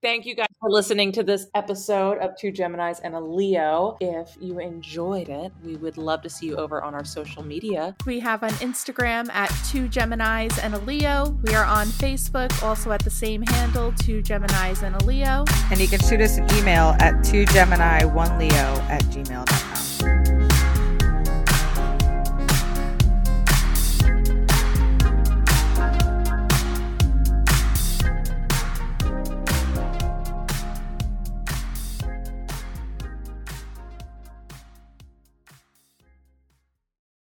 [0.06, 3.98] Thank you guys for listening to this episode of Two Geminis and a Leo.
[4.00, 7.96] If you enjoyed it, we would love to see you over on our social media.
[8.06, 11.36] We have on Instagram at two Geminis and a Leo.
[11.42, 15.44] We are on Facebook, also at the same handle, two Geminis and a Leo.
[15.72, 19.95] And you can shoot us an email at 2gemini1leo at gmail.com.